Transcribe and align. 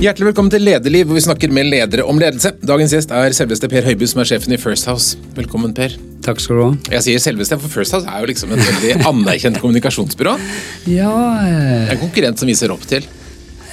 Hjertelig 0.00 0.30
velkommen 0.30 0.48
til 0.48 0.62
Lederliv, 0.64 1.10
hvor 1.10 1.18
vi 1.18 1.20
snakker 1.20 1.50
med 1.52 1.66
ledere 1.68 2.06
om 2.08 2.16
ledelse. 2.16 2.54
Dagens 2.64 2.94
gjest 2.94 3.10
er 3.12 3.34
selveste 3.36 3.68
Per 3.68 3.84
Høiby, 3.84 4.06
som 4.08 4.22
er 4.22 4.30
sjefen 4.30 4.54
i 4.56 4.56
First 4.56 4.86
House. 4.88 5.18
Velkommen, 5.36 5.74
Per. 5.76 5.92
Takk 6.24 6.40
skal 6.40 6.56
du 6.56 6.62
ha. 6.62 6.68
Jeg 6.94 7.04
sier 7.04 7.20
selveste, 7.20 7.58
for 7.60 7.68
First 7.68 7.92
House 7.92 8.08
er 8.08 8.22
jo 8.24 8.30
liksom 8.30 8.54
et 8.56 8.62
veldig 8.64 8.94
anerkjent 9.10 9.60
kommunikasjonsbyrå. 9.60 10.38
Ja, 10.88 11.12
eh, 11.44 11.92
en 11.92 12.00
konkurrent 12.00 12.40
som 12.40 12.48
viser 12.48 12.72
opp 12.72 12.88
til. 12.88 13.04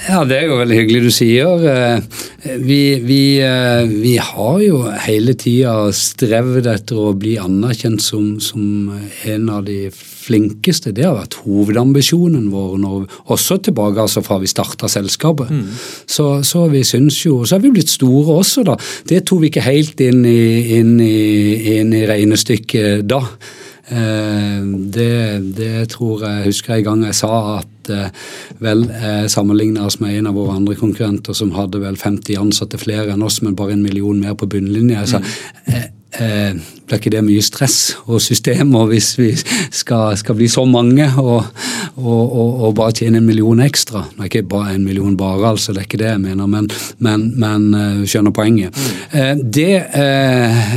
Ja, 0.07 0.23
det 0.27 0.37
er 0.37 0.45
jo 0.49 0.59
veldig 0.61 0.77
hyggelig 0.81 1.03
du 1.07 1.11
sier. 1.13 1.63
Eh, 1.71 2.25
Vi, 2.57 2.99
vi, 3.03 3.39
eh, 3.43 3.83
vi 3.89 4.13
har 4.23 4.59
jo 4.63 4.83
hele 5.03 5.33
tida 5.35 5.89
strevd 5.91 6.69
etter 6.71 6.95
å 6.95 7.15
bli 7.17 7.33
anerkjent 7.41 8.01
som, 8.01 8.37
som 8.39 8.93
en 9.27 9.49
av 9.51 9.65
de 9.67 9.89
flinkeste. 9.91 10.93
Det 10.95 11.03
har 11.03 11.17
vært 11.17 11.37
hovedambisjonen 11.43 12.47
vår, 12.53 12.77
når, 12.83 13.05
også 13.33 13.59
tilbake 13.67 13.99
altså 14.05 14.23
fra 14.23 14.39
vi 14.39 14.47
starta 14.51 14.87
selskapet. 14.91 15.51
Så, 16.07 16.29
så 16.47 16.67
vi 16.71 16.83
syns 16.87 17.19
jo 17.25 17.43
Så 17.43 17.57
har 17.57 17.63
vi 17.65 17.73
blitt 17.75 17.91
store 17.91 18.39
også, 18.39 18.63
da. 18.67 18.77
Det 19.07 19.25
tok 19.27 19.43
vi 19.43 19.51
ikke 19.51 19.67
helt 19.67 19.99
inn 20.03 20.23
i, 20.27 20.77
inn 20.79 20.97
i, 21.03 21.77
inn 21.77 21.93
i 21.95 22.05
regnestykket 22.07 23.07
da. 23.07 23.23
Eh, 23.87 24.63
det, 24.91 25.53
det 25.55 25.89
tror 25.93 26.25
jeg 26.25 26.49
husker 26.49 26.73
jeg 26.75 26.83
en 26.83 26.87
gang 26.89 27.03
jeg 27.07 27.15
sa 27.15 27.33
at 27.61 27.91
eh, 27.93 28.09
vel 28.59 28.83
eh, 28.91 29.27
sammenligna 29.31 29.85
oss 29.87 30.01
med 30.03 30.17
en 30.17 30.27
av 30.27 30.35
våre 30.35 30.57
andre 30.59 30.75
konkurrenter 30.75 31.37
som 31.37 31.53
hadde 31.55 31.79
vel 31.79 31.95
50 31.95 32.35
ansatte 32.41 32.79
flere 32.81 33.13
enn 33.13 33.23
oss, 33.23 33.39
men 33.45 33.55
bare 33.55 33.77
en 33.77 33.85
million 33.85 34.19
mer 34.19 34.35
på 34.35 34.49
bunnlinja. 34.51 35.05
Jeg 35.05 35.13
sa 35.13 35.21
eh, 35.71 35.85
eh, 36.19 36.57
blir 36.87 36.99
ikke 36.99 37.13
det 37.15 37.21
mye 37.29 37.43
stress 37.45 37.77
og 38.05 38.19
systemer 38.23 38.89
hvis 38.91 39.13
vi 39.19 39.29
skal, 39.37 40.17
skal 40.19 40.35
bli 40.35 40.49
så 40.51 40.65
mange 40.67 41.07
og, 41.21 41.47
og, 41.95 42.23
og, 42.25 42.65
og 42.67 42.75
bare 42.79 42.95
tjene 42.95 43.21
en 43.21 43.27
million 43.27 43.61
ekstra? 43.63 44.05
det 44.15 44.25
er 44.25 44.31
ikke 44.31 44.49
bare 44.51 44.75
en 44.75 44.83
million 44.87 45.15
bare, 45.19 45.53
altså, 45.53 45.71
det 45.71 45.85
er 45.85 45.87
ikke 45.87 46.01
det 46.01 46.11
jeg 46.11 46.23
mener, 46.25 46.51
men, 46.51 46.67
men, 46.99 47.29
men 47.39 48.03
skjønner 48.03 48.35
poenget. 48.35 48.83
Eh, 49.11 49.31
det 49.39 49.71
eh, 49.95 50.67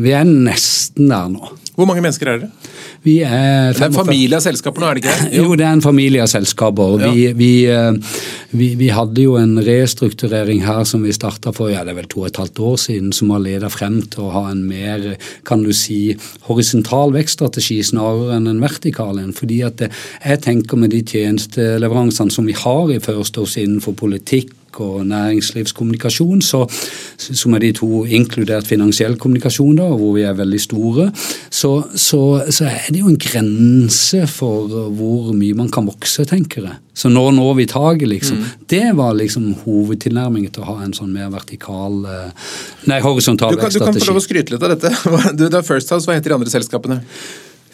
Vi 0.00 0.16
er 0.16 0.24
nesten 0.24 1.12
der 1.12 1.28
nå. 1.32 1.52
Hvor 1.74 1.88
mange 1.90 2.02
mennesker 2.04 2.28
er 2.30 2.38
dere? 2.38 2.70
Vi 3.02 3.16
er 3.26 3.74
Det 3.74 3.82
er 3.82 3.90
en 3.90 3.96
familie 3.96 4.38
av 4.38 4.44
selskaper 4.44 4.80
nå, 4.80 4.88
er 4.88 4.98
det 4.98 5.02
ikke 5.02 5.14
det? 5.18 5.30
jo, 5.40 5.56
det 5.58 5.66
er 5.66 5.72
en 5.74 5.82
familie 5.82 6.22
av 6.22 6.30
selskaper. 6.30 6.94
Ja. 7.02 7.10
Vi, 7.10 7.24
vi, 7.36 7.50
eh, 7.66 8.14
vi, 8.54 8.68
vi 8.78 8.90
hadde 8.94 9.24
jo 9.24 9.34
en 9.40 9.58
restrukturering 9.66 10.62
her 10.64 10.84
som 10.88 11.02
vi 11.02 11.12
starta 11.16 11.52
for 11.56 11.72
ja, 11.72 11.82
det 11.84 11.94
er 11.94 11.98
vel 11.98 12.08
to 12.12 12.22
og 12.22 12.30
et 12.30 12.40
halvt 12.40 12.62
år 12.70 12.80
siden, 12.84 13.10
som 13.16 13.34
har 13.34 13.42
ledet 13.42 13.72
frem 13.74 13.98
til 14.12 14.28
å 14.28 14.32
ha 14.36 14.44
en 14.52 14.62
mer 14.68 15.14
kan 15.48 15.66
du 15.66 15.72
si, 15.74 16.14
horisontal 16.46 17.14
vekststrategi 17.16 17.80
snarere 17.90 18.38
enn 18.38 18.50
en 18.54 18.62
vertikal 18.62 19.18
en. 19.18 19.34
Fordi 19.34 19.62
at 19.66 19.86
jeg 19.88 20.42
tenker 20.46 20.78
med 20.78 20.94
de 20.94 21.02
tjenesteleveransene 21.02 22.32
som 22.32 22.46
vi 22.46 22.54
har 22.56 22.94
i 22.94 23.02
First 23.02 23.40
House 23.40 23.58
innenfor 23.60 23.98
politikk 23.98 24.54
og 24.82 25.04
næringslivskommunikasjon, 25.10 26.42
så, 26.44 26.64
som 27.16 27.54
er 27.54 27.64
de 27.64 27.72
to 27.78 28.04
inkludert 28.04 28.68
finansiell 28.68 29.18
kommunikasjon, 29.20 29.76
da, 29.78 29.88
hvor 29.94 30.14
vi 30.16 30.24
er 30.26 30.36
veldig 30.38 30.60
store, 30.60 31.10
så, 31.50 31.72
så, 31.94 32.22
så 32.50 32.68
er 32.70 32.90
det 32.90 33.02
jo 33.02 33.12
en 33.12 33.20
grense 33.20 34.24
for 34.30 34.72
hvor 34.94 35.32
mye 35.36 35.56
man 35.58 35.70
kan 35.72 35.86
vokse, 35.88 36.26
tenker 36.28 36.68
jeg. 36.68 36.80
Så 36.94 37.10
nå 37.10 37.24
når 37.34 37.56
vi 37.58 37.66
taket, 37.66 38.06
liksom. 38.08 38.44
Det 38.70 38.92
var 38.94 39.16
liksom 39.18 39.48
hovedtilnærmingen 39.64 40.52
til 40.54 40.62
å 40.62 40.74
ha 40.74 40.84
en 40.84 40.94
sånn 40.94 41.10
mer 41.14 41.32
vertikal 41.34 42.04
eh, 42.06 42.52
Nei, 42.90 43.00
horisontal 43.02 43.56
Du 43.56 43.58
kan, 43.58 43.72
du 43.72 43.82
kan 43.82 43.98
få 43.98 44.12
lov 44.12 44.20
å 44.20 44.22
skryte 44.22 44.54
litt 44.54 44.62
av 44.62 44.76
dette. 44.76 44.92
Du, 45.38 45.48
det 45.48 45.58
er 45.58 45.66
First 45.66 45.90
House, 45.90 46.06
hva 46.06 46.14
heter 46.14 46.30
de 46.30 46.38
andre 46.38 46.52
selskapene? 46.52 47.00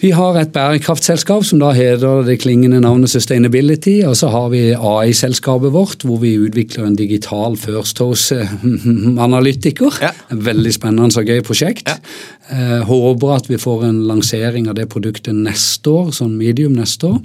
Vi 0.01 0.11
har 0.17 0.33
et 0.41 0.49
bærekraftselskap 0.55 1.45
som 1.45 1.59
da 1.61 1.75
heter 1.77 2.23
det 2.25 2.39
klingende 2.41 2.79
navnet 2.81 3.11
Sustainability. 3.13 3.99
Og 4.09 4.17
så 4.17 4.31
har 4.33 4.49
vi 4.49 4.73
AI-selskapet 4.73 5.75
vårt, 5.75 6.07
hvor 6.09 6.17
vi 6.23 6.39
utvikler 6.41 6.87
en 6.89 6.97
digital 6.97 7.57
First 7.61 8.01
House-analytiker. 8.01 9.99
Ja. 10.01 10.11
Veldig 10.31 10.73
spennende 10.73 11.21
og 11.21 11.29
gøy 11.29 11.43
prosjekt. 11.45 11.89
Ja. 11.91 11.99
Eh, 12.51 12.81
håper 12.89 13.35
at 13.35 13.51
vi 13.51 13.59
får 13.61 13.85
en 13.91 14.01
lansering 14.09 14.69
av 14.73 14.75
det 14.79 14.89
produktet 14.91 15.37
neste 15.37 15.93
år, 15.93 16.09
sånn 16.17 16.33
medium 16.39 16.73
neste 16.79 17.07
år. 17.13 17.21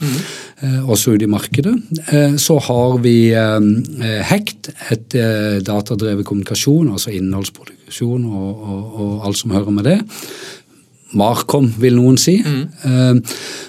eh, 0.61 0.89
også 0.89 1.15
ute 1.15 1.25
i 1.25 1.31
markedet. 1.31 1.75
Eh, 2.11 2.35
så 2.35 2.59
har 2.59 2.99
vi 2.99 3.31
eh, 3.31 3.59
Hekt, 4.27 4.69
et 4.91 5.15
eh, 5.15 5.63
datadrevet 5.63 6.25
kommunikasjon, 6.27 6.91
altså 6.91 7.15
innholdsproduksjon 7.15 8.25
og, 8.25 8.51
og, 8.67 8.83
og 8.99 9.25
alt 9.25 9.37
som 9.39 9.55
hører 9.55 9.71
med 9.71 9.83
det. 9.87 9.99
Markom, 11.15 11.69
vil 11.81 11.97
noen 11.97 12.19
si. 12.21 12.37
Mm. 12.43 13.21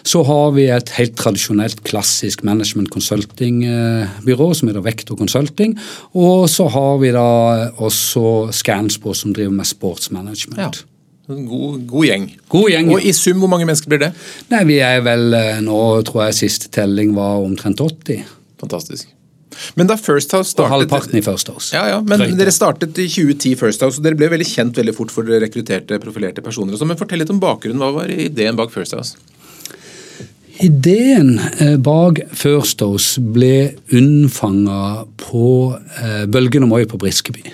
Så 0.07 0.23
har 0.27 0.51
vi 0.57 0.67
et 0.73 0.93
helt 0.99 1.15
tradisjonelt, 1.19 1.83
klassisk 1.87 2.43
management 2.47 2.91
consulting-byrå 2.95 4.51
som 4.57 4.71
heter 4.71 4.85
Vektor 4.85 5.19
Consulting. 5.19 5.77
Og 6.19 6.49
så 6.51 6.69
har 6.75 7.01
vi 7.03 7.15
da 7.15 7.31
også 7.77 8.53
Scanspor, 8.55 9.17
som 9.19 9.35
driver 9.37 9.55
med 9.57 9.69
sportsmanagement. 9.71 10.61
Ja. 10.61 10.93
God, 11.27 11.81
god 11.91 12.07
gjeng. 12.07 12.29
God 12.49 12.71
gjeng. 12.71 12.93
Og 12.95 13.03
i 13.03 13.13
sum, 13.17 13.41
hvor 13.43 13.51
mange 13.51 13.67
mennesker 13.67 13.91
blir 13.91 14.05
det? 14.05 14.13
Nei, 14.53 14.63
vi 14.69 14.79
er 14.85 15.01
vel 15.03 15.35
eh, 15.35 15.59
nå, 15.65 15.81
tror 16.07 16.29
jeg 16.29 16.39
siste 16.39 16.71
telling 16.75 17.17
var 17.17 17.43
omtrent 17.43 17.83
80. 17.83 18.23
Fantastisk. 18.63 19.11
Men 19.79 19.91
da 19.91 19.97
First 20.01 20.35
House 20.37 20.53
startet... 20.53 20.67
Og 20.67 20.75
halvparten 20.75 21.19
i 21.19 21.25
First 21.25 21.51
House. 21.53 21.73
Ja, 21.77 21.87
ja, 21.91 22.01
men 22.05 22.23
Drøyt. 22.23 22.37
Dere 22.41 22.55
startet 22.55 22.99
i 23.03 23.09
2010 23.09 23.57
First 23.61 23.85
House, 23.85 24.01
og 24.01 24.07
dere 24.07 24.19
ble 24.19 24.31
veldig 24.33 24.49
kjent 24.49 24.81
veldig 24.81 24.97
fort 24.97 25.15
for 25.15 25.27
dere 25.27 25.47
rekrutterte 25.47 26.01
profilerte 26.03 26.45
personer. 26.45 26.77
sånn, 26.77 26.93
Men 26.93 27.01
fortell 27.01 27.23
litt 27.23 27.33
om 27.33 27.43
bakgrunnen. 27.43 27.83
Hva 27.83 28.03
var 28.03 28.13
ideen 28.13 28.59
bak 28.59 28.75
First 28.75 28.97
House? 28.97 29.17
Ideen 30.65 31.37
eh, 31.61 31.77
bak 31.77 32.23
First 32.33 32.81
House 32.81 33.21
ble 33.21 33.77
unnfanga 33.93 35.05
på 35.21 35.49
eh, 36.01 36.25
Bølgen 36.33 36.65
og 36.65 36.73
Moi 36.73 36.87
på 36.89 37.01
Briskeby. 37.01 37.45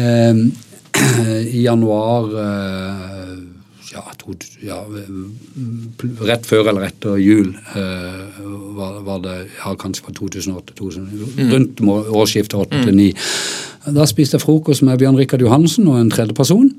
eh, 0.00 0.40
I 1.56 1.66
januar 1.66 2.32
eh, 2.40 3.36
ja, 3.96 4.02
to, 4.20 4.34
ja, 4.62 4.78
eh, 5.00 6.26
rett 6.28 6.46
før 6.48 6.70
eller 6.70 6.86
etter 6.90 7.16
jul 7.20 7.52
eh, 7.54 8.40
var, 8.76 9.00
var 9.06 9.22
det 9.24 9.36
ja, 9.56 9.72
kanskje 9.80 10.06
fra 10.06 10.14
2008-2009, 10.20 11.50
rundt 11.54 11.82
årsskiftet 11.86 12.58
8 12.60 12.84
til 12.88 12.98
9. 13.00 13.10
Da 13.96 14.06
spiste 14.08 14.36
jeg 14.36 14.44
frokost 14.44 14.84
med 14.86 14.98
Bjørn 15.00 15.18
Rikard 15.18 15.44
Johansen 15.44 15.88
og 15.88 16.00
en 16.00 16.10
tredje 16.12 16.36
person. 16.36 16.70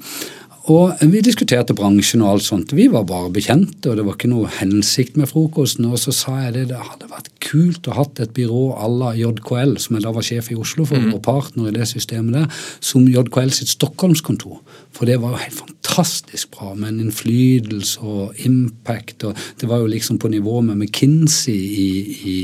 Og 0.67 0.99
vi 0.99 1.21
diskuterte 1.23 1.71
bransjen 1.75 2.19
og 2.25 2.33
alt 2.33 2.43
sånt. 2.43 2.73
Vi 2.75 2.89
var 2.91 3.05
bare 3.07 3.29
bekjente, 3.31 3.87
og 3.87 3.95
det 3.95 4.03
var 4.03 4.17
ikke 4.17 4.31
noe 4.33 4.49
hensikt 4.51 5.15
med 5.15 5.29
frokosten. 5.31 5.85
Og 5.87 5.99
så 6.01 6.11
sa 6.11 6.33
jeg 6.41 6.55
det, 6.57 6.63
det 6.73 6.79
hadde 6.81 7.07
vært 7.07 7.29
kult 7.47 7.87
å 7.87 7.95
hatt 7.95 8.19
et 8.19 8.33
byrå 8.35 8.63
à 8.75 8.89
la 8.91 9.13
JKL, 9.15 9.77
som 9.79 9.95
jeg 9.95 10.03
da 10.03 10.11
var 10.11 10.25
sjef 10.27 10.49
i 10.51 10.57
Oslo 10.59 10.83
for, 10.89 10.99
og 11.13 11.21
partner 11.23 11.69
i 11.69 11.75
det 11.77 11.87
systemet 11.87 12.35
der, 12.35 12.57
som 12.83 13.05
JKL 13.07 13.53
sitt 13.55 13.71
Stockholmskontor. 13.71 14.57
For 14.91 15.07
det 15.07 15.21
var 15.21 15.37
jo 15.37 15.43
helt 15.45 15.61
fantastisk 15.61 16.51
bra, 16.57 16.73
med 16.75 16.89
en 16.89 17.05
innflytelse 17.05 18.03
og 18.03 18.41
impact. 18.43 19.23
og 19.23 19.39
Det 19.61 19.69
var 19.71 19.79
jo 19.79 19.93
liksom 19.93 20.19
på 20.19 20.33
nivå 20.33 20.59
med 20.67 20.81
McKinsey 20.81 21.55
i, 21.55 21.87
i, 22.17 22.35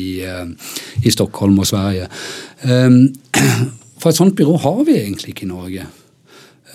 i, 0.00 0.02
eh, 0.28 0.52
i 1.00 1.14
Stockholm 1.16 1.56
og 1.64 1.70
Sverige. 1.72 2.12
Um, 2.60 3.08
for 4.00 4.12
et 4.12 4.20
sånt 4.20 4.36
byrå 4.36 4.58
har 4.66 4.84
vi 4.84 4.98
egentlig 5.00 5.32
ikke 5.32 5.48
i 5.48 5.52
Norge. 5.54 5.88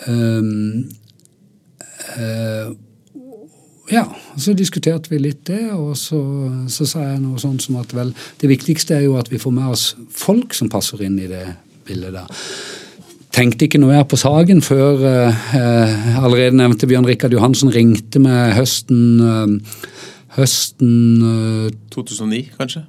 Um, 0.07 0.89
uh, 2.15 2.73
ja, 3.91 4.05
så 4.37 4.55
diskuterte 4.57 5.11
vi 5.11 5.19
litt 5.21 5.43
det, 5.49 5.61
og 5.75 5.93
så, 5.99 6.19
så 6.71 6.87
sa 6.89 7.03
jeg 7.11 7.21
noe 7.21 7.41
sånt 7.41 7.65
som 7.65 7.77
at 7.81 7.93
vel, 7.93 8.15
det 8.41 8.49
viktigste 8.49 8.97
er 8.97 9.05
jo 9.05 9.19
at 9.19 9.29
vi 9.29 9.41
får 9.41 9.53
med 9.53 9.75
oss 9.75 9.85
folk 10.09 10.55
som 10.57 10.71
passer 10.73 11.03
inn 11.05 11.19
i 11.21 11.29
det 11.29 11.45
bildet 11.85 12.15
der. 12.17 12.41
Tenkte 13.35 13.67
ikke 13.67 13.81
noe 13.83 13.93
mer 13.93 14.07
på 14.09 14.17
saken 14.17 14.63
før 14.63 15.03
eh, 15.05 16.17
allerede 16.17 16.57
nevnte 16.57 16.87
Bjørn 16.89 17.05
Rikard 17.05 17.35
Johansen 17.35 17.73
ringte 17.73 18.21
meg 18.23 18.55
høsten 18.55 19.01
eh, 19.21 19.77
høsten 20.39 20.91
eh, 21.29 21.73
2009, 21.93 22.55
kanskje? 22.57 22.85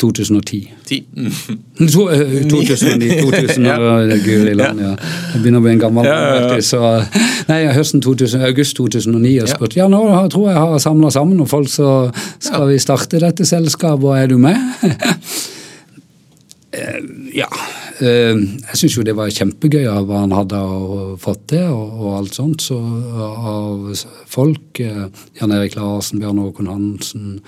2010. 0.00 0.68
Mm. 1.16 1.32
To, 1.94 2.08
eh, 2.10 2.44
2009, 2.50 3.20
2000 3.22 3.66
Ja. 3.70 3.76
Guri 4.24 4.54
land, 4.54 4.80
ja. 4.82 4.94
Jeg 5.34 5.42
begynner 5.42 5.62
å 5.62 5.64
bli 5.66 5.74
en 5.76 5.82
gammel 5.82 6.08
Ja, 6.08 6.16
ja, 6.18 6.40
ja. 6.56 6.62
så 6.64 6.80
Nei, 7.50 7.60
høsten 7.74 8.02
2000, 8.04 8.42
august 8.48 8.76
2009 8.78 9.34
og 9.44 9.52
spurt 9.52 9.76
ja, 9.78 9.86
nå 9.90 10.00
tror 10.32 10.48
jeg 10.48 10.56
jeg 10.56 10.64
har 10.72 10.82
samla 10.82 11.10
sammen 11.14 11.38
noen 11.38 11.50
folk, 11.50 11.70
så 11.70 12.10
skal 12.42 12.66
vi 12.68 12.80
starte 12.82 13.20
dette 13.22 13.46
selskapet, 13.48 14.04
og 14.04 14.18
er 14.18 14.26
du 14.30 14.36
med? 14.42 14.58
Eh, 16.72 16.98
ja. 17.38 17.48
Eh, 18.00 18.36
Jeg 18.68 18.76
syns 18.78 18.94
jo 18.96 19.02
det 19.06 19.14
var 19.18 19.30
kjempegøy 19.34 19.86
av 19.90 20.04
hva 20.06 20.20
han 20.22 20.34
hadde 20.36 20.58
fått 21.22 21.48
til, 21.50 21.64
og, 21.72 21.96
og 21.98 22.12
alt 22.20 22.36
sånt. 22.36 22.62
Så 22.62 22.76
av 22.78 23.88
folk 24.30 24.80
eh, 24.84 25.06
Jan 25.40 25.54
Erik 25.56 25.74
Larsen, 25.78 26.20
Bjørn 26.22 26.38
Håkon 26.44 26.70
Hansen, 26.70 27.40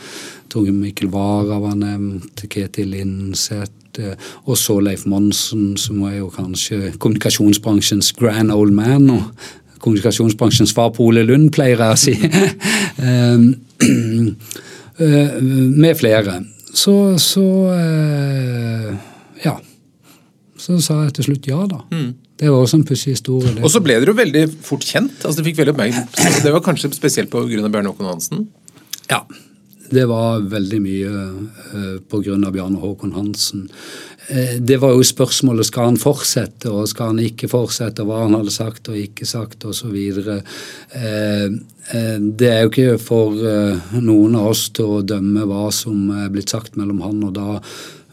Tor 0.51 0.67
Mikkel 0.75 1.13
Wara 1.15 1.61
var 1.63 1.77
nevnt, 1.79 2.43
Ketil 2.51 2.91
Linseth. 2.97 3.77
eh, 4.03 4.15
Og 4.47 4.59
så 4.59 4.81
Leif 4.83 5.07
Monsen, 5.07 5.77
som 5.79 6.03
er 6.09 6.19
jo 6.19 6.31
kanskje 6.35 6.93
kommunikasjonsbransjens 6.99 8.13
grand 8.19 8.51
old 8.55 8.73
man. 8.75 9.11
og 9.11 9.23
Kommunikasjonsbransjens 9.81 10.75
svar 10.75 10.91
på 10.93 11.07
Ole 11.09 11.23
Lund, 11.25 11.53
pleier 11.55 11.79
jeg 11.79 11.95
å 11.95 12.01
si. 12.01 12.17
Eh, 13.01 13.39
eh, 15.01 15.37
med 15.41 15.95
flere. 15.97 16.43
så, 16.75 17.17
så. 17.19 17.47
Så 20.71 20.81
sa 20.85 21.01
jeg 21.03 21.17
til 21.19 21.31
slutt 21.31 21.51
ja, 21.51 21.61
da. 21.67 21.83
Mm. 21.91 22.11
Det 22.41 22.49
var 22.49 22.63
også 22.63 22.79
en 22.79 22.87
pussig 22.87 23.17
historie. 23.17 23.53
det. 23.57 23.65
Og 23.67 23.73
så 23.73 23.83
ble 23.85 23.99
dere 23.99 24.15
jo 24.15 24.17
veldig 24.17 24.47
fort 24.65 24.87
kjent. 24.87 25.19
altså 25.25 25.41
Det 25.41 25.51
fikk 25.51 25.61
veldig 25.61 25.75
oppmerksomhet. 25.75 26.43
Det 26.47 26.53
var 26.55 26.65
kanskje 26.65 26.93
spesielt 26.95 27.35
av 27.35 27.51
Bjarne 27.51 27.91
Håkon 27.91 28.09
Hansen? 28.09 28.47
Ja. 29.11 29.25
Det 29.91 30.05
var 30.07 30.45
veldig 30.47 30.79
mye 30.85 31.11
uh, 31.11 31.99
pga. 32.07 32.39
Bjarne 32.55 32.79
Håkon 32.79 33.13
Hansen. 33.19 33.67
Uh, 34.31 34.57
det 34.63 34.79
var 34.81 34.95
jo 34.95 35.05
spørsmålet 35.05 35.67
skal 35.67 35.91
han 35.91 36.01
fortsette, 36.01 36.71
og 36.71 36.89
skal 36.89 37.13
han 37.13 37.23
ikke 37.27 37.51
fortsette, 37.51 38.07
hva 38.07 38.23
han 38.23 38.39
hadde 38.39 38.55
sagt 38.55 38.89
og 38.89 38.97
ikke 38.97 39.27
sagt 39.27 39.67
osv. 39.67 39.99
Uh, 40.25 41.59
det 42.23 42.53
er 42.55 42.61
jo 42.63 42.71
ikke 42.71 42.99
for 43.03 43.35
noen 43.99 44.37
av 44.39 44.53
oss 44.53 44.69
til 44.71 45.01
å 45.01 45.03
dømme 45.03 45.43
hva 45.51 45.73
som 45.75 46.13
er 46.15 46.29
blitt 46.31 46.53
sagt 46.55 46.79
mellom 46.79 47.01
han 47.03 47.25
og 47.27 47.35
da 47.35 47.57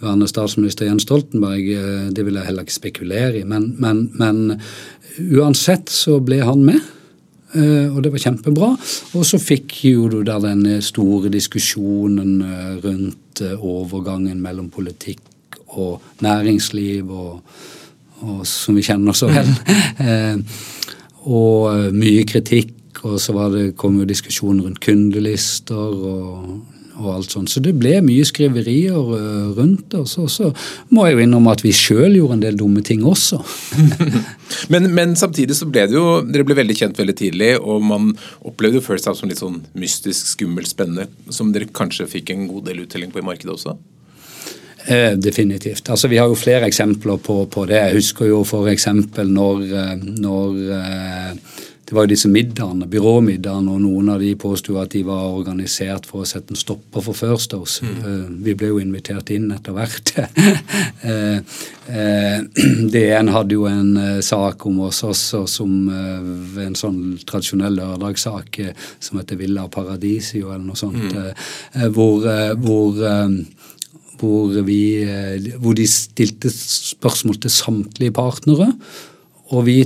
værende 0.02 0.28
statsminister 0.30 0.86
Jens 0.86 1.06
Stoltenberg. 1.08 2.14
Det 2.16 2.26
vil 2.26 2.38
jeg 2.40 2.46
heller 2.46 2.66
ikke 2.66 2.74
spekulere 2.74 3.40
i. 3.40 3.44
Men, 3.44 3.76
men, 3.80 4.12
men 4.20 4.60
uansett 5.34 5.90
så 5.90 6.20
ble 6.24 6.42
han 6.46 6.66
med. 6.68 6.82
Og 7.58 8.02
det 8.04 8.12
var 8.14 8.22
kjempebra. 8.22 8.74
Og 9.18 9.26
så 9.26 9.40
fikk 9.42 9.80
jo 9.88 10.10
du 10.12 10.20
der 10.28 10.44
den 10.44 10.82
store 10.84 11.32
diskusjonen 11.34 12.42
rundt 12.84 13.42
overgangen 13.58 14.42
mellom 14.44 14.70
politikk 14.74 15.24
og 15.78 16.02
næringsliv, 16.26 17.10
og, 17.12 17.42
og 18.26 18.42
som 18.48 18.78
vi 18.78 18.86
kjenner 18.86 19.18
så 19.18 19.30
vel. 19.32 19.52
og 21.42 21.94
mye 21.94 22.26
kritikk, 22.28 23.04
og 23.06 23.20
så 23.22 23.48
det, 23.54 23.76
kom 23.78 24.00
jo 24.00 24.10
diskusjonen 24.10 24.64
rundt 24.66 24.82
kundelister 24.84 25.76
og 25.76 26.77
og 26.98 27.10
alt 27.14 27.34
sånt. 27.34 27.52
Så 27.52 27.62
det 27.64 27.76
ble 27.78 27.98
mye 28.06 28.26
skriverier 28.28 28.98
rundt 29.58 29.94
oss. 29.98 30.18
Og 30.22 30.30
så, 30.32 30.50
så 30.50 30.94
må 30.94 31.08
jeg 31.08 31.18
jo 31.18 31.26
innrømme 31.26 31.54
at 31.54 31.64
vi 31.66 31.74
sjøl 31.76 32.18
gjorde 32.18 32.38
en 32.38 32.46
del 32.46 32.60
dumme 32.60 32.84
ting 32.86 33.06
også. 33.08 33.40
men, 34.74 34.90
men, 34.96 35.16
samtidig 35.20 35.58
så 35.58 35.68
ble 35.70 35.88
det 35.90 35.98
jo 35.98 36.06
Dere 36.28 36.46
ble 36.48 36.58
veldig 36.58 36.78
kjent 36.78 36.98
veldig 37.00 37.18
tidlig, 37.18 37.52
og 37.60 37.84
man 37.86 38.10
opplevde 38.48 38.82
jo 38.82 38.86
First 38.86 39.10
House 39.10 39.22
som 39.22 39.32
litt 39.32 39.42
sånn 39.42 39.62
mystisk, 39.78 40.34
skummelt, 40.34 40.72
spennende, 40.72 41.08
som 41.34 41.54
dere 41.54 41.70
kanskje 41.70 42.10
fikk 42.18 42.34
en 42.34 42.50
god 42.50 42.68
del 42.70 42.84
uttelling 42.86 43.14
på 43.14 43.22
i 43.22 43.28
markedet 43.28 43.54
også? 43.54 43.78
Eh, 44.88 45.14
definitivt. 45.20 45.90
Altså, 45.90 46.08
Vi 46.08 46.18
har 46.18 46.28
jo 46.32 46.36
flere 46.40 46.68
eksempler 46.68 47.18
på, 47.20 47.42
på 47.52 47.66
det. 47.68 47.76
Jeg 47.76 47.98
husker 48.00 48.30
jo 48.30 48.44
f.eks. 48.48 48.88
når, 49.28 49.66
når 50.24 50.62
eh, 50.78 51.58
det 51.88 51.96
var 51.96 52.04
jo 52.04 52.12
disse 52.12 52.28
middagene, 52.28 52.84
byråmiddagene, 52.92 53.72
og 53.72 53.80
noen 53.80 54.10
av 54.12 54.20
de 54.20 54.34
påsto 54.36 54.76
at 54.82 54.92
de 54.92 55.06
var 55.08 55.30
organisert 55.32 56.04
for 56.10 56.26
å 56.26 56.28
sette 56.28 56.52
en 56.52 56.60
stopper 56.60 57.06
for 57.06 57.16
First 57.16 57.56
House. 57.56 57.80
Mm. 57.80 58.42
Vi 58.44 58.56
ble 58.60 58.74
jo 58.74 58.82
invitert 58.84 59.32
inn 59.32 59.48
etter 59.56 59.72
hvert. 59.78 60.12
DN 62.92 63.32
hadde 63.32 63.56
jo 63.56 63.64
en 63.72 64.22
sak 64.26 64.68
om 64.68 64.82
oss 64.90 65.00
også 65.08 65.46
som 65.48 65.88
en 65.88 66.76
sånn 66.76 67.00
tradisjonell 67.24 67.80
lørdagssak 67.80 68.60
som 69.00 69.22
heter 69.22 69.40
Villa 69.40 69.70
Paradisio 69.72 70.52
eller 70.52 70.68
noe 70.68 70.80
sånt, 70.80 71.08
mm. 71.08 71.88
hvor, 71.96 72.28
hvor 72.68 73.00
hvor, 74.18 74.50
vi, 74.66 74.82
hvor 75.62 75.76
de 75.78 75.86
stilte 75.88 76.50
spørsmål 76.52 77.38
til 77.44 77.54
samtlige 77.54 78.16
partnere, 78.18 78.72
og 79.54 79.68
vi 79.68 79.84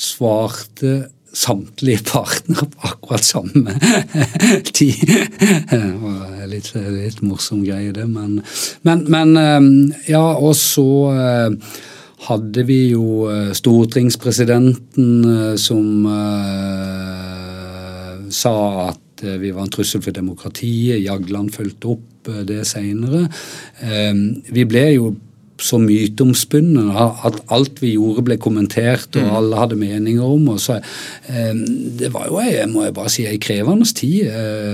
svarte 0.00 1.08
samtlige 1.32 2.02
partnere 2.08 2.66
på 2.72 2.88
akkurat 2.88 3.24
samme 3.24 3.74
tid. 4.78 5.10
Litt, 6.50 6.72
litt 6.74 7.22
morsom 7.22 7.62
greie, 7.64 7.92
det. 7.94 8.06
Men, 8.10 8.40
men, 8.86 9.04
men 9.12 9.36
ja, 10.08 10.24
og 10.34 10.56
så 10.58 10.88
hadde 12.26 12.64
vi 12.68 12.80
jo 12.90 13.28
stortingspresidenten 13.56 15.56
som 15.60 15.86
sa 18.30 18.54
at 18.90 19.24
vi 19.40 19.52
var 19.52 19.64
en 19.64 19.72
trussel 19.72 20.02
for 20.04 20.16
demokratiet. 20.16 21.00
Jagland 21.04 21.52
fulgte 21.54 21.94
opp 21.94 22.30
det 22.48 22.62
seinere. 22.68 23.26
Vi 23.80 24.64
ble 24.68 24.86
jo 24.96 25.10
så 25.60 25.78
myteomspunnet 25.82 26.90
at 27.26 27.40
alt 27.52 27.80
vi 27.82 27.94
gjorde 27.94 28.24
ble 28.26 28.38
kommentert 28.40 29.16
og 29.20 29.34
alle 29.38 29.58
hadde 29.60 29.80
meninger 29.80 30.24
om. 30.24 30.48
og 30.54 30.60
så 30.60 30.80
Det 32.00 32.12
var 32.12 32.28
jo, 32.28 32.40
jeg 32.40 32.68
må 32.70 32.84
jeg 32.84 32.94
bare 32.94 33.12
si, 33.12 33.26
ei 33.26 33.38
krevende 33.38 33.86
tid. 33.94 34.30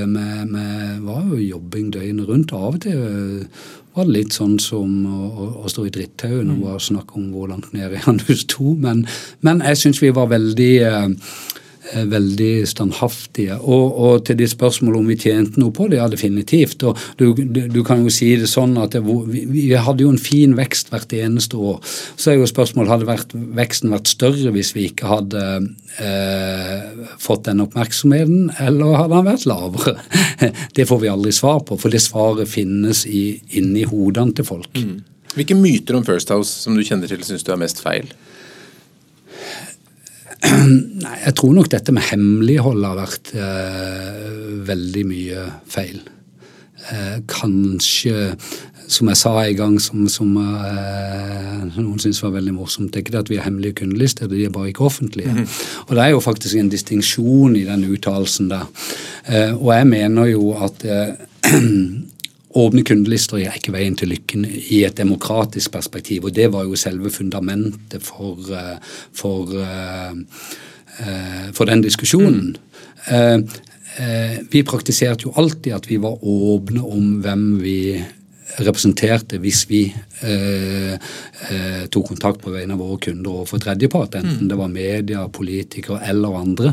med, 0.07 0.47
med, 0.47 1.01
var 1.07 1.25
jo 1.31 1.37
jobbing 1.37 1.93
døgnet 1.93 2.29
rundt. 2.29 2.53
Av 2.53 2.75
og 2.75 2.81
til 2.81 3.49
var 3.97 4.05
det 4.05 4.13
litt 4.13 4.35
sånn 4.37 4.59
som 4.61 4.91
å, 5.09 5.47
å 5.65 5.71
stå 5.73 5.87
i 5.89 5.93
drittauet 5.95 6.51
og 6.53 6.65
var 6.67 6.83
snakke 6.85 7.17
om 7.17 7.31
hvor 7.33 7.49
langt 7.49 7.73
ned 7.73 7.95
i 7.97 8.03
han 8.07 8.21
sto. 8.21 8.75
Men, 8.81 9.07
men 9.41 9.65
jeg 9.65 9.81
syns 9.81 10.03
vi 10.05 10.13
var 10.17 10.29
veldig 10.33 10.73
veldig 11.95 12.67
standhaftige. 12.69 13.59
Og, 13.61 13.99
og, 13.99 14.25
til 14.27 14.39
de 14.41 14.49
spørsmålene 14.51 15.03
om 15.03 15.11
vi 15.11 15.19
tjente 15.21 15.61
noe 15.61 15.75
på 15.75 15.89
det, 15.91 16.01
ja 16.01 16.09
definitivt. 16.11 16.83
Og 16.87 16.99
du, 17.21 17.33
du, 17.37 17.63
du 17.73 17.81
kan 17.87 18.03
jo 18.05 18.13
si 18.13 18.33
det 18.41 18.51
sånn 18.51 18.77
at 18.83 18.97
det, 18.97 19.03
vi, 19.05 19.45
vi, 19.51 19.65
hadde 19.75 20.07
jo 20.07 20.13
en 20.13 20.21
fin 20.21 20.57
vekst 20.59 20.93
hvert 20.93 21.15
eneste 21.17 21.59
år. 21.59 21.81
Så 22.17 22.33
er 22.33 22.41
jo 22.41 22.51
spørsmålet 22.51 22.95
hadde 22.95 23.11
vært, 23.11 23.35
veksten 23.35 23.95
vært 23.95 24.11
større 24.11 24.55
hvis 24.55 24.73
vi 24.77 24.89
ikke 24.91 25.11
hadde 25.11 25.43
eh, 26.03 26.87
fått 27.23 27.47
den 27.49 27.65
oppmerksomheten, 27.65 28.51
eller 28.63 29.01
hadde 29.03 29.17
den 29.17 29.31
vært 29.31 29.49
lavere? 29.51 29.99
Det 30.77 30.85
får 30.89 31.01
vi 31.03 31.11
aldri 31.11 31.33
svar 31.33 31.63
på, 31.67 31.79
for 31.81 31.93
det 31.93 32.03
svaret 32.05 32.51
finnes 32.51 33.05
i, 33.09 33.39
inni 33.59 33.87
hodene 33.89 34.35
til 34.37 34.47
folk. 34.47 34.69
Mm. 34.77 34.99
Hvilke 35.37 35.57
myter 35.59 35.97
om 35.99 36.05
First 36.05 36.31
House 36.33 36.63
som 36.65 36.77
du 36.77 36.85
kjenner 36.85 37.11
til, 37.11 37.23
syns 37.25 37.45
du 37.45 37.53
er 37.53 37.61
mest 37.61 37.81
feil? 37.85 38.09
Nei, 41.05 41.17
jeg 41.25 41.35
tror 41.39 41.57
nok 41.57 41.71
dette 41.73 41.95
med 41.95 42.07
hemmelighold 42.11 42.85
har 42.85 42.99
vært 42.99 43.33
eh, 43.37 44.23
veldig 44.69 45.05
mye 45.09 45.47
feil. 45.71 46.01
Eh, 46.87 47.19
kanskje, 47.31 48.35
som 48.87 49.09
jeg 49.11 49.19
sa 49.19 49.33
en 49.43 49.59
gang, 49.59 49.79
som, 49.83 50.05
som 50.13 50.35
eh, 50.39 51.63
noen 51.73 52.03
syntes 52.03 52.23
var 52.23 52.37
veldig 52.37 52.55
morsomt, 52.55 52.93
det 52.93 53.01
er 53.01 53.07
ikke 53.07 53.17
det 53.17 53.23
at 53.25 53.33
vi 53.33 53.41
har 53.41 53.49
hemmelige 53.49 53.81
kundelister, 53.81 54.31
de 54.31 54.45
er 54.47 54.53
bare 54.55 54.71
ikke 54.71 54.87
offentlige. 54.87 55.33
Mm. 55.33 55.47
Og 55.87 55.95
det 55.97 56.05
er 56.05 56.13
jo 56.15 56.25
faktisk 56.25 56.61
en 56.61 56.73
distinksjon 56.73 57.57
i 57.59 57.65
den 57.67 57.87
uttalelsen 57.91 58.53
der. 58.53 58.69
Eh, 59.27 59.55
og 59.57 59.73
jeg 59.75 59.91
mener 59.95 60.31
jo 60.35 60.53
at 60.69 60.87
Åpne 62.57 62.85
kundelister 62.89 63.43
er 63.43 63.57
ikke 63.59 63.75
veien 63.75 63.97
til 63.99 64.09
lykken 64.15 64.47
i 64.47 64.81
et 64.87 64.97
demokratisk 64.97 65.75
perspektiv. 65.75 66.25
Og 66.25 66.37
det 66.37 66.49
var 66.55 66.65
jo 66.65 66.79
selve 66.79 67.11
fundamentet 67.13 68.03
for, 68.03 68.39
eh, 68.49 68.79
for, 69.13 69.53
eh, 69.61 70.15
eh, 71.01 71.53
for 71.53 71.65
den 71.65 71.83
diskusjonen. 71.83 72.57
Vi 74.51 74.63
praktiserte 74.63 75.23
jo 75.25 75.33
alltid 75.37 75.73
at 75.73 75.89
vi 75.89 75.97
var 75.97 76.19
åpne 76.23 76.83
om 76.85 77.21
hvem 77.23 77.63
vi 77.63 78.05
representerte 78.63 79.41
hvis 79.43 79.65
vi 79.69 79.81
eh, 80.25 80.95
eh, 80.95 81.83
tok 81.93 82.13
kontakt 82.13 82.43
på 82.45 82.53
vegne 82.55 82.77
av 82.77 82.81
våre 82.81 82.99
kunder 83.09 83.41
overfor 83.41 83.61
tredjepart, 83.63 84.17
enten 84.21 84.47
mm. 84.47 84.51
det 84.51 84.59
var 84.61 84.73
media, 84.73 85.25
politikere 85.29 85.99
eller 86.07 86.39
andre. 86.39 86.73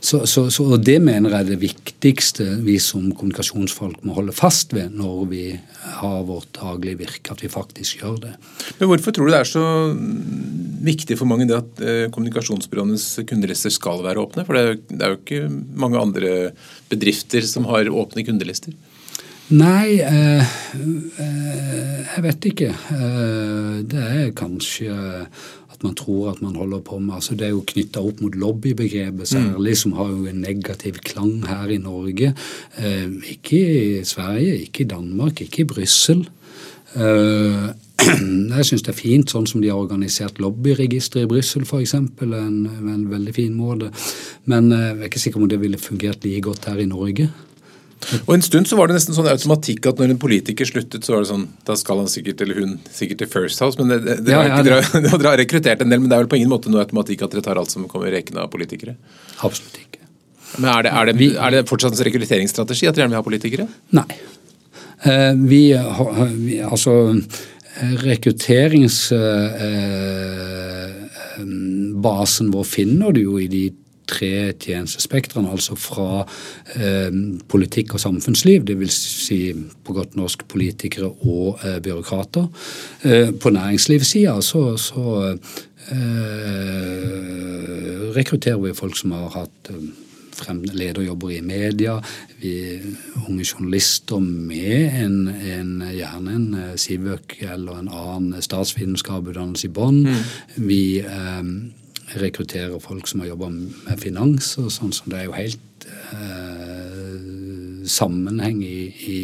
Så, 0.00 0.24
så, 0.26 0.48
så, 0.52 0.66
og 0.74 0.84
Det 0.84 0.98
mener 1.02 1.30
jeg 1.30 1.46
er 1.46 1.50
det 1.52 1.60
viktigste 1.62 2.48
vi 2.66 2.76
som 2.82 3.10
kommunikasjonsfolk 3.14 4.02
må 4.06 4.18
holde 4.18 4.34
fast 4.36 4.74
ved 4.76 4.96
når 4.98 5.24
vi 5.30 5.46
har 6.02 6.20
vårt 6.28 6.52
daglige 6.58 7.00
virke, 7.04 7.34
at 7.34 7.42
vi 7.44 7.52
faktisk 7.52 8.02
gjør 8.02 8.18
det. 8.26 8.34
Men 8.80 8.90
Hvorfor 8.92 9.14
tror 9.14 9.28
du 9.28 9.34
det 9.34 9.40
er 9.40 9.52
så 9.52 9.66
viktig 10.82 11.16
for 11.20 11.30
mange 11.30 11.46
det 11.48 11.58
at 11.58 11.82
eh, 11.86 12.06
kommunikasjonsbyråenes 12.12 13.08
kundelister 13.30 13.72
skal 13.72 14.02
være 14.04 14.22
åpne? 14.26 14.46
For 14.48 14.58
det 14.58 14.62
er, 14.62 14.72
jo, 14.72 14.80
det 14.90 15.06
er 15.06 15.14
jo 15.14 15.20
ikke 15.22 15.76
mange 15.86 16.02
andre 16.02 16.32
bedrifter 16.90 17.46
som 17.46 17.70
har 17.70 17.88
åpne 17.88 18.26
kundelister. 18.26 18.74
Nei, 19.52 20.00
eh, 20.00 20.40
eh, 21.20 21.98
jeg 22.14 22.22
vet 22.24 22.46
ikke. 22.48 22.68
Eh, 22.72 23.82
det 23.84 24.00
er 24.00 24.30
kanskje 24.36 24.94
at 25.72 25.84
man 25.84 25.96
tror 25.98 26.30
at 26.30 26.40
man 26.40 26.56
holder 26.56 26.80
på 26.80 26.98
med 26.98 27.14
altså 27.18 27.34
Det 27.34 27.46
er 27.46 27.50
jo 27.50 27.64
knytta 27.66 28.00
opp 28.00 28.22
mot 28.22 28.34
lobbybegrepet 28.34 29.28
særlig, 29.28 29.74
mm. 29.76 29.80
som 29.82 29.92
har 29.92 30.08
jo 30.08 30.24
en 30.30 30.40
negativ 30.40 31.02
klang 31.04 31.44
her 31.46 31.68
i 31.68 31.76
Norge. 31.76 32.32
Eh, 32.78 33.08
ikke 33.34 33.60
i 34.00 34.04
Sverige, 34.04 34.56
ikke 34.62 34.84
i 34.86 34.88
Danmark, 34.94 35.40
ikke 35.40 35.66
i 35.66 35.68
Brussel. 35.68 36.24
Eh, 36.96 37.68
jeg 38.56 38.64
syns 38.64 38.88
det 38.88 38.94
er 38.94 39.00
fint 39.04 39.30
sånn 39.30 39.46
som 39.46 39.60
de 39.60 39.68
har 39.68 39.84
organisert 39.84 40.40
lobbyregisteret 40.40 41.26
i 41.26 41.32
Brussel 41.34 41.68
f.eks. 41.68 41.94
En, 42.00 42.60
en 42.88 43.08
veldig 43.10 43.36
fin 43.36 43.52
måte. 43.52 43.92
Men 44.48 44.72
jeg 44.72 44.96
er 44.96 45.08
ikke 45.12 45.26
sikker 45.28 45.44
om 45.44 45.48
det 45.52 45.60
ville 45.60 45.78
fungert 45.78 46.24
like 46.24 46.40
godt 46.48 46.72
her 46.72 46.80
i 46.80 46.88
Norge. 46.88 47.28
Og 48.26 48.34
En 48.34 48.42
stund 48.42 48.66
så 48.68 48.76
var 48.78 48.90
det 48.90 48.96
nesten 48.98 49.14
sånn 49.16 49.30
automatikk 49.30 49.86
at 49.90 50.00
når 50.00 50.14
en 50.14 50.20
politiker 50.22 50.66
sluttet, 50.68 51.04
så 51.06 51.14
var 51.14 51.20
det 51.24 51.30
sånn 51.30 51.46
Da 51.68 51.74
skal 51.78 52.02
han 52.02 52.10
sikkert, 52.10 52.42
eller 52.44 52.56
hun 52.62 52.72
sikkert 52.90 53.18
til 53.22 53.30
First 53.30 53.62
House. 53.62 53.78
men 53.80 53.86
det, 53.92 53.98
det, 54.06 54.16
det 54.26 54.34
ja, 54.34 54.42
ja, 54.48 54.60
Dere, 54.66 54.82
dere 55.06 55.28
har 55.30 55.38
rekruttert 55.40 55.80
en 55.84 55.90
del, 55.92 56.00
men 56.02 56.10
det 56.10 56.16
er 56.18 56.24
vel 56.24 56.32
på 56.32 56.38
ingen 56.40 56.52
måte 56.52 56.72
noe 56.72 56.82
automatikk 56.82 57.22
at 57.26 57.32
dere 57.34 57.46
tar 57.46 57.60
alt 57.60 57.72
som 57.72 57.88
kommer 57.90 58.10
i 58.10 58.14
rekene 58.16 58.42
av 58.44 58.50
politikere? 58.52 58.94
Absolutt 59.40 59.76
ikke. 59.78 60.00
Men 60.58 60.68
Er 60.74 60.80
det, 60.84 60.90
er 60.92 61.04
det, 61.08 61.14
er 61.32 61.50
det 61.54 61.68
fortsatt 61.70 61.94
en 61.96 62.06
rekrutteringsstrategi 62.10 62.84
at 62.88 62.94
dere 62.96 63.02
gjerne 63.06 63.14
vil 63.14 63.22
ha 63.22 63.28
politikere? 63.30 63.64
Nei. 63.96 64.10
Vi, 65.48 65.62
vi 66.44 66.60
altså 66.62 66.92
Rekrutteringsbasen 71.82 72.50
vår 72.52 72.66
finner 72.68 73.10
du 73.16 73.20
jo 73.24 73.38
i 73.40 73.48
de 73.50 73.64
tre 74.12 74.52
tjenestespektrene, 74.60 75.50
altså 75.50 75.76
fra 75.78 76.24
eh, 76.76 77.10
politikk 77.48 77.94
og 77.96 78.04
samfunnsliv, 78.04 78.66
dvs. 78.68 78.98
Si 79.26 79.40
på 79.84 79.96
godt 79.96 80.16
norsk 80.18 80.44
politikere 80.52 81.08
og 81.08 81.58
eh, 81.64 81.80
byråkrater. 81.82 82.46
Eh, 83.02 83.32
på 83.34 83.50
næringslivssida 83.54 84.36
så, 84.44 84.76
så 84.76 85.04
eh, 85.90 86.92
rekrutterer 88.16 88.60
vi 88.62 88.74
folk 88.76 88.96
som 88.98 89.10
har 89.16 89.28
hatt 89.36 89.72
eh, 89.72 89.90
lederjobber 90.72 91.30
i 91.36 91.40
media, 91.44 92.00
vi 92.42 92.80
unge 93.28 93.44
journalister 93.44 94.18
med 94.18 95.04
en, 95.04 95.28
en, 95.28 95.82
gjerne 95.94 96.34
en 96.34 96.54
eh, 96.58 96.76
Sivøk 96.76 97.36
eller 97.42 97.78
en 97.78 97.88
annen 97.92 98.42
statsvitenskapsutdannelse 98.42 99.68
i 99.68 99.74
bånn. 99.76 100.02
Mm. 100.08 100.22
Vi 100.68 100.82
rekrutterer 102.20 102.78
folk 102.82 103.08
som 103.08 103.22
har 103.22 103.32
jobba 103.32 103.48
med 103.52 104.00
finans 104.00 104.54
og 104.60 104.70
sånn, 104.74 104.92
så 104.94 105.08
det 105.10 105.20
er 105.20 105.28
jo 105.28 105.36
helt 105.36 105.86
eh, 106.12 107.82
sammenheng 107.88 108.62
i, 108.64 108.80
i, 108.88 109.20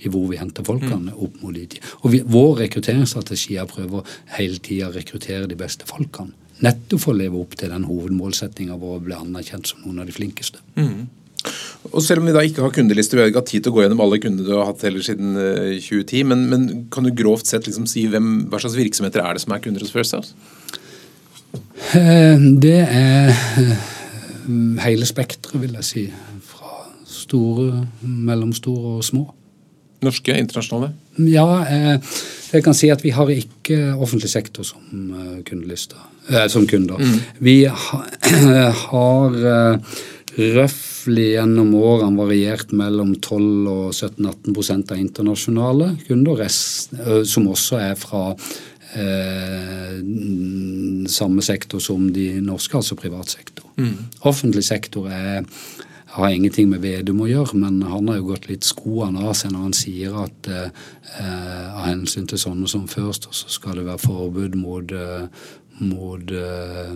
i, 0.00 0.10
hvor 0.10 0.28
vi 0.30 0.40
henter 0.40 0.66
folkene 0.66 1.12
mm. 1.12 1.16
opp 1.16 1.40
mot 1.42 1.54
de 1.54 1.80
Og 2.02 2.12
vi, 2.14 2.22
vår 2.26 2.64
rekrutteringsstrategi 2.64 3.56
er 3.56 3.66
å 3.66 3.72
prøve 3.72 4.04
hele 4.36 4.58
tida 4.62 4.90
å 4.90 4.94
rekruttere 4.96 5.50
de 5.50 5.58
beste 5.58 5.88
folkene. 5.88 6.34
Nettopp 6.62 7.02
for 7.02 7.14
å 7.14 7.18
leve 7.18 7.40
opp 7.40 7.56
til 7.58 7.72
den 7.72 7.88
hovedmålsettinga 7.88 8.78
vår 8.78 9.00
å 9.00 9.02
bli 9.08 9.18
anerkjent 9.18 9.72
som 9.72 9.82
noen 9.82 10.04
av 10.04 10.08
de 10.10 10.14
flinkeste. 10.14 10.62
Mm. 10.78 11.10
Og 11.90 12.02
Selv 12.04 12.22
om 12.22 12.28
vi 12.28 12.34
da 12.36 12.44
ikke 12.46 12.62
har 12.62 12.74
kundeliste, 12.74 13.16
vi 13.18 13.24
har 13.24 13.32
ikke 13.32 13.42
hatt 13.42 13.50
tid 13.50 13.64
til 13.64 13.72
å 13.72 13.76
gå 13.76 13.82
gjennom 13.82 14.02
alle 14.04 14.20
kundene 14.22 14.46
du 14.46 14.52
har 14.54 14.68
hatt 14.68 14.84
heller 14.86 15.02
siden 15.02 15.34
2010, 15.34 16.20
eh, 16.20 16.28
men, 16.30 16.44
men 16.52 16.68
kan 16.94 17.06
du 17.06 17.10
grovt 17.10 17.50
sett 17.50 17.66
liksom 17.66 17.88
si 17.90 18.06
hvem, 18.10 18.46
hva 18.52 18.62
slags 18.62 18.78
virksomheter 18.78 19.24
er 19.24 19.34
det 19.34 19.42
som 19.42 19.54
er 19.56 19.64
kunder 19.64 19.82
hos 19.82 19.94
First 19.94 20.14
House? 20.14 20.36
Eh, 21.94 22.44
det 22.62 22.78
er 22.88 23.32
eh, 23.60 23.72
hele 24.84 25.06
spekteret, 25.08 25.60
vil 25.60 25.76
jeg 25.80 25.86
si. 25.86 26.04
Fra 26.48 26.86
store, 27.08 27.86
mellomstore 28.02 28.96
og 28.98 29.04
små. 29.04 29.26
Norske, 30.02 30.34
internasjonale? 30.34 30.92
Ja, 31.30 31.46
eh, 31.68 32.14
jeg 32.52 32.64
kan 32.64 32.76
si 32.76 32.90
at 32.92 33.04
vi 33.04 33.12
har 33.14 33.28
ikke 33.30 33.92
offentlig 33.94 34.30
sektor 34.32 34.66
som. 34.66 34.80
Som 36.48 36.66
kunder. 36.66 36.98
Mm. 36.98 37.20
Vi 37.40 37.58
har 38.86 39.38
røftlig 40.32 41.26
gjennom 41.34 41.74
årene 41.76 42.16
variert 42.16 42.72
mellom 42.72 43.14
12 43.18 43.68
og 43.68 43.88
17-18 43.92 44.92
av 44.94 45.00
internasjonale 45.00 45.88
kunder, 46.06 46.44
som 47.28 47.48
også 47.52 47.80
er 47.82 47.98
fra 48.00 48.30
eh, 48.98 49.96
samme 51.12 51.42
sektor 51.42 51.80
som 51.82 52.08
de 52.12 52.40
norske, 52.44 52.76
altså 52.76 52.98
privat 52.98 53.28
sektor. 53.32 53.66
Mm. 53.76 53.96
Offentlig 54.28 54.64
sektor 54.64 55.08
er, 55.10 55.44
har 56.16 56.28
ingenting 56.28 56.68
med 56.70 56.82
Vedum 56.84 57.22
å 57.24 57.30
gjøre, 57.30 57.56
men 57.58 57.82
han 57.88 58.08
har 58.10 58.20
jo 58.20 58.30
gått 58.32 58.48
litt 58.50 58.66
skoene 58.66 59.24
av 59.24 59.34
seg 59.38 59.54
når 59.54 59.66
han 59.66 59.76
sier 59.76 60.18
at 60.24 60.50
eh, 60.52 60.68
av 61.22 61.86
hensyn 61.88 62.28
til 62.28 62.40
sånne 62.40 62.68
som 62.70 62.88
først, 62.90 63.30
så 63.32 63.52
skal 63.52 63.80
det 63.80 63.88
være 63.88 64.04
forbud 64.04 64.56
mot, 64.60 64.92
eh, 64.92 65.28
mot 65.82 66.30
uh, 66.36 66.92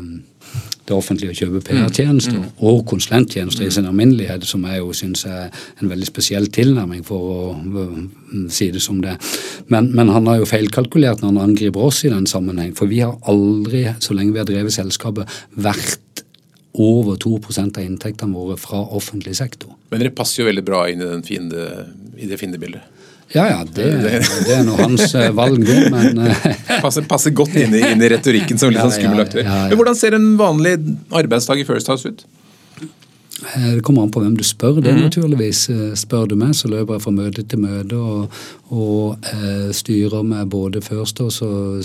det 0.86 0.94
offentlige 0.94 1.34
å 1.34 1.38
kjøpe 1.40 1.62
PR-tjenester 1.66 2.36
mm. 2.36 2.44
mm. 2.44 2.64
og 2.68 2.82
konsulenttjenester 2.90 3.64
mm. 3.64 3.68
i 3.68 3.74
sin 3.74 3.88
alminnelighet, 3.90 4.46
som 4.46 4.64
jeg 4.68 4.82
jo 4.82 4.92
syns 4.96 5.24
er 5.28 5.48
en 5.80 5.90
veldig 5.90 6.08
spesiell 6.08 6.48
tilnærming, 6.54 7.02
for 7.06 7.30
å 7.32 7.38
uh, 7.56 8.46
si 8.52 8.70
det 8.74 8.82
som 8.84 9.00
det. 9.02 9.16
Men, 9.72 9.90
men, 9.96 10.12
han 10.14 10.30
har 10.30 10.40
jo 10.40 10.48
feilkalkulert 10.48 11.22
når 11.22 11.32
han 11.32 11.42
angriper 11.50 11.88
oss 11.88 12.04
i 12.06 12.12
den 12.12 12.28
sammenheng. 12.30 12.74
For 12.78 12.90
vi 12.90 13.02
har 13.02 13.16
aldri, 13.30 13.86
så 14.02 14.16
lenge 14.16 14.36
vi 14.36 14.42
har 14.42 14.48
drevet 14.48 14.74
selskapet, 14.76 15.30
vært 15.54 16.24
over 16.76 17.16
2% 17.16 17.80
av 17.80 17.86
inntektene 17.86 18.36
våre 18.36 18.58
fra 18.60 18.82
offentlig 18.96 19.36
sektor. 19.38 19.72
Men 19.90 20.02
dere 20.02 20.14
passer 20.14 20.42
jo 20.42 20.50
veldig 20.50 20.64
bra 20.66 20.84
inn 20.92 21.02
i, 21.02 21.14
fiende, 21.26 21.64
i 22.20 22.28
det 22.28 22.38
fiendebildet? 22.40 22.95
Ja 23.34 23.46
ja, 23.50 23.64
det, 23.64 23.86
det 24.46 24.54
er 24.54 24.62
nå 24.66 24.76
hans 24.78 25.10
eh, 25.18 25.32
valg, 25.34 25.58
det. 25.66 25.90
Men 25.90 26.20
eh, 26.28 26.48
passer, 26.84 27.06
passer, 27.10 27.34
godt 27.34 27.56
inn 27.58 27.74
i, 27.74 27.82
inn 27.82 28.02
i, 28.02 28.10
retorikken 28.12 28.60
som 28.60 28.70
litt 28.72 28.84
sånn 28.84 28.94
skummel 28.94 29.24
aktør. 29.24 29.46
Men 29.46 29.78
hvordan 29.80 29.98
ser 29.98 30.16
en 30.18 30.34
vanlig 30.38 30.76
arbeidsdag 31.10 31.62
i 31.62 31.66
First 31.66 31.90
House 31.90 32.06
ut? 32.06 32.22
Eh, 33.42 33.72
det 33.76 33.82
kommer 33.86 34.06
an 34.06 34.12
på 34.14 34.22
hvem 34.22 34.36
du 34.38 34.44
spør. 34.46 34.78
det 34.78 34.92
mm 34.92 34.98
-hmm. 34.98 35.02
naturligvis. 35.08 35.70
Spør 35.98 36.26
du 36.30 36.36
meg, 36.36 36.54
så 36.54 36.68
løper 36.68 36.94
jeg 36.94 37.02
fra 37.02 37.10
møte 37.10 37.42
til 37.42 37.58
møte 37.58 37.96
og, 37.96 38.30
og 38.74 39.22
eh, 39.30 39.70
styrer 39.76 40.24
med 40.26 40.48
både 40.50 40.80
First 40.82 41.20
og 41.22 41.30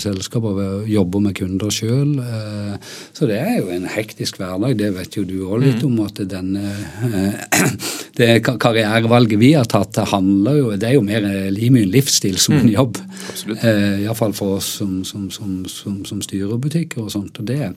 selskaper 0.02 0.82
jobber 0.90 1.22
med 1.22 1.36
kunder 1.38 1.70
sjøl. 1.70 2.16
Eh, 2.18 2.74
så 3.14 3.28
det 3.30 3.38
er 3.38 3.60
jo 3.60 3.70
en 3.70 3.86
hektisk 3.86 4.40
hverdag. 4.40 4.74
Det 4.80 4.90
vet 4.96 5.16
jo 5.16 5.22
du 5.28 5.36
òg 5.46 5.62
litt 5.62 5.84
mhm. 5.84 5.92
om. 5.92 6.06
at 6.06 6.22
denne, 6.30 6.74
eh, 7.06 7.68
Det 8.12 8.42
karrierevalget 8.44 9.40
vi 9.40 9.54
har 9.56 9.64
tatt, 9.64 9.94
det 9.96 10.10
handler 10.10 10.56
jo 10.58 10.72
Det 10.76 10.84
er 10.84 10.98
jo 10.98 11.04
mer 11.06 11.24
limet 11.48 11.86
en 11.86 11.94
livsstil 11.94 12.36
som 12.36 12.58
en 12.58 12.66
mhm. 12.66 12.74
jobb. 12.74 12.98
Mm, 12.98 13.56
Eh, 13.62 14.02
Iallfall 14.02 14.32
for 14.34 14.56
oss 14.58 14.66
som, 14.78 15.04
som, 15.04 15.30
som, 15.30 15.64
som, 16.04 16.22
styrer 16.22 16.58
butikker 16.58 17.04
og 17.04 17.10
sånt. 17.14 17.38
og 17.38 17.46
det 17.46 17.72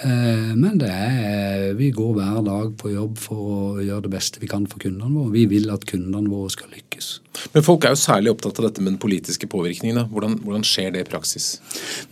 Eh, 0.00 0.52
men 0.56 0.78
det 0.80 0.88
er, 0.88 1.74
vi 1.76 1.90
går 1.92 2.14
hver 2.16 2.40
dag 2.46 2.70
på 2.80 2.94
jobb 2.94 3.18
for 3.20 3.40
å 3.42 3.82
gjøre 3.84 4.06
det 4.06 4.12
beste 4.14 4.40
vi 4.40 4.48
kan 4.48 4.64
for 4.70 4.80
kundene 4.80 5.12
våre. 5.12 5.34
Vi 5.34 5.44
vil 5.50 5.68
at 5.72 5.84
kundene 5.88 6.32
våre 6.32 6.48
skal 6.54 6.72
lykkes. 6.72 7.10
Men 7.52 7.66
folk 7.66 7.84
er 7.84 7.92
jo 7.92 8.00
særlig 8.00 8.31
opptatt 8.32 8.58
av 8.60 8.68
dette 8.68 8.82
med 8.82 8.94
den 8.94 9.00
politiske 9.02 9.48
påvirkningen. 9.50 10.08
Hvordan, 10.12 10.38
hvordan, 10.44 10.64
skjer 10.66 10.92
det 10.94 11.04
i 11.04 11.08
praksis? 11.08 11.46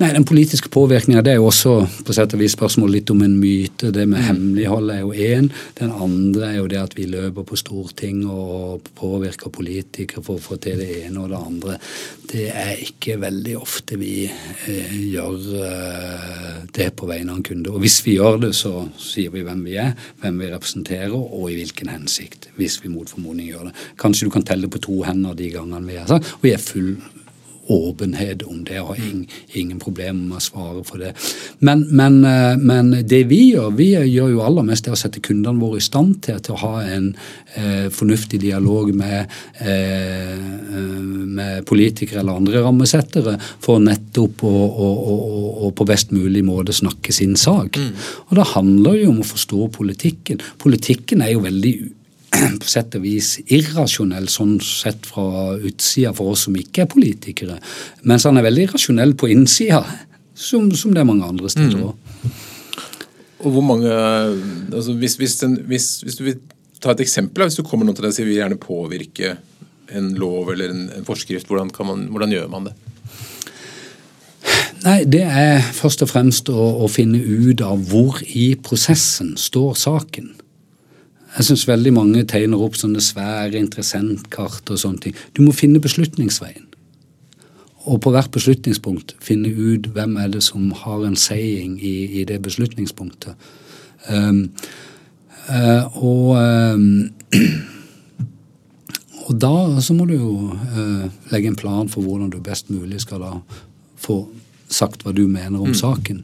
Nei, 0.01 0.13
Den 0.15 0.27
politiske 0.29 0.71
påvirkningen 0.73 1.25
det 1.25 1.35
er 1.35 1.41
jo 1.41 1.49
også 1.51 1.75
på 2.07 2.17
sett 2.17 2.35
og 2.37 2.43
vis 2.43 2.57
spørsmål 2.57 2.95
litt 2.97 3.11
om 3.13 3.23
en 3.25 3.37
myte. 3.41 3.93
Det 3.95 4.07
med 4.07 4.21
mm. 4.21 4.27
hemmelighold 4.29 4.95
er 4.95 5.03
jo 5.05 5.13
én. 5.15 5.51
Den 5.81 5.93
andre 5.93 6.53
er 6.53 6.59
jo 6.61 6.69
det 6.71 6.81
at 6.83 6.97
vi 6.99 7.09
løper 7.11 7.47
på 7.47 7.59
storting 7.59 8.25
og 8.29 8.91
påvirker 8.99 9.53
politikere 9.55 10.25
for 10.25 10.39
å 10.39 10.45
få 10.45 10.61
til 10.63 10.81
det 10.81 10.91
ene 11.05 11.25
og 11.25 11.33
det 11.33 11.41
andre. 11.41 11.79
Det 12.31 12.47
er 12.55 12.85
ikke 12.85 13.19
veldig 13.21 13.57
ofte 13.59 13.99
vi 13.99 14.15
eh, 14.29 14.97
gjør 15.11 15.49
eh, 15.67 16.61
det 16.77 16.91
på 16.99 17.09
vegne 17.11 17.35
av 17.35 17.41
en 17.41 17.47
kunde. 17.47 17.73
Og 17.73 17.83
hvis 17.83 18.01
vi 18.07 18.17
gjør 18.19 18.39
det, 18.45 18.53
så 18.59 18.85
sier 19.01 19.33
vi 19.35 19.43
hvem 19.47 19.65
vi 19.67 19.77
er, 19.83 19.97
hvem 20.23 20.39
vi 20.43 20.51
representerer 20.53 21.17
og 21.17 21.49
i 21.51 21.57
hvilken 21.59 21.91
hensikt. 21.91 22.51
Hvis 22.59 22.79
vi 22.85 22.93
mot 22.93 23.11
formodning 23.11 23.51
gjør 23.51 23.71
det. 23.71 23.75
Kanskje 24.01 24.29
du 24.29 24.35
kan 24.35 24.47
telle 24.47 24.71
på 24.71 24.83
to 24.83 25.01
hender 25.07 25.35
de 25.39 25.51
gangene 25.55 25.87
vi 25.89 25.99
har 25.99 26.10
og 26.19 26.45
vi 26.45 26.55
er 26.55 26.63
full 26.63 26.95
åpenhet 27.71 28.43
om 28.43 28.65
det, 28.65 28.81
og 28.81 28.93
har 28.93 29.01
ingen, 29.01 29.27
ingen 29.55 29.79
problemer 29.83 30.21
med 30.27 30.39
å 30.39 30.43
svare 30.43 30.83
for 30.87 31.03
det. 31.03 31.13
Men, 31.67 31.85
men, 31.95 32.19
eh, 32.27 32.57
men, 32.59 32.91
det 33.07 33.23
vi 33.31 33.41
gjør, 33.53 33.71
vi 33.79 33.91
gjør 33.95 34.33
jo 34.35 34.43
aller 34.47 34.67
mest 34.67 34.87
det 34.87 34.95
å 34.95 34.99
sette 34.99 35.23
kundene 35.25 35.61
våre 35.61 35.81
i 35.81 35.85
stand 35.85 36.19
til, 36.27 36.41
til 36.43 36.57
å 36.57 36.61
ha 36.65 36.73
en 36.83 37.11
eh, 37.55 37.87
fornuftig 37.95 38.41
dialog 38.43 38.91
med, 38.97 39.31
eh, 39.63 40.35
med, 40.35 41.63
politikere 41.69 42.25
eller 42.25 42.41
andre 42.41 42.65
rammesettere 42.65 43.37
for 43.63 43.83
nettopp 43.83 44.45
å, 44.47 44.51
å, 44.51 44.91
å, 45.13 45.17
å, 45.69 45.73
på 45.77 45.87
best 45.89 46.15
mulig 46.17 46.43
måte 46.47 46.75
snakke 46.75 47.15
sin 47.15 47.37
sak. 47.39 47.79
Mm. 47.79 47.95
Og 48.29 48.37
da 48.41 48.51
handler 48.57 48.99
det 48.99 49.07
jo 49.07 49.15
om 49.15 49.23
å 49.23 49.31
forstå 49.31 49.71
politikken. 49.77 50.43
Politikken 50.61 51.23
er 51.25 51.35
jo 51.37 51.47
veldig 51.47 51.75
på 52.31 52.69
sett 52.71 52.95
og 52.99 53.05
vis 53.05 53.35
irrasjonell 53.51 54.29
sånn 54.31 54.59
sett 54.65 55.09
fra 55.09 55.57
utsida 55.57 56.13
for 56.17 56.35
oss 56.35 56.47
som 56.47 56.57
ikke 56.59 56.85
er 56.85 56.93
politikere. 56.93 57.59
Mens 58.09 58.27
han 58.29 58.39
er 58.39 58.47
veldig 58.47 58.71
rasjonell 58.75 59.17
på 59.19 59.31
innsida, 59.33 59.83
som, 60.35 60.71
som 60.77 60.95
det 60.95 61.03
er 61.03 61.09
mange 61.09 61.27
andre 61.27 61.51
steder 61.53 61.91
òg. 61.91 61.97
Mm. 61.97 62.39
Og 63.41 63.55
hvor 63.55 63.65
mange 63.65 63.89
altså 63.91 64.95
hvis, 65.01 65.17
hvis, 65.21 65.39
den, 65.41 65.57
hvis, 65.69 65.89
hvis, 66.05 66.19
du 66.19 66.27
vil 66.27 66.41
ta 66.81 66.93
et 66.93 67.05
eksempel, 67.05 67.47
hvis 67.47 67.57
du 67.57 67.65
kommer 67.65 67.89
noen 67.89 67.97
til 67.97 68.05
deg 68.05 68.13
og 68.13 68.19
sier 68.19 68.29
vi 68.29 68.37
gjerne 68.37 68.61
påvirke 68.61 69.35
en 69.97 70.13
lov 70.21 70.53
eller 70.53 70.73
en, 70.73 70.87
en 70.99 71.07
forskrift, 71.07 71.49
hvordan, 71.49 71.73
man, 71.89 72.07
hvordan, 72.13 72.35
gjør 72.37 72.51
man 72.53 72.69
det? 72.69 72.77
Nei, 74.85 74.99
Det 75.05 75.25
er 75.25 75.65
først 75.77 76.05
og 76.05 76.13
fremst 76.13 76.53
å, 76.53 76.69
å 76.85 76.89
finne 76.89 77.21
ut 77.21 77.61
av 77.65 77.81
hvor 77.91 78.21
i 78.29 78.53
prosessen 78.61 79.35
står 79.41 79.75
saken. 79.77 80.31
Jeg 81.37 81.47
syns 81.47 81.69
veldig 81.69 81.93
mange 81.95 82.25
tegner 82.27 82.63
opp 82.63 82.75
sånne 82.79 83.03
svære 83.05 83.59
interessentkart 83.61 84.71
og 84.73 84.81
sånne 84.83 85.05
ting. 85.05 85.17
Du 85.37 85.45
må 85.45 85.55
finne 85.55 85.83
beslutningsveien. 85.83 86.67
Og 87.89 88.01
på 88.05 88.13
hvert 88.13 88.33
beslutningspunkt 88.35 89.15
finne 89.25 89.49
ut 89.49 89.87
hvem 89.95 90.19
er 90.21 90.29
det 90.35 90.43
som 90.45 90.69
har 90.83 91.07
en 91.07 91.17
saying 91.17 91.79
i, 91.81 92.21
i 92.21 92.25
det 92.29 92.41
beslutningspunktet. 92.45 93.39
Um, 94.11 94.51
uh, 95.49 95.87
og, 95.97 96.37
um, 96.37 97.09
og 99.27 99.33
da 99.41 99.55
så 99.81 99.97
må 99.97 100.05
du 100.11 100.15
jo 100.19 100.35
uh, 100.51 101.07
legge 101.33 101.49
en 101.49 101.57
plan 101.57 101.89
for 101.89 102.05
hvordan 102.05 102.31
du 102.35 102.41
best 102.45 102.71
mulig 102.75 103.01
skal 103.07 103.25
da 103.25 103.33
få 104.01 104.23
sagt 104.71 105.05
hva 105.05 105.15
du 105.17 105.25
mener 105.29 105.61
om 105.61 105.73
mm. 105.73 105.81
saken. 105.81 106.23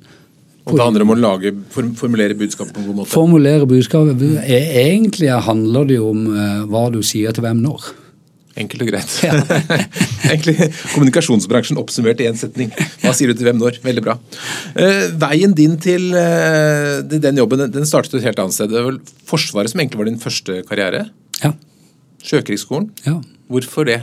Og 0.67 0.75
det 0.75 0.83
handler 0.83 1.05
om 1.05 1.13
å 1.15 1.19
lage, 1.19 1.53
formulere 1.71 2.35
budskapet 2.39 2.75
på 2.75 2.83
en 2.83 2.89
god 2.89 2.99
måte? 3.01 3.13
Formulere 3.13 3.69
budskapet. 3.71 4.25
Egentlig 4.51 5.31
handler 5.47 5.87
det 5.87 6.01
jo 6.01 6.09
om 6.11 6.25
uh, 6.33 6.65
hva 6.67 6.89
du 6.91 6.99
sier 7.07 7.37
til 7.37 7.47
hvem 7.47 7.61
når. 7.63 7.87
Enkelt 8.59 8.83
og 8.83 8.91
greit. 8.91 9.13
Ja. 9.23 9.37
Egentlig 10.33 10.57
kommunikasjonsbransjen 10.95 11.79
oppsummert 11.79 12.23
i 12.25 12.27
én 12.27 12.39
setning. 12.41 12.73
Hva 13.05 13.13
sier 13.15 13.31
du 13.31 13.39
til 13.39 13.47
hvem 13.47 13.61
når? 13.61 13.79
Veldig 13.85 14.05
bra. 14.09 14.17
Uh, 14.75 15.07
veien 15.23 15.55
din 15.55 15.77
til 15.83 16.09
uh, 16.17 16.99
den 17.05 17.39
jobben 17.39 17.69
den 17.71 17.87
startet 17.87 18.19
et 18.19 18.27
helt 18.27 18.43
annet 18.43 18.57
sted. 18.57 18.73
Det 18.73 18.81
var 18.81 18.91
vel 18.91 19.01
Forsvaret 19.29 19.71
som 19.71 19.85
egentlig 19.85 20.03
var 20.03 20.11
din 20.11 20.19
første 20.23 20.61
karriere? 20.67 21.07
Ja. 21.45 21.53
Sjøkrigsskolen? 22.27 22.91
Ja. 23.07 23.21
Hvorfor 23.53 23.87
det? 23.87 24.01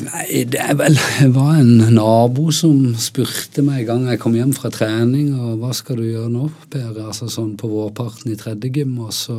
Nei, 0.00 0.44
det 0.48 0.60
er 0.62 0.76
vel 0.78 0.96
Det 0.96 1.30
var 1.34 1.58
en 1.60 1.94
nabo 1.94 2.48
som 2.54 2.94
spurte 3.00 3.64
meg 3.66 3.82
en 3.82 3.88
gang 3.90 4.06
jeg 4.12 4.22
kom 4.22 4.36
hjem 4.38 4.52
fra 4.56 4.72
trening, 4.72 5.32
og 5.36 5.60
hva 5.60 5.72
skal 5.76 6.00
du 6.00 6.06
gjøre 6.08 6.30
nå, 6.32 6.50
Per? 6.72 6.92
Altså 7.04 7.28
sånn 7.32 7.56
på 7.60 7.68
vårparten 7.70 8.32
i 8.32 8.38
tredje 8.40 8.72
gym, 8.74 8.96
og 9.04 9.12
så 9.14 9.36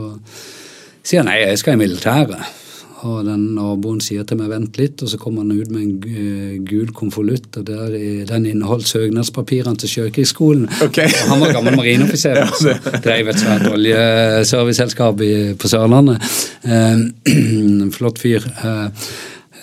sier 1.02 1.24
han 1.24 1.32
nei, 1.32 1.42
jeg 1.42 1.62
skal 1.62 1.78
i 1.78 1.82
militæret. 1.82 2.60
Og 3.02 3.24
den 3.26 3.48
naboen 3.56 3.98
sier 4.04 4.26
til 4.30 4.38
meg 4.38 4.52
vent 4.52 4.78
litt, 4.78 5.02
og 5.02 5.10
så 5.10 5.18
kommer 5.18 5.42
han 5.42 5.56
ut 5.58 5.72
med 5.74 5.82
en 5.82 6.66
gul 6.68 6.92
konvolutt, 6.94 7.50
og 7.58 7.66
der 7.66 7.96
i, 7.98 8.10
den 8.30 8.46
inneholdt 8.52 8.86
søknadspapirene 8.92 9.82
til 9.82 9.90
Sjøkrigsskolen. 9.90 10.68
Okay. 10.86 11.10
han 11.32 11.42
var 11.42 11.56
gammel 11.56 11.80
marineoffiser 11.80 12.38
ja, 12.44 12.46
altså. 12.46 12.76
drev 13.02 13.34
et 13.34 13.42
svært 13.42 13.66
oljeserviceselskap 13.72 15.26
på 15.58 15.72
Sørlandet. 15.72 16.22
Eh, 16.62 17.90
flott 17.98 18.22
fyr. 18.22 18.46
Eh, 18.46 19.10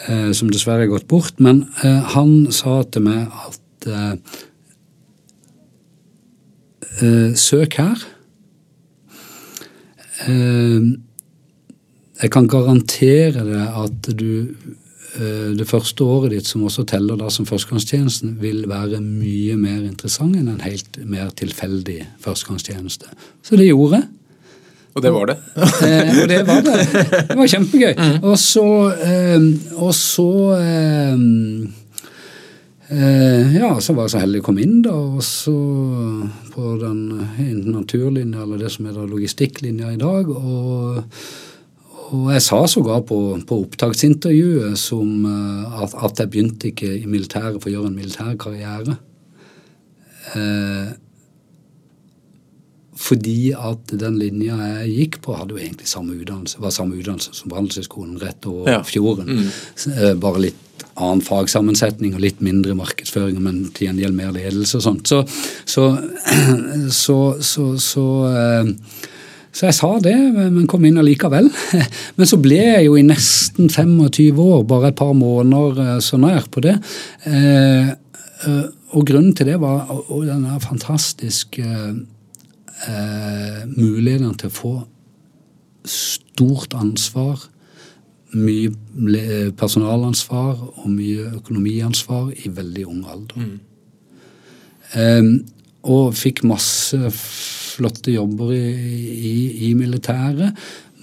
som 0.07 0.51
dessverre 0.53 0.87
er 0.87 0.93
gått 0.93 1.09
bort. 1.11 1.41
Men 1.43 1.65
eh, 1.85 2.03
han 2.15 2.53
sa 2.55 2.83
til 2.87 3.03
meg 3.09 3.27
at 3.49 3.89
eh, 3.91 4.15
søk 7.39 7.79
her. 7.79 8.07
jeg 12.19 12.31
kan 12.35 12.49
garantere 12.51 13.45
deg 13.47 13.77
at 13.79 14.09
du 14.19 14.59
det 15.55 15.67
første 15.67 16.05
året 16.05 16.33
ditt, 16.35 16.47
som 16.51 16.65
også 16.67 16.83
teller 16.91 17.17
da 17.17 17.31
som 17.31 17.47
førstegangstjenesten, 17.47 18.35
vil 18.43 18.67
være 18.69 18.99
mye 19.01 19.55
mer 19.57 19.87
interessant 19.87 20.37
enn 20.37 20.51
en 20.51 20.61
helt 20.67 20.99
mer 21.07 21.31
tilfeldig 21.39 22.01
førstegangstjeneste. 22.23 23.07
Så 23.47 23.57
det 23.57 23.71
gjorde 23.71 24.03
jeg. 24.03 24.18
Og 24.99 25.05
det 25.05 25.13
var 25.15 25.31
det. 25.31 25.37
eh, 25.87 26.13
og 26.23 26.31
det 26.31 26.39
var 26.49 26.63
det. 26.67 26.77
Det 27.31 27.39
var 27.39 27.51
kjempegøy. 27.55 27.93
Mm. 27.99 28.15
Og 28.27 28.39
så, 28.43 28.69
eh, 29.09 29.49
og 29.79 29.93
så 29.97 30.31
eh, 30.59 31.17
eh, 32.93 33.59
Ja, 33.59 33.75
så 33.81 33.95
var 33.95 34.09
jeg 34.09 34.17
så 34.17 34.23
heldig 34.25 34.43
å 34.43 34.49
komme 34.51 34.65
inn, 34.67 34.81
da. 34.87 34.95
Og 34.95 35.23
så 35.25 35.59
på 36.55 36.79
den 36.83 37.05
naturlinja, 37.71 38.43
eller 38.45 38.65
det 38.65 38.73
som 38.75 38.91
er 38.91 39.05
logistikklinja 39.07 39.95
i 39.95 40.01
dag. 40.01 40.35
og 40.35 41.05
og 42.09 42.31
jeg 42.33 42.41
sa 42.45 42.63
sågar 42.71 43.03
på, 43.09 43.19
på 43.45 43.59
opptaksintervjuet 43.67 44.79
som, 44.81 45.27
eh, 45.29 45.83
at, 45.83 45.93
at, 45.93 46.23
jeg 46.23 46.33
begynte 46.33 46.71
ikke 46.71 46.95
i 47.03 47.05
militæret 47.11 47.61
for 47.61 47.69
å 47.69 47.75
gjøre 47.75 47.91
en 47.91 47.99
militær 47.99 48.33
karriere. 48.41 48.97
Eh, 50.33 50.89
fordi 52.99 53.53
at 53.55 53.93
den 54.01 54.17
linja 54.19 54.57
jeg 54.59 54.95
gikk 54.97 55.19
på, 55.23 55.37
hadde 55.39 55.55
jo 55.55 55.61
egentlig 55.61 55.87
samme 55.87 56.17
utdannelse, 56.19 56.59
var 56.63 56.75
samme 56.75 56.99
utdannelse 56.99 57.35
som 57.37 57.53
Handelshøyskolen 57.55 58.17
rett 58.19 58.49
over 58.51 58.73
ja. 58.73 58.81
fjorden. 58.87 59.29
Mm. 59.39 59.93
Eh, 59.93 60.15
bare 60.19 60.43
litt 60.49 60.65
annen 60.99 61.23
fagsammensetning 61.23 62.17
og 62.17 62.25
litt 62.25 62.43
mindre 62.43 62.75
markedsføring, 62.79 63.39
men 63.43 63.69
til 63.77 63.87
gjengjeld 63.89 64.19
mer 64.19 64.35
ledelse 64.35 64.81
og 64.81 64.85
sånt. 64.89 65.13
Så, 65.13 65.23
så, 65.63 65.87
så, 67.05 67.21
så, 67.39 67.69
så, 67.83 68.09
eh, 68.33 69.07
så 69.55 69.71
jeg 69.71 69.79
sa 69.79 69.93
det, 70.03 70.17
men 70.35 70.67
kom 70.71 70.85
inn 70.87 70.99
allikevel. 70.99 71.49
Men 72.19 72.29
så 72.29 72.37
ble 72.43 72.59
jeg 72.59 72.85
jo 72.89 72.99
i 72.99 73.07
nesten 73.07 73.71
25 73.71 74.43
år, 74.43 74.61
bare 74.69 74.91
et 74.91 74.99
par 74.99 75.15
måneder 75.17 75.81
eh, 75.87 75.97
så 76.05 76.19
nær 76.21 76.51
på 76.51 76.67
det. 76.67 76.77
Og 78.95 79.03
grunnen 79.07 79.35
til 79.37 79.51
det 79.51 79.57
var 79.63 79.89
denne 80.27 80.59
fantastiske 80.63 81.65
eh, 82.87 83.63
mulighetene 83.71 84.37
til 84.39 84.51
å 84.51 84.57
få 84.59 84.75
stort 85.89 86.77
ansvar, 86.79 87.41
mye 88.37 89.51
personalansvar 89.57 90.59
og 90.69 90.89
mye 90.93 91.31
økonomiansvar 91.39 92.35
i 92.37 92.51
veldig 92.53 92.85
ung 92.91 93.07
alder. 93.09 93.47
Mm. 93.47 93.57
Eh, 94.93 95.31
og 95.89 96.13
fikk 96.19 96.45
masse 96.49 96.99
flotte 97.15 98.13
jobber 98.13 98.53
i, 98.53 98.67
i, 99.33 99.35
i 99.71 99.75
militæret. 99.79 100.57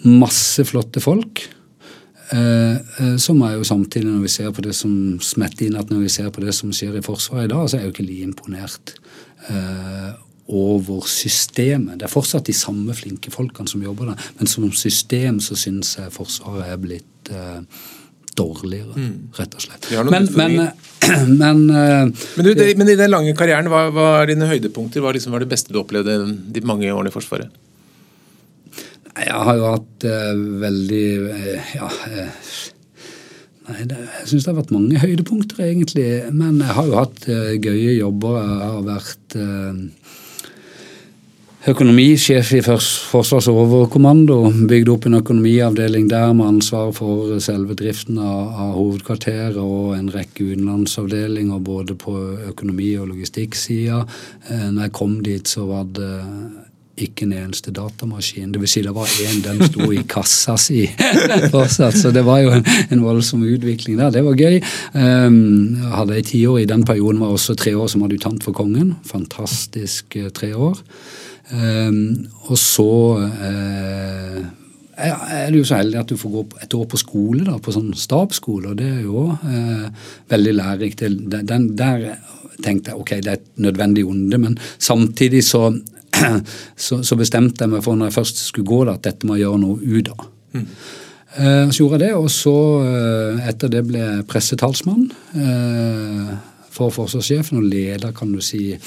Masse 0.05 0.65
flotte 0.67 1.01
folk. 1.01 1.41
Eh, 2.33 2.75
eh, 2.75 3.15
som 3.21 3.41
er 3.45 3.59
jo 3.59 3.63
samtidig, 3.63 4.09
når 4.09 4.21
vi 4.25 4.33
ser 4.33 4.51
på 4.51 4.63
det 4.65 4.73
som 4.75 4.91
smetter 5.21 5.67
inn 5.67 5.77
at 5.77 5.91
når 5.93 6.05
vi 6.07 6.09
ser 6.09 6.31
på 6.33 6.41
det 6.41 6.55
som 6.57 6.71
skjer 6.73 6.97
i 6.97 7.03
Forsvaret 7.05 7.45
i 7.45 7.53
dag, 7.53 7.67
så 7.69 7.77
er 7.77 7.83
jeg 7.83 7.91
jo 7.91 7.93
ikke 7.95 8.07
like 8.07 8.29
imponert. 8.29 8.95
Eh, 9.49 10.11
over 10.45 11.05
systemet. 11.09 11.97
Det 11.99 12.05
er 12.05 12.11
fortsatt 12.11 12.45
de 12.45 12.53
samme 12.53 12.93
flinke 12.97 13.33
folkene 13.33 13.69
som 13.69 13.83
jobber 13.83 14.11
der, 14.11 14.31
men 14.37 14.49
som 14.49 14.67
system 14.77 15.39
så 15.41 15.57
syns 15.57 15.95
jeg 15.97 16.13
Forsvaret 16.13 16.69
er 16.69 16.81
blitt 16.81 17.31
uh, 17.33 17.63
dårligere, 18.37 18.93
mm. 18.93 19.15
rett 19.39 19.57
og 19.57 19.65
slett. 19.65 19.89
Men, 20.11 20.29
men, 20.37 20.57
men, 21.41 21.63
uh, 21.71 22.05
men, 22.05 22.45
du, 22.45 22.53
det, 22.53 22.69
men, 22.77 22.93
i 22.93 22.99
den 22.99 23.13
lange 23.13 23.33
karrieren, 23.37 23.71
hva, 23.73 23.87
var 23.95 24.29
dine 24.29 24.49
høydepunkter? 24.51 25.01
Hva 25.01 25.15
liksom 25.15 25.33
var 25.33 25.41
det 25.41 25.49
beste 25.49 25.73
du 25.73 25.81
opplevde 25.81 26.19
de 26.29 26.65
mange 26.67 26.91
årene 26.93 27.09
i 27.09 27.15
Forsvaret? 27.15 27.61
Jeg 29.15 29.43
har 29.47 29.57
jo 29.57 29.67
hatt 29.71 30.05
uh, 30.11 30.31
veldig 30.61 31.05
ja, 31.79 31.89
Nei, 33.65 33.81
det, 33.89 33.97
Jeg 33.97 34.27
syns 34.29 34.43
det 34.43 34.51
har 34.51 34.59
vært 34.59 34.73
mange 34.75 34.99
høydepunkter, 35.01 35.63
egentlig. 35.65 36.09
Men 36.37 36.59
jeg 36.61 36.75
har 36.77 36.85
jo 36.85 36.99
hatt 36.99 37.23
gøye 37.25 37.95
jobber. 37.95 38.35
Jeg 38.43 38.67
har 38.75 38.83
vært 38.85 39.37
økonomisjef 41.65 42.51
i 42.53 42.61
Forsvars 42.61 43.47
overkommando. 43.49 44.37
Bygde 44.69 44.91
opp 44.93 45.07
en 45.09 45.17
økonomiavdeling 45.17 46.07
der 46.11 46.33
med 46.37 46.45
ansvar 46.55 46.91
for 46.93 47.39
selve 47.41 47.73
driften 47.77 48.19
av, 48.21 48.51
av 48.53 48.75
hovedkvarteret 48.77 49.57
og 49.61 49.95
en 49.97 50.11
rekke 50.13 50.51
utenlandsavdelinger 50.51 51.63
både 51.65 51.97
på 51.97 52.13
økonomi- 52.51 52.93
og 53.01 53.09
logistikksida. 53.15 54.03
Eh, 54.49 54.67
når 54.69 54.87
jeg 54.87 54.95
kom 54.99 55.17
dit, 55.25 55.49
så 55.49 55.65
var 55.65 55.89
det 55.97 56.11
ikke 56.95 57.25
en 57.25 57.33
eneste 57.35 57.73
datamaskin. 57.75 58.51
Det 58.53 58.61
vil 58.61 58.71
si 58.71 58.83
det 58.85 58.93
var 58.95 59.09
én, 59.25 59.41
den 59.43 59.61
sto 59.67 59.89
i 59.91 60.03
kassa 60.07 60.55
si 60.59 60.85
fortsatt. 61.53 61.97
Så 61.99 62.11
det 62.15 62.23
var 62.27 62.41
jo 62.43 62.53
en, 62.55 62.65
en 62.91 63.03
voldsom 63.03 63.43
utvikling 63.43 63.99
der. 63.99 64.13
Det 64.15 64.23
var 64.25 64.39
gøy. 64.39 64.61
Um, 64.95 65.75
hadde 65.91 66.15
ei 66.15 66.25
tiår 66.25 66.61
i 66.63 66.67
den 66.69 66.85
perioden, 66.87 67.19
var 67.23 67.35
også 67.35 67.57
tre 67.59 67.75
år 67.75 67.89
som 67.91 68.05
adjutant 68.07 68.43
for 68.45 68.55
kongen. 68.55 68.95
Fantastisk 69.07 70.15
uh, 70.21 70.29
tre 70.35 70.53
år. 70.55 70.79
Um, 71.51 72.27
og 72.47 72.57
så 72.57 72.91
uh, 73.19 74.39
er 74.95 75.51
du 75.51 75.59
jo 75.59 75.67
så 75.67 75.81
heldig 75.81 75.99
at 75.99 76.09
du 76.09 76.17
får 76.17 76.31
gå 76.31 76.45
et 76.63 76.77
år 76.77 76.87
på 76.89 76.99
skole, 77.01 77.43
da, 77.43 77.57
på 77.59 77.73
sånn 77.75 77.91
stabsskole, 77.99 78.71
og 78.71 78.79
det 78.79 78.87
er 78.87 79.03
jo 79.03 79.27
uh, 79.35 80.07
veldig 80.31 80.55
lærerikt. 80.61 81.03
Den, 81.03 81.67
der 81.75 82.07
tenkte 82.63 82.93
jeg 82.93 83.01
ok, 83.01 83.11
det 83.19 83.33
er 83.33 83.41
et 83.41 83.49
nødvendig 83.61 84.05
onde, 84.07 84.39
men 84.39 84.57
samtidig 84.79 85.43
så, 85.43 85.67
så, 86.85 87.01
så, 87.03 87.17
bestemte 87.19 87.65
jeg 87.65 87.73
meg 87.73 87.83
for 87.85 87.97
når 87.97 88.11
jeg 88.11 88.17
først 88.19 88.45
skulle 88.49 88.69
gå 88.69 88.83
at 88.91 89.03
dette 89.07 89.27
må 89.27 89.37
jeg 89.37 89.45
gjøre 89.45 89.61
noe 89.63 89.79
ut 89.81 90.11
av. 90.13 90.27
Mm. 90.55 90.67
Uh, 91.35 91.67
så 91.67 91.81
gjorde 91.81 91.97
jeg 91.97 92.03
det, 92.05 92.13
og 92.15 92.29
så 92.31 92.55
uh, 92.79 93.47
etter 93.49 93.71
det 93.71 93.83
ble 93.89 93.99
jeg 93.99 94.27
pressetalsmann 94.29 95.09
uh, 95.35 96.29
for 96.71 96.93
forsvarssjefen 96.95 97.59
og 97.59 97.67
leder, 97.67 98.15
kan 98.15 98.31
du 98.31 98.41
si, 98.43 98.77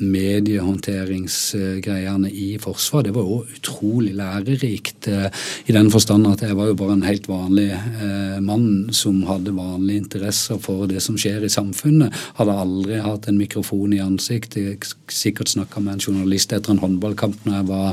mediehåndteringsgreiene 0.00 2.30
i 2.30 2.58
Forsvaret. 2.62 3.06
Det 3.08 3.14
var 3.16 3.24
jo 3.26 3.46
utrolig 3.56 4.14
lærerikt 4.18 5.08
eh, 5.10 5.28
i 5.66 5.72
den 5.74 5.90
forstand 5.92 6.26
at 6.30 6.42
jeg 6.44 6.56
var 6.58 6.66
jo 6.70 6.76
bare 6.78 6.94
en 6.96 7.06
helt 7.06 7.26
vanlig 7.30 7.70
eh, 7.72 8.38
mann 8.44 8.68
som 8.94 9.26
hadde 9.28 9.56
vanlige 9.56 9.98
interesser 10.04 10.56
for 10.62 10.86
det 10.90 11.00
som 11.04 11.16
skjer 11.20 11.40
i 11.46 11.52
samfunnet. 11.52 12.14
Hadde 12.38 12.60
aldri 12.64 12.96
hatt 13.04 13.24
en 13.28 13.40
mikrofon 13.40 13.92
i 13.96 14.04
ansiktet. 14.04 14.86
Sikkert 15.12 15.48
snakka 15.52 15.76
med 15.80 15.92
en 15.96 16.06
journalist 16.06 16.52
etter 16.52 16.70
en 16.74 16.82
håndballkamp 16.82 17.38
når 17.46 17.54
jeg 17.58 17.66
var, 17.68 17.88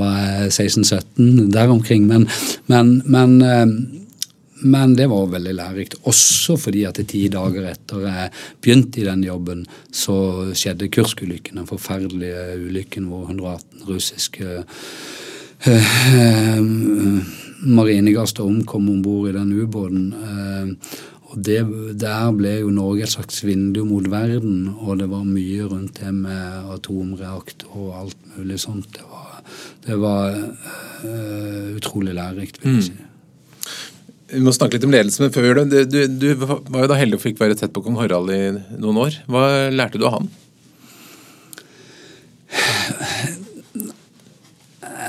var 0.00 0.16
16-17, 0.48 1.50
der 1.52 1.68
omkring. 1.72 2.02
Men, 2.06 2.22
men, 2.70 2.86
men 3.06 3.30
eh, 3.42 3.66
men 4.64 4.94
det 4.96 5.08
var 5.10 5.28
veldig 5.32 5.54
lærerikt. 5.56 5.98
Også 6.08 6.56
fordi 6.60 6.84
at 6.88 7.00
ti 7.08 7.26
dager 7.32 7.68
etter 7.70 8.06
jeg 8.06 8.30
begynte 8.64 9.02
i 9.02 9.08
den 9.08 9.24
jobben, 9.26 9.66
så 9.92 10.16
skjedde 10.56 10.88
Kursk-ulykken. 10.92 11.60
Den 11.60 11.68
forferdelige 11.68 12.56
ulykken 12.62 13.10
hvor 13.10 13.26
118 13.28 13.84
russiske 13.88 14.62
eh, 15.66 16.62
marinegaster 17.66 18.46
omkom 18.46 18.88
om 18.94 19.02
bord 19.04 19.28
i 19.30 19.36
den 19.36 19.52
ubåten. 19.60 20.08
Eh, 20.14 20.66
og 21.26 21.42
det, 21.42 21.58
Der 22.00 22.30
ble 22.32 22.60
jo 22.60 22.70
Norge 22.70 23.02
et 23.02 23.12
slags 23.12 23.42
vindu 23.44 23.82
mot 23.84 24.06
verden, 24.08 24.68
og 24.78 25.00
det 25.00 25.10
var 25.10 25.24
mye 25.26 25.66
rundt 25.66 25.98
det 26.00 26.14
med 26.14 26.70
atomreaktor 26.70 27.74
og 27.74 27.96
alt 28.04 28.20
mulig 28.36 28.60
sånt. 28.62 28.92
Det 28.94 29.04
var 29.10 29.26
det 29.86 29.96
var 30.02 30.34
uh, 30.34 31.76
utrolig 31.76 32.14
lærerikt, 32.14 32.64
vil 32.64 32.72
jeg 32.72 32.90
mm. 32.90 33.04
Vi 34.26 34.42
må 34.42 34.50
snakke 34.54 34.76
litt 34.76 34.86
om 34.86 34.94
ledelse, 34.94 35.22
men 35.22 35.34
før 35.34 35.62
det, 35.70 35.84
du, 35.92 36.00
du, 36.10 36.26
var 36.42 36.82
jo 36.82 36.90
da 36.90 36.98
heldig 36.98 37.20
og 37.20 37.22
fikk 37.22 37.38
være 37.38 37.58
tett 37.58 37.74
på 37.74 37.84
kong 37.84 37.98
Harald 38.00 38.32
i 38.34 38.40
noen 38.82 38.98
år. 39.04 39.20
Hva 39.30 39.46
lærte 39.70 40.00
du 40.02 40.06
av 40.08 40.18
han? 40.18 40.30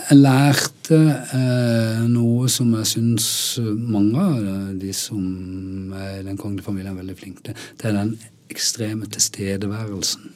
Jeg 0.08 0.20
lærte 0.22 0.98
eh, 1.36 2.04
noe 2.08 2.48
som 2.52 2.70
jeg 2.78 2.88
syns 2.94 3.28
mange 3.60 4.22
av 4.22 4.78
de 4.80 4.94
som 4.96 5.92
er 5.98 6.22
i 6.22 6.26
den 6.28 6.38
kongelige 6.40 6.68
familien 6.70 6.94
er 6.94 7.02
veldig 7.02 7.18
flinke 7.20 7.44
til. 7.50 7.66
Det 7.76 7.90
er 7.90 7.98
den 7.98 8.14
ekstreme 8.54 9.10
tilstedeværelsen 9.12 10.30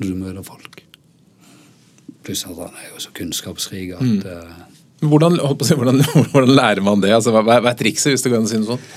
når 0.00 0.08
du 0.08 0.16
møter 0.18 0.46
folk. 0.46 0.82
Pluss 2.24 2.46
at 2.48 2.56
han 2.56 2.80
er 2.80 2.90
jo 2.94 3.04
så 3.04 3.12
kunnskapsrik 3.14 3.94
at 4.00 4.02
mm. 4.02 4.79
Hvordan, 5.00 5.38
hvordan, 5.40 6.02
hvordan, 6.32 6.54
lærer 6.56 6.82
man 6.84 7.00
det? 7.00 7.14
Altså, 7.16 7.32
hva, 7.32 7.60
er 7.60 7.78
trikset, 7.78 8.12
hvis 8.12 8.24
du 8.26 8.30
kan 8.32 8.48
si 8.48 8.60
noe 8.60 8.74
sånt? 8.74 8.90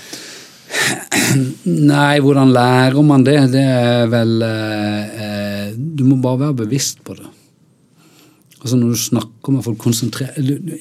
Nei, 1.92 2.18
hvordan 2.24 2.52
lærer 2.52 3.06
man 3.06 3.24
det? 3.26 3.38
Det 3.52 3.62
er 3.62 4.10
vel 4.12 4.42
eh, 4.42 5.22
eh 5.24 5.72
Du 5.74 6.04
må 6.06 6.16
bare 6.22 6.40
være 6.46 6.60
bevisst 6.64 7.00
på 7.06 7.14
det. 7.16 7.26
Altså 8.64 8.76
Når 8.80 8.94
du 8.94 8.96
snakker 8.96 9.52
med 9.52 9.62
folk 9.62 9.86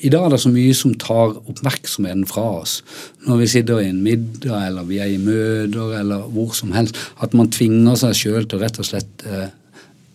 I 0.03 0.09
dag 0.09 0.25
er 0.25 0.29
det 0.29 0.39
så 0.39 0.49
mye 0.49 0.73
som 0.73 0.93
tar 0.95 1.35
oppmerksomheten 1.49 2.25
fra 2.25 2.43
oss. 2.61 2.83
Når 3.27 3.37
vi 3.37 3.47
sitter 3.47 3.79
i 3.79 3.89
en 3.89 4.03
middag, 4.03 4.67
eller 4.67 4.83
vi 4.83 4.97
er 4.97 5.11
i 5.11 5.17
møter, 5.17 5.99
eller 5.99 6.23
hvor 6.31 6.53
som 6.55 6.71
helst. 6.71 6.95
At 7.19 7.33
man 7.33 7.51
tvinger 7.51 7.95
seg 7.99 8.15
sjøl 8.15 8.47
til 8.47 8.59
å 8.59 8.63
rett 8.63 8.79
og 8.79 8.87
slett 8.87 9.25
eh, 9.27 9.49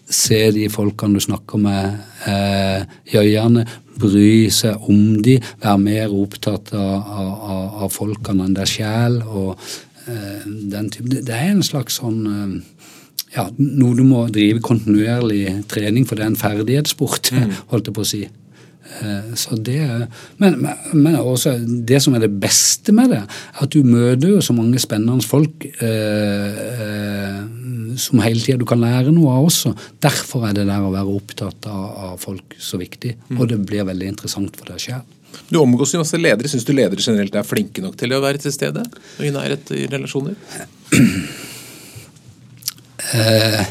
se 0.08 0.40
de 0.56 0.68
folkene 0.72 1.20
du 1.20 1.20
snakker 1.20 1.60
med 1.60 1.98
eh, 2.26 2.88
i 3.12 3.20
øynene, 3.20 3.66
bry 4.00 4.48
seg 4.54 4.88
om 4.88 5.18
de, 5.24 5.38
være 5.62 5.82
mer 5.82 6.14
opptatt 6.14 6.72
av, 6.76 7.12
av, 7.22 7.84
av 7.84 7.94
folkene 7.94 8.48
enn 8.48 8.56
deg 8.56 8.70
sjæl. 8.70 9.20
Eh, 10.08 10.48
det 10.72 11.34
er 11.34 11.46
en 11.50 11.64
slags 11.66 12.00
sånn 12.00 12.20
eh, 12.32 12.58
ja, 13.34 13.46
noe 13.58 13.96
du 13.96 14.04
må 14.08 14.24
drive 14.32 14.62
kontinuerlig 14.64 15.44
trening, 15.70 16.06
for 16.08 16.16
det 16.18 16.24
er 16.26 16.32
en 16.32 16.42
ferdighetssport, 16.42 17.32
mm. 17.36 17.56
holdt 17.72 17.90
jeg 17.90 17.98
på 17.98 18.04
å 18.04 18.12
si. 18.12 18.22
Eh, 18.88 19.34
så 19.36 19.56
det, 19.60 19.82
men, 20.40 20.62
men, 20.94 21.18
også 21.20 21.58
det 21.60 22.00
som 22.02 22.16
er 22.16 22.24
det 22.24 22.32
beste 22.40 22.94
med 22.96 23.12
det, 23.12 23.20
er 23.20 23.64
at 23.64 23.74
du 23.74 23.84
møter 23.84 24.32
jo 24.32 24.40
så 24.44 24.56
mange 24.56 24.80
spennende 24.80 25.24
folk 25.26 25.66
eh, 25.68 26.62
eh, 26.86 27.42
som 28.02 28.22
hele 28.24 28.40
tida 28.42 28.58
du 28.60 28.66
kan 28.68 28.80
lære 28.82 29.12
noe 29.14 29.34
av 29.36 29.48
også. 29.48 29.74
Derfor 30.02 30.48
er 30.48 30.56
det 30.58 30.66
der 30.68 30.84
å 30.84 30.92
være 30.94 31.14
opptatt 31.18 31.68
av, 31.70 31.86
av 32.08 32.18
folk 32.22 32.56
så 32.62 32.80
viktig. 32.80 33.14
Og 33.36 33.46
det 33.50 33.60
blir 33.68 33.86
veldig 33.88 34.12
interessant 34.14 34.56
for 34.58 34.72
deg 34.72 34.82
sjøl. 34.82 35.04
Du 35.48 35.58
omgås 35.60 35.92
jo 35.94 36.00
masse 36.00 36.18
ledere. 36.20 36.48
Syns 36.50 36.66
du 36.68 36.72
ledere 36.74 37.04
generelt 37.04 37.36
er 37.36 37.46
flinke 37.46 37.84
nok 37.84 37.98
til 38.00 38.14
å 38.16 38.22
være 38.24 38.40
til 38.42 38.54
stede 38.54 38.84
og 38.84 39.24
i 39.24 39.34
nærhet 39.34 39.74
i 39.76 39.86
relasjoner? 39.90 40.38
Eh, 43.08 43.62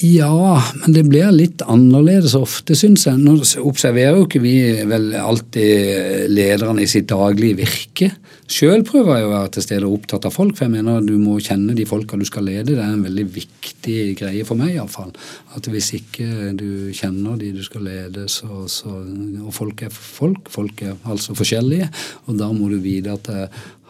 ja, 0.00 0.62
men 0.80 0.94
det 0.94 1.02
blir 1.04 1.28
litt 1.34 1.62
annerledes 1.68 2.32
ofte, 2.38 2.72
syns 2.78 3.04
jeg. 3.04 3.18
Nå 3.20 3.34
observerer 3.60 4.16
jo 4.16 4.24
ikke 4.24 4.40
vi 4.40 4.56
vel 4.88 5.10
alltid 5.20 6.30
lederne 6.32 6.84
i 6.84 6.88
sitt 6.88 7.10
daglige 7.10 7.58
virke. 7.60 8.08
Sjøl 8.52 8.82
prøver 8.88 9.18
jeg 9.18 9.26
å 9.26 9.32
være 9.32 9.50
til 9.54 9.64
stede 9.64 9.88
og 9.88 9.98
opptatt 9.98 10.26
av 10.28 10.34
folk, 10.34 10.56
for 10.56 10.66
jeg 10.66 10.72
mener 10.74 11.04
du 11.04 11.14
må 11.20 11.36
kjenne 11.44 11.76
de 11.76 11.86
folka 11.88 12.18
du 12.20 12.24
skal 12.28 12.48
lede. 12.48 12.72
Det 12.72 12.80
er 12.80 12.94
en 12.94 13.04
veldig 13.04 13.26
viktig 13.36 13.98
greie 14.18 14.46
for 14.48 14.60
meg, 14.60 14.74
iallfall. 14.74 15.12
At 15.56 15.68
hvis 15.72 15.92
ikke 16.00 16.50
du 16.58 16.88
kjenner 16.96 17.36
de 17.40 17.52
du 17.56 17.62
skal 17.64 17.86
lede, 17.88 18.26
så, 18.32 18.64
så 18.72 18.96
Og 19.42 19.52
folk 19.54 19.84
er 19.84 19.92
folk, 19.92 20.48
folk 20.52 20.82
er 20.82 20.96
altså 21.04 21.36
forskjellige, 21.36 21.88
og 22.26 22.40
da 22.40 22.48
må 22.52 22.68
du 22.72 22.80
vite 22.80 23.12
at 23.12 23.30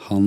han 0.08 0.26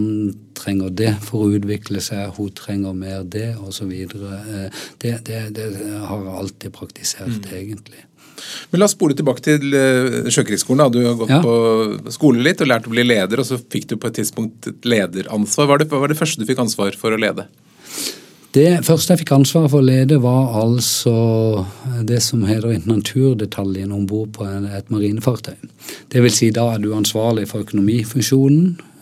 trenger 0.56 0.92
det 0.96 1.14
for 1.26 1.46
å 1.46 1.54
utvikle 1.58 2.02
seg, 2.04 2.34
hun 2.38 2.52
trenger 2.56 2.96
mer 2.96 3.24
det, 3.28 3.54
osv. 3.60 3.92
Eh, 3.92 4.84
det, 5.04 5.14
det, 5.28 5.40
det 5.58 5.70
har 6.08 6.22
jeg 6.24 6.36
alltid 6.42 6.76
praktisert, 6.76 7.42
mm. 7.44 7.56
egentlig. 7.60 8.06
Men 8.72 8.82
La 8.82 8.88
oss 8.88 8.96
spole 8.96 9.16
tilbake 9.16 9.44
til 9.44 9.76
uh, 9.76 10.30
Sjøkrigsskolen. 10.32 10.92
Du 10.92 11.00
har 11.06 11.20
gått 11.20 11.32
ja. 11.32 11.42
på 11.44 12.12
skole 12.14 12.44
litt 12.44 12.64
og 12.64 12.72
lært 12.72 12.88
å 12.88 12.94
bli 12.94 13.06
leder, 13.06 13.42
og 13.42 13.48
så 13.48 13.60
fikk 13.60 13.92
du 13.92 13.98
på 14.00 14.12
et 14.12 14.20
tidspunkt 14.22 14.72
et 14.72 14.88
lederansvar. 14.88 15.68
Hva 15.68 15.74
var 15.74 15.84
det, 15.84 15.92
hva 15.92 16.02
var 16.04 16.12
det 16.12 16.20
første 16.20 16.42
du 16.42 16.48
fikk 16.50 16.64
ansvar 16.66 16.98
for 17.00 17.16
å 17.16 17.22
lede? 17.22 17.48
Det 18.56 18.70
første 18.88 19.12
jeg 19.12 19.26
fikk 19.26 19.34
ansvar 19.36 19.68
for 19.68 19.84
å 19.84 19.88
lede, 19.88 20.22
var 20.24 20.54
altså 20.62 21.16
det 22.08 22.22
som 22.24 22.44
heter 22.48 22.86
naturdetaljen 22.88 23.92
om 23.92 24.06
bord 24.08 24.32
på 24.38 24.48
et 24.48 24.92
marinefartøy. 24.94 25.58
Det 26.12 26.24
vil 26.24 26.32
si, 26.32 26.54
da 26.56 26.70
er 26.72 26.84
du 26.84 26.94
ansvarlig 26.96 27.50
for 27.52 27.68
økonomifunksjonen, 27.68 28.78
Eh, 28.78 28.95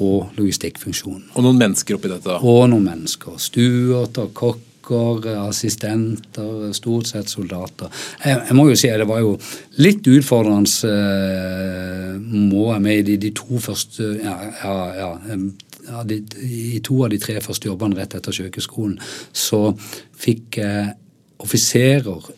og 0.00 0.36
logistikkfunksjonen. 0.38 1.30
Og 1.34 1.44
noen 1.44 1.60
mennesker 1.60 1.98
oppi 1.98 2.10
dette? 2.10 2.28
da? 2.28 2.38
Og 2.40 2.68
noen 2.72 2.86
mennesker. 2.86 3.36
Stuerter, 3.42 4.30
kokker, 4.36 5.28
assistenter, 5.44 6.70
stort 6.76 7.10
sett 7.10 7.30
soldater. 7.30 7.90
Jeg, 8.24 8.40
jeg, 8.48 8.56
må 8.58 8.68
jo 8.70 8.78
si 8.78 8.90
at 8.90 9.02
det 9.02 9.08
var 9.10 9.22
jo 9.22 9.36
litt 9.82 10.06
utfordrende, 10.10 10.90
eh, 10.90 12.14
må 12.20 12.70
jeg 12.72 12.84
med 12.86 13.12
i 13.14 13.18
de, 13.20 13.32
to 13.36 13.60
første 13.62 14.14
ja, 14.22 14.36
ja, 14.62 14.76
ja, 14.98 15.10
ja 15.90 16.02
de, 16.06 16.20
I 16.46 16.80
to 16.86 17.00
av 17.04 17.12
de 17.12 17.20
tre 17.22 17.38
første 17.44 17.70
jobbene 17.70 17.98
rett 17.98 18.16
etter 18.18 18.34
kjøkkenskolen 18.34 18.98
så 19.36 19.70
fikk 20.20 20.60
jeg 20.60 20.92
offiserer 21.40 22.30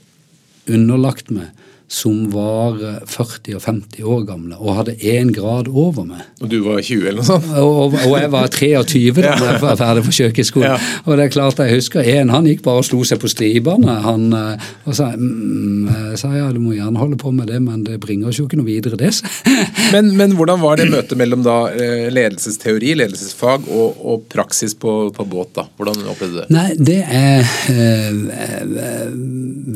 underlagt 0.70 1.32
meg 1.34 1.50
som 1.92 2.24
var 2.32 2.78
40 3.10 3.58
og 3.58 3.64
50 3.66 4.06
år 4.08 4.22
gamle 4.28 4.56
og 4.56 4.78
hadde 4.78 4.94
én 5.04 5.32
grad 5.34 5.68
over 5.68 6.06
meg. 6.08 6.22
Og 6.40 6.48
du 6.48 6.58
var 6.64 6.80
20 6.80 7.08
eller 7.10 7.20
noe 7.20 7.28
sånt? 7.28 7.50
Og, 7.60 7.96
og 8.06 8.14
jeg 8.16 8.30
var 8.32 8.48
23 8.48 9.02
da 9.18 9.34
jeg 9.52 9.60
var 9.62 9.76
ferdig 9.80 10.04
på 10.06 10.14
kjøkkenskolen. 10.16 10.68
Ja. 10.70 10.78
Og 11.04 11.18
det 11.18 11.26
er 11.26 11.34
klart 11.34 11.60
jeg 11.60 11.76
husker 11.76 12.08
en, 12.14 12.32
han 12.32 12.48
gikk 12.48 12.62
bare 12.64 12.80
og 12.80 12.88
slo 12.88 13.02
seg 13.06 13.20
på 13.22 13.30
stribene. 13.30 13.98
Han 14.06 14.28
eh, 14.36 14.70
og 14.88 14.96
sa, 14.96 15.10
mm, 15.12 16.16
sa 16.18 16.32
ja, 16.34 16.48
du 16.54 16.60
må 16.62 16.74
gjerne 16.76 17.00
holde 17.00 17.18
på 17.20 17.32
med 17.34 17.50
det, 17.52 17.60
men 17.62 17.84
det 17.86 17.98
bringer 18.02 18.30
oss 18.30 18.40
jo 18.40 18.48
ikke 18.48 18.60
noe 18.60 18.68
videre, 18.68 18.98
det. 19.00 19.12
men, 19.94 20.12
men, 20.16 20.36
hvordan 20.38 20.62
var 20.62 20.80
det 20.80 20.88
møtet 20.90 21.18
mellom 21.20 21.44
da 21.44 21.58
eh, 21.76 22.08
ledelsesteori, 22.12 22.94
ledelsesfag 23.02 23.68
og, 23.68 24.00
og 24.00 24.26
praksis 24.32 24.74
på, 24.78 24.96
på, 25.14 25.28
båt? 25.28 25.52
da? 25.58 25.66
Hvordan 25.76 26.06
opplevde 26.08 26.32
du 26.32 26.40
det? 26.40 26.48
Nei, 26.54 26.68
det 26.78 27.00
er 27.04 27.46
øh, 27.76 29.12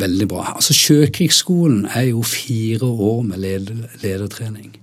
veldig 0.00 0.30
bra. 0.32 0.48
Altså 0.56 0.76
Sjøkrigsskolen 0.76 1.84
er 1.92 2.05
jo 2.10 2.22
fire 2.22 2.86
år 2.86 3.22
med 3.22 3.38
ledertrening. 4.02 4.76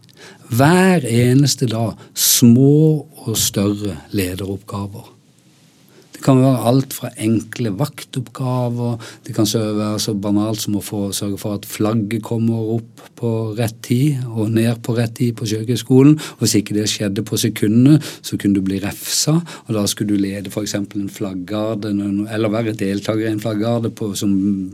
Hver 0.49 1.05
eneste 1.07 1.67
dag 1.67 1.97
små 2.15 3.07
og 3.25 3.37
større 3.37 3.97
lederoppgaver 4.11 5.12
kan 6.23 6.39
være 6.41 6.63
alt 6.69 6.95
fra 6.95 7.11
enkle 7.21 7.73
vaktoppgaver 7.79 8.97
Det 9.25 9.35
kan 9.35 9.47
være 9.53 9.99
så 10.01 10.13
banalt 10.15 10.61
som 10.63 10.77
å 10.79 10.83
få 10.83 11.05
sørge 11.15 11.39
for 11.41 11.57
at 11.57 11.67
flagget 11.67 12.23
kommer 12.23 12.73
opp 12.77 13.03
på 13.19 13.31
rett 13.57 13.77
tid 13.85 14.23
og 14.27 14.51
ned 14.55 14.81
på 14.83 14.95
rett 14.97 15.13
tid 15.17 15.35
på 15.37 15.47
Sjøkrigsskolen. 15.47 16.15
Hvis 16.39 16.55
ikke 16.59 16.75
det 16.75 16.89
skjedde 16.91 17.23
på 17.25 17.37
sekundene, 17.39 17.99
så 18.25 18.37
kunne 18.39 18.57
du 18.57 18.65
bli 18.65 18.79
refsa, 18.83 19.35
og 19.37 19.71
da 19.75 19.83
skulle 19.87 20.15
du 20.15 20.21
lede 20.23 20.51
f.eks. 20.51 20.75
en 20.79 21.11
flaggarde, 21.11 21.93
eller 22.33 22.51
være 22.51 22.75
deltaker 22.79 23.27
i 23.27 23.31
en 23.31 23.41
flaggarde 23.43 23.93
på 23.95 24.11
som 24.17 24.33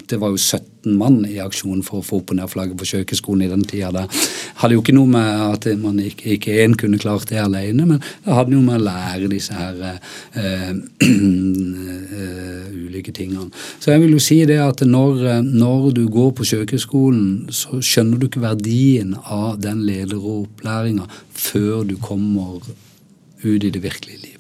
Det 0.10 0.20
var 0.20 0.34
jo 0.34 0.38
17 0.38 0.96
mann 0.98 1.22
i 1.28 1.38
aksjon 1.44 1.84
for 1.86 2.00
å 2.00 2.06
få 2.06 2.22
opp 2.22 2.34
og 2.34 2.40
ned 2.40 2.50
flagget 2.52 2.80
på 2.80 2.88
Sjøkrigsskolen 2.90 3.46
i 3.46 3.52
den 3.52 3.66
tida 3.68 3.92
der. 3.94 4.22
Hadde 4.62 4.78
jo 4.78 4.84
ikke 4.84 4.96
noe 4.98 5.12
med 5.12 5.44
at 5.46 5.68
man 5.82 6.00
ikke 6.02 6.58
én 6.64 6.76
kunne 6.80 7.00
klart 7.02 7.30
det 7.30 7.42
alene, 7.42 7.86
men 7.86 8.02
det 8.02 8.36
hadde 8.36 8.56
noe 8.56 8.66
med 8.66 8.80
å 8.80 8.88
lære 8.88 9.32
disse 9.32 9.56
her 9.56 9.84
eh, 9.86 10.74
uh, 11.76 12.70
ulike 12.74 13.14
tingene. 13.16 13.50
Så 13.80 13.94
jeg 13.94 14.04
vil 14.04 14.16
jo 14.16 14.24
si 14.24 14.40
det 14.50 14.60
at 14.64 14.84
når, 14.86 15.24
eh, 15.26 15.42
når 15.46 15.92
du 15.98 16.04
går 16.12 16.32
på 16.38 16.48
Sjøkrigsskolen, 16.48 17.50
så 17.54 17.82
skjønner 17.84 18.20
du 18.20 18.28
ikke 18.28 18.44
verdien 18.44 19.16
av 19.24 19.60
den 19.62 19.86
lederopplæringa 19.88 21.08
før 21.34 21.86
du 21.88 21.96
kommer 22.02 22.60
ut 23.44 23.64
i 23.64 23.72
det 23.72 23.84
virkelige 23.84 24.24
liv. 24.26 24.39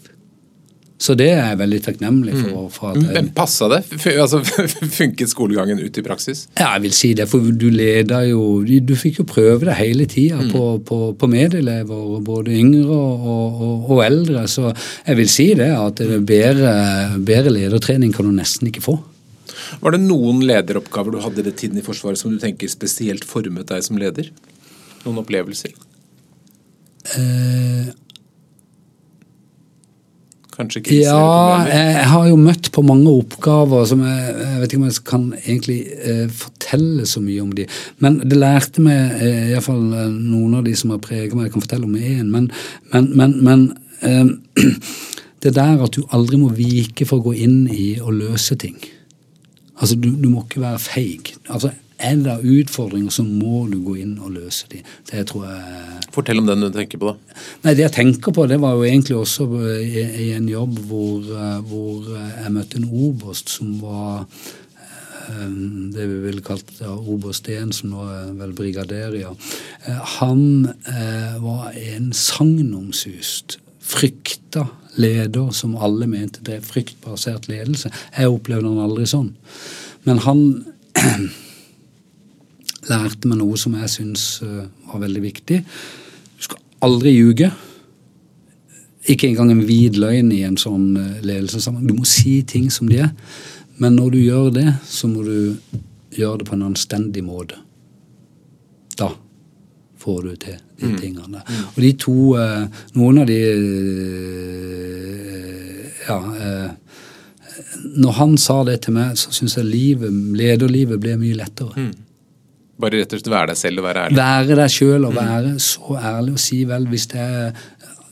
Så 0.99 1.13
det 1.15 1.29
er 1.31 1.53
jeg 1.53 1.59
veldig 1.61 1.77
takknemlig 1.85 2.33
for. 2.35 2.47
Mm. 2.49 2.71
for 2.75 2.89
at 2.91 3.13
jeg, 3.15 3.27
Passa 3.35 3.69
det? 3.71 3.79
Altså, 4.19 4.41
funket 4.99 5.31
skolegangen 5.31 5.79
ut 5.79 5.95
i 5.95 6.03
praksis? 6.03 6.41
Ja, 6.57 6.73
jeg 6.73 6.83
vil 6.89 6.95
si 6.97 7.13
det. 7.15 7.29
For 7.31 7.45
du 7.55 7.69
leda 7.71 8.19
jo 8.27 8.41
Du 8.67 8.95
fikk 8.99 9.21
jo 9.21 9.25
prøve 9.29 9.69
det 9.69 9.77
hele 9.79 10.09
tida 10.11 10.41
mm. 10.41 10.49
på, 10.51 10.63
på, 10.89 10.97
på, 11.19 11.29
medelever, 11.31 12.19
både 12.25 12.51
yngre 12.51 12.97
og, 12.97 13.29
og, 13.63 13.85
og, 13.93 14.01
eldre. 14.03 14.43
Så 14.51 14.73
jeg 14.73 15.21
vil 15.21 15.31
si 15.31 15.47
det 15.55 15.69
at 15.77 16.03
det 16.03 16.19
bedre, 16.27 16.73
bedre 17.23 17.55
ledertrening 17.55 18.11
kan 18.15 18.27
du 18.27 18.35
nesten 18.35 18.67
ikke 18.67 18.83
få. 18.83 18.97
Var 19.79 19.95
det 19.95 20.01
noen 20.03 20.43
lederoppgaver 20.43 21.15
du 21.15 21.21
hadde 21.23 21.39
i 21.39 21.47
det 21.47 21.55
tiden 21.61 21.79
i 21.79 21.85
Forsvaret 21.85 22.19
som 22.19 22.33
du 22.33 22.41
tenker 22.41 22.67
spesielt 22.71 23.23
formet 23.27 23.71
deg 23.71 23.87
som 23.87 23.99
leder? 24.01 24.33
Noen 25.05 25.23
opplevelser? 25.23 25.71
Eh 27.15 27.95
Kanskje 30.59 30.81
kriser 30.83 31.15
ja, 31.15 31.59
jeg 31.71 32.07
har 32.11 32.25
jo 32.27 32.35
møtt 32.39 32.67
på 32.75 32.81
mange 32.83 33.07
oppgaver 33.07 33.85
som 33.87 34.01
jeg, 34.03 34.33
jeg 34.35 34.57
vet 34.59 34.73
ikke 34.73 34.79
om 34.81 34.87
jeg 34.89 35.03
kan 35.07 35.27
egentlig 35.39 35.77
eh, 36.03 36.25
fortelle 36.35 37.05
så 37.07 37.23
mye 37.23 37.45
om 37.45 37.53
de. 37.55 37.63
Men 38.03 38.17
det 38.27 38.41
lærte 38.41 38.83
meg, 38.83 39.13
eh, 39.23 39.53
iallfall 39.53 39.85
eh, 39.95 40.09
noen 40.11 40.57
av 40.59 40.67
de 40.67 40.75
som 40.75 40.91
har 40.91 40.99
preget 41.05 41.31
meg, 41.31 41.47
jeg 41.47 41.55
kan 41.55 41.63
fortelle 41.63 41.87
om 41.87 41.95
én. 41.95 42.27
Men, 42.33 42.49
men, 42.91 43.07
men, 43.15 43.37
men 43.47 43.65
eh, 44.03 44.67
det 45.45 45.55
der 45.55 45.85
at 45.85 45.95
du 45.95 46.03
aldri 46.11 46.41
må 46.41 46.51
vike 46.57 47.07
for 47.07 47.21
å 47.21 47.29
gå 47.29 47.37
inn 47.47 47.61
i 47.71 47.93
og 48.03 48.17
løse 48.19 48.59
ting. 48.59 48.75
Altså, 49.79 49.95
du, 49.95 50.11
du 50.11 50.27
må 50.27 50.43
ikke 50.43 50.65
være 50.65 50.83
feig. 50.83 51.33
Altså, 51.47 51.71
er 51.99 52.21
det 52.23 52.37
utfordringer, 52.47 53.11
så 53.11 53.25
må 53.27 53.65
du 53.69 53.79
gå 53.83 53.97
inn 54.03 54.15
og 54.23 54.31
løse 54.37 54.69
dem. 54.71 54.85
Det 55.09 55.25
tror 55.31 55.49
jeg 55.49 55.97
Fortell 56.15 56.41
om 56.41 56.47
den 56.47 56.63
du 56.63 56.69
tenker 56.73 57.01
på, 57.01 57.11
da. 57.11 57.41
Nei, 57.65 57.75
Det 57.75 57.85
jeg 57.85 57.95
tenker 57.97 58.33
på, 58.35 58.47
det 58.49 58.59
var 58.61 58.77
jo 58.77 58.87
egentlig 58.87 59.17
også 59.19 59.45
i, 59.77 60.05
i 60.25 60.29
en 60.37 60.47
jobb 60.49 60.79
hvor, 60.89 61.27
eh, 61.35 61.59
hvor, 61.69 62.07
jeg 62.15 62.55
møtte 62.55 62.79
en 62.79 62.89
oberst 62.89 63.51
som 63.53 63.75
var 63.83 64.25
eh, 64.25 65.45
det 65.93 66.07
vi 66.09 66.19
ville 66.25 66.45
kalt 66.45 66.71
ja, 66.81 66.95
oberst 66.95 67.43
Steen, 67.43 67.73
som 67.75 67.93
nå 67.93 68.07
er 68.07 68.31
vel 68.39 68.55
brigader, 68.57 69.13
ja. 69.19 69.35
Eh, 69.85 70.15
han 70.19 70.43
eh, 70.89 71.35
var 71.43 71.75
en 71.77 72.09
sagnomsust, 72.15 73.59
frykta 73.89 74.67
leder 74.99 75.51
som 75.55 75.77
alle 75.77 76.07
mente 76.09 76.41
drev 76.45 76.65
fryktbasert 76.67 77.47
ledelse. 77.49 77.91
Jeg 78.17 78.31
opplevde 78.31 78.69
han 78.69 78.81
aldri 78.83 79.05
sånn. 79.09 79.31
Men 80.07 80.21
han 80.25 80.43
lærte 82.89 83.29
meg 83.29 83.39
noe 83.41 83.57
som 83.59 83.75
jeg 83.79 83.91
syns 83.93 84.25
eh, 84.45 84.65
var 84.89 85.03
veldig 85.03 85.23
viktig. 85.23 85.61
Du 86.37 86.47
skal 86.47 86.61
aldri 86.85 87.13
ljuge. 87.15 87.51
Ikke 89.09 89.29
engang 89.29 89.53
en 89.53 89.63
hvit 89.65 89.97
løgn 89.99 90.31
i 90.35 90.43
en 90.47 90.57
sånn 90.59 90.91
eh, 90.99 91.21
ledelsessammenheng. 91.25 91.89
Du 91.89 92.01
må 92.01 92.09
si 92.09 92.39
ting 92.47 92.69
som 92.73 92.89
de 92.89 93.03
er. 93.05 93.13
Men 93.79 93.95
når 93.95 94.15
du 94.15 94.19
gjør 94.21 94.51
det, 94.57 94.67
så 94.89 95.07
må 95.07 95.23
du 95.23 95.55
gjøre 96.17 96.41
det 96.41 96.49
på 96.49 96.57
en 96.57 96.67
anstendig 96.71 97.23
måte. 97.23 97.61
Da 98.99 99.13
får 99.99 100.19
du 100.25 100.35
til 100.35 100.59
de 100.79 100.89
mm. 100.91 100.99
tingene. 100.99 101.43
Mm. 101.43 101.63
Og 101.69 101.79
de 101.83 101.93
to 101.99 102.17
eh, 102.39 102.83
Noen 102.97 103.23
av 103.23 103.29
de 103.29 103.39
Ja 106.09 106.19
Når 107.99 108.13
han 108.17 108.37
sa 108.39 108.61
det 108.67 108.79
til 108.85 108.95
meg, 108.95 109.17
så 109.19 109.31
syns 109.35 109.57
jeg 109.59 109.67
livet, 109.67 110.13
lederlivet 110.35 110.99
ble 110.99 111.17
mye 111.19 111.37
lettere. 111.37 111.75
Mm. 111.75 112.08
Bare 112.79 113.01
rett 113.01 113.11
og 113.13 113.19
slett 113.19 113.33
være 113.33 113.51
deg 113.51 113.59
selv 113.59 113.81
og 113.81 113.89
være 113.89 114.05
ærlig? 114.05 114.19
Være 114.19 114.57
deg 114.61 114.73
sjøl 114.75 115.09
og 115.09 115.13
mm. 115.15 115.19
være 115.19 115.53
så 115.63 115.99
ærlig 116.13 116.35
og 116.37 116.43
si 116.45 116.61
vel 116.69 116.87
hvis 116.91 117.07
det 117.11 117.27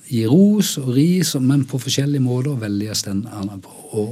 gir 0.08 0.32
ros 0.32 0.74
og 0.80 0.92
ris, 0.96 1.34
men 1.44 1.66
på 1.68 1.80
forskjellige 1.84 2.24
måter 2.24 2.54
og 2.54 2.62
veldig 2.62 2.90
anstendig. 2.94 3.32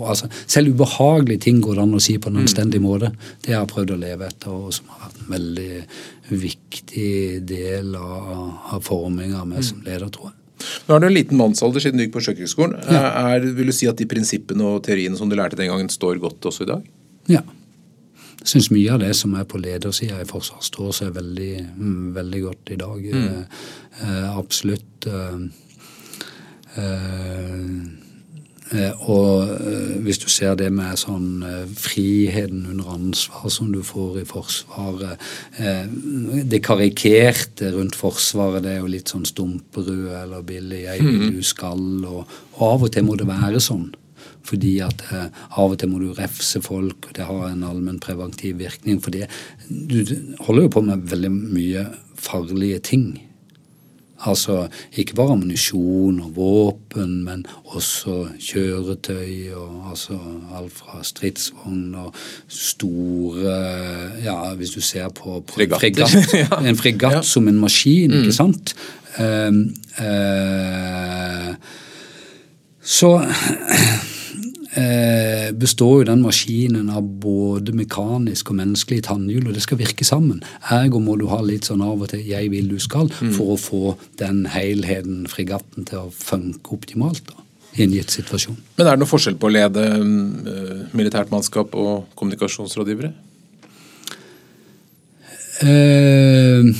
altså, 0.09 0.29
Selv 0.47 0.73
ubehagelige 0.75 1.45
ting 1.47 1.61
går 1.63 1.77
det 1.77 1.85
an 1.85 1.97
å 1.97 2.01
si 2.03 2.17
på 2.19 2.31
en 2.31 2.39
mm. 2.39 2.41
anstendig 2.43 2.81
mm. 2.81 2.87
måte. 2.87 3.11
Det 3.43 3.53
har 3.53 3.63
jeg 3.63 3.71
prøvd 3.73 3.93
å 3.95 3.99
leve 4.01 4.27
etter, 4.27 4.55
og 4.55 4.73
som 4.75 4.89
har 4.91 5.05
vært 5.05 5.21
en 5.21 5.35
veldig 5.35 6.39
viktig 6.45 7.11
del 7.47 7.93
av, 7.99 8.33
av 8.75 8.83
forminga 8.83 9.43
av 9.43 9.47
meg 9.51 9.63
mm. 9.63 9.67
som 9.69 9.85
leder, 9.85 10.11
tror 10.11 10.31
jeg. 10.31 10.41
Nå 10.85 10.95
har 10.95 11.03
du 11.03 11.07
en 11.09 11.15
liten 11.15 11.39
mannsalder 11.39 11.83
siden 11.83 11.99
du 11.99 12.05
gikk 12.05 12.15
på 12.15 12.23
Sjøkrigsskolen. 12.25 12.79
Ja. 12.89 13.35
Vil 13.43 13.69
du 13.69 13.75
si 13.75 13.89
at 13.91 13.99
de 13.99 14.07
prinsippene 14.09 14.65
og 14.65 14.81
teoriene 14.87 15.19
som 15.19 15.29
du 15.29 15.35
lærte 15.37 15.59
den 15.59 15.69
gangen, 15.71 15.91
står 15.91 16.19
godt 16.23 16.47
også 16.51 16.65
i 16.65 16.71
dag? 16.71 16.87
Ja. 17.31 17.43
Syns 18.45 18.67
mye 18.69 18.91
av 18.93 18.99
det 19.01 19.15
som 19.17 19.33
er 19.39 19.45
på 19.49 19.57
ledersida 19.61 20.19
i 20.21 20.27
Forsvaret, 20.29 20.67
står 20.67 20.91
seg 20.99 21.15
veldig, 21.15 21.53
mm, 21.65 22.15
veldig 22.15 22.41
godt 22.43 22.65
i 22.75 22.77
dag. 22.81 22.99
Mm. 23.13 23.25
Eh, 23.25 23.43
eh 24.05 24.37
absolutt. 24.37 25.07
Eh, 25.07 25.37
eh, 26.77 27.79
og 29.09 29.33
hvis 30.03 30.19
du 30.19 30.29
ser 30.29 30.55
det 30.59 30.73
med 30.73 30.97
sånn 30.97 31.45
friheten 31.77 32.65
under 32.69 32.85
ansvar 32.95 33.49
som 33.49 33.71
du 33.71 33.83
får 33.85 34.17
i 34.23 34.25
Forsvaret 34.25 35.17
Det 36.49 36.63
karikerte 36.65 37.71
rundt 37.71 37.95
Forsvaret, 37.95 38.63
det 38.63 38.71
er 38.73 38.79
jo 38.81 38.87
litt 38.91 39.09
sånn 39.09 39.25
stumperud 39.25 40.11
eller 40.11 40.41
billig 40.41 40.83
'jeg 40.83 41.03
vil 41.03 41.21
mm. 41.21 41.31
du 41.37 41.43
skal', 41.43 42.05
og, 42.05 42.27
og 42.53 42.73
av 42.73 42.83
og 42.83 42.91
til 42.91 43.03
må 43.05 43.15
det 43.15 43.27
være 43.27 43.59
sånn. 43.61 43.95
Fordi 44.45 44.77
at 44.85 45.05
eh, 45.11 45.29
av 45.57 45.73
og 45.73 45.79
til 45.81 45.91
må 45.91 46.01
du 46.01 46.11
refse 46.17 46.61
folk, 46.61 47.09
og 47.09 47.15
det 47.17 47.27
har 47.27 47.47
en 47.49 47.65
allmennpreventiv 47.65 48.59
virkning. 48.61 49.01
For 49.01 49.13
du 49.13 50.03
holder 50.45 50.67
jo 50.67 50.73
på 50.75 50.85
med 50.85 51.07
veldig 51.13 51.31
mye 51.33 51.87
farlige 52.15 52.79
ting. 52.91 53.07
Altså 54.25 54.67
ikke 54.95 55.15
bare 55.15 55.31
ammunisjon 55.31 56.19
og 56.23 56.35
våpen, 56.35 57.23
men 57.23 57.45
også 57.65 58.27
kjøretøy 58.39 59.51
og 59.53 59.89
altså 59.91 60.17
alt 60.55 60.73
fra 60.73 61.03
stridsvogn 61.03 61.95
og 61.99 62.15
store 62.47 63.57
Ja, 64.23 64.53
hvis 64.55 64.69
du 64.69 64.81
ser 64.81 65.09
på, 65.09 65.43
på 65.47 65.61
en 65.61 65.69
fregatt, 65.69 66.15
en 66.69 66.77
fregatt 66.79 67.13
ja. 67.19 67.21
som 67.21 67.47
en 67.47 67.59
maskin, 67.59 68.11
mm. 68.11 68.17
ikke 68.23 68.33
sant? 68.33 68.75
Uh, 69.19 69.51
uh, 69.99 71.55
så 72.81 73.11
består 75.55 76.01
jo 76.01 76.07
den 76.09 76.23
maskinen 76.25 76.89
av 76.91 77.05
både 77.23 77.71
mekanisk 77.71 78.49
og 78.51 78.57
menneskelig 78.59 79.05
tannhjul, 79.07 79.45
og 79.47 79.55
det 79.55 79.63
skal 79.63 79.79
virke 79.79 80.03
sammen. 80.03 80.41
Ergo 80.67 80.99
må 80.99 81.15
du 81.15 81.29
ha 81.31 81.39
litt 81.39 81.69
sånn 81.69 81.83
av 81.85 82.01
og 82.01 82.09
til 82.11 82.25
'jeg 82.27 82.51
vil, 82.51 82.67
du 82.67 82.75
skal', 82.75 83.07
mm. 83.07 83.31
for 83.37 83.55
å 83.55 83.61
få 83.61 83.95
den 84.19 84.45
helheten, 84.51 85.27
fregatten, 85.31 85.85
til 85.87 85.99
å 85.99 86.11
funke 86.11 86.75
optimalt. 86.75 87.23
da 87.27 87.45
i 87.75 87.83
en 87.83 87.93
gitt 87.95 88.13
situasjon. 88.13 88.55
Men 88.77 88.87
er 88.87 88.95
det 88.95 89.03
noe 89.03 89.09
forskjell 89.09 89.37
på 89.39 89.49
å 89.49 89.53
lede 89.53 89.83
uh, 89.99 90.83
militært 90.95 91.31
mannskap 91.33 91.75
og 91.75 92.07
kommunikasjonsrådgivere? 92.15 93.11
Uh, 95.63 96.71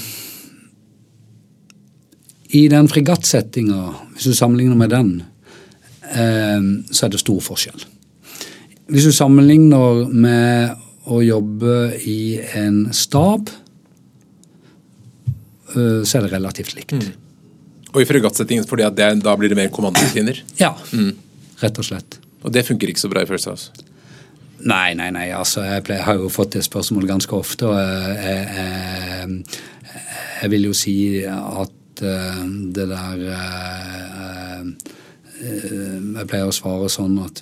I 2.55 2.65
den 2.71 2.87
fregattsettinga, 2.91 3.79
hvis 4.15 4.29
du 4.31 4.37
sammenligner 4.37 4.79
med 4.79 4.93
den, 4.95 5.09
så 6.05 7.05
er 7.07 7.11
det 7.13 7.19
stor 7.21 7.39
forskjell. 7.41 7.85
Hvis 8.91 9.07
du 9.09 9.13
sammenligner 9.15 10.05
med 10.13 10.75
å 11.09 11.21
jobbe 11.25 11.95
i 12.05 12.37
en 12.57 12.93
stab, 12.93 13.49
eh, 15.73 16.01
så 16.05 16.19
er 16.19 16.25
det 16.25 16.33
relativt 16.33 16.75
likt. 16.77 16.93
Mm. 16.93 17.13
Og 17.95 18.01
i 18.03 18.07
fregattsettingen 18.09 18.67
fordi 18.67 18.89
da 18.93 19.35
blir 19.37 19.49
det 19.49 19.57
mer 19.57 19.73
kommandorutiner? 19.73 20.43
Ja, 20.63 20.75
mm. 20.91 21.11
rett 21.63 21.81
og 21.81 21.87
slett. 21.87 22.19
Og 22.45 22.53
det 22.53 22.65
funker 22.67 22.91
ikke 22.91 23.05
så 23.05 23.09
bra 23.11 23.25
i 23.25 23.29
First 23.29 23.49
House? 23.49 23.71
Nei, 24.65 24.93
nei, 24.97 25.09
nei. 25.13 25.29
altså 25.35 25.63
Jeg, 25.65 25.83
ble, 25.85 25.97
har 26.05 26.19
jo 26.21 26.29
fått 26.31 26.55
det 26.55 26.63
spørsmålet 26.65 27.09
ganske 27.09 27.35
ofte. 27.37 27.69
og 27.69 27.75
jeg, 27.77 28.45
jeg, 28.57 29.59
jeg 30.41 30.53
vil 30.53 30.69
jo 30.69 30.77
si 30.77 30.95
at 31.25 32.05
eh, 32.05 32.45
det 32.75 32.87
der 32.93 33.17
Eh, 34.55 34.94
jeg 35.35 36.27
pleier 36.31 36.47
å 36.47 36.53
svare 36.55 36.87
sånn 36.91 37.17
at 37.19 37.41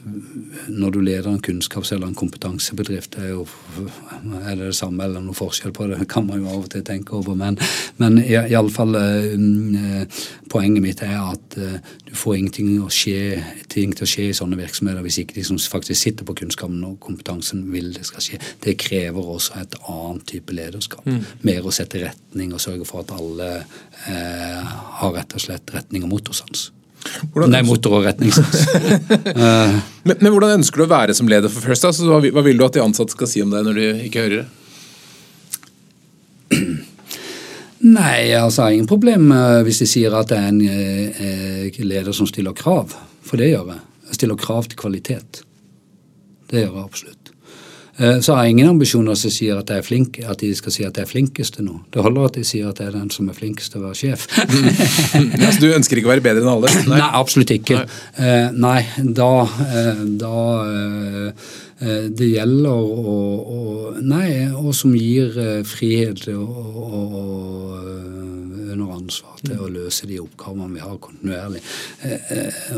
når 0.71 0.95
du 0.95 0.99
leder 1.03 1.29
en 1.29 1.41
kunnskaps- 1.43 1.91
eller 1.93 2.09
en 2.09 2.17
kompetansebedrift, 2.17 3.19
er, 3.21 3.35
jo, 3.35 3.45
er 4.41 4.57
det 4.57 4.71
det 4.71 4.77
samme 4.77 5.05
eller 5.05 5.21
noe 5.21 5.37
forskjell 5.37 5.75
på 5.75 5.85
det? 5.91 5.99
Det 6.01 6.09
kan 6.09 6.25
man 6.25 6.41
jo 6.41 6.49
av 6.49 6.63
og 6.63 6.71
til 6.73 6.83
tenke 6.87 7.13
over. 7.19 7.37
Men, 7.37 7.59
men 8.01 8.17
iallfall 8.23 8.97
eh, 8.97 10.25
poenget 10.49 10.85
mitt 10.85 11.05
er 11.05 11.19
at 11.21 11.57
eh, 11.61 11.77
du 12.09 12.15
får 12.17 12.39
ingenting 12.39 12.73
å 12.81 12.89
skje, 12.93 13.37
ting 13.69 13.93
til 13.93 14.07
å 14.07 14.09
skje 14.09 14.29
i 14.31 14.35
sånne 14.41 14.57
virksomheter 14.57 15.05
hvis 15.05 15.21
ikke 15.21 15.37
de 15.37 15.47
som 15.51 15.61
faktisk 15.61 16.01
sitter 16.01 16.25
på 16.25 16.37
kunnskapen 16.41 16.81
og 16.89 16.99
kompetansen, 17.03 17.67
vil 17.73 17.93
det 17.93 18.07
skal 18.09 18.25
skje. 18.25 18.41
Det 18.63 18.77
krever 18.81 19.33
også 19.37 19.61
et 19.61 19.77
annet 19.85 20.29
type 20.33 20.55
lederskap. 20.55 21.05
Mm. 21.05 21.21
Mer 21.45 21.65
å 21.69 21.75
sette 21.75 22.01
retning 22.07 22.57
og 22.57 22.63
sørge 22.63 22.89
for 22.89 23.05
at 23.05 23.13
alle 23.13 23.51
eh, 24.09 24.77
har 25.03 25.19
rett 25.19 25.37
og 25.37 25.45
slett 25.45 25.77
retning 25.77 26.07
og 26.07 26.17
motorsans. 26.17 26.71
Hvordan, 27.33 27.51
Nei, 27.53 27.61
motor 27.67 27.97
og 27.99 28.05
retningssans. 28.07 28.63
uh, 29.39 29.75
men, 30.07 30.17
men, 30.17 30.29
hvordan 30.31 30.57
ønsker 30.59 30.81
du 30.81 30.85
å 30.85 30.91
være 30.91 31.15
som 31.17 31.29
leder 31.29 31.51
for 31.51 31.65
First? 31.65 31.85
Altså, 31.89 32.07
hva, 32.09 32.19
hva, 32.23 32.43
vil 32.45 32.59
du 32.59 32.65
at 32.65 32.75
de 32.77 32.83
ansatte 32.83 33.15
skal 33.15 33.29
si 33.29 33.43
om 33.43 33.53
deg 33.53 33.65
når 33.67 33.79
de 33.79 33.87
ikke 34.07 34.25
hører 34.25 34.37
det? 34.41 34.47
Nei, 37.99 38.31
altså 38.39 38.69
ingen 38.71 38.87
problem 38.87 39.33
hvis 39.67 39.81
de 39.83 39.87
sier 39.91 40.13
at 40.15 40.29
det 40.31 40.37
er 40.39 40.51
en 40.53 40.61
eh, 40.63 41.81
leder 41.83 42.15
som 42.15 42.27
stiller 42.29 42.55
krav. 42.55 42.95
For 43.27 43.39
det 43.39 43.49
gjør 43.51 43.73
jeg. 43.73 43.81
Jeg 44.07 44.19
stiller 44.19 44.39
krav 44.39 44.69
til 44.69 44.79
kvalitet. 44.79 45.43
Det 46.51 46.61
gjør 46.61 46.77
jeg 46.77 46.85
absolutt. 46.85 47.12
Eh, 48.03 48.19
så 48.19 48.35
har 48.35 48.43
jeg 48.43 48.55
ingen 48.55 48.73
ambisjoner 48.73 49.15
som 49.15 49.31
sier 49.31 49.59
at, 49.61 49.71
flink, 49.85 50.19
at, 50.23 50.41
de 50.41 50.51
skal 50.57 50.75
si 50.75 50.83
at 50.83 50.97
jeg 50.97 51.05
er 51.05 51.09
flinkest 51.09 51.57
til 51.57 51.67
noe. 51.69 51.83
Det 51.93 52.03
holder 52.03 52.27
at 52.27 52.39
de 52.39 52.45
sier 52.47 52.69
at 52.69 52.81
jeg 52.81 52.91
er 52.91 52.97
den 52.97 53.11
som 53.13 53.29
er 53.31 53.37
flinkest 53.37 53.73
til 53.73 53.83
å 53.83 53.87
være 53.87 53.99
sjef. 54.01 54.25
ja, 55.41 55.51
så 55.51 55.59
du 55.61 55.69
ønsker 55.71 55.99
ikke 55.99 56.11
å 56.11 56.15
være 56.15 56.25
bedre 56.25 56.43
enn 56.43 56.53
alle? 56.55 56.73
Nei, 56.83 56.97
nei 56.99 57.11
absolutt 57.21 57.53
ikke. 57.55 57.83
Nei, 57.83 57.93
uh, 58.19 58.49
nei 58.65 59.13
da, 59.19 59.29
uh, 59.47 60.03
da 60.23 60.39
det 61.83 62.27
gjelder 62.29 62.69
å, 62.71 63.15
å 63.43 63.61
Nei, 64.03 64.47
og 64.55 64.71
som 64.75 64.93
gir 64.95 65.35
frihet 65.67 66.25
og, 66.31 66.53
og 66.87 68.12
under 68.73 68.95
ansvar 68.97 69.39
til 69.43 69.61
å 69.61 69.69
løse 69.71 70.07
de 70.09 70.19
oppgavene 70.23 70.75
vi 70.75 70.83
har 70.83 70.99
kontinuerlig. 71.03 71.61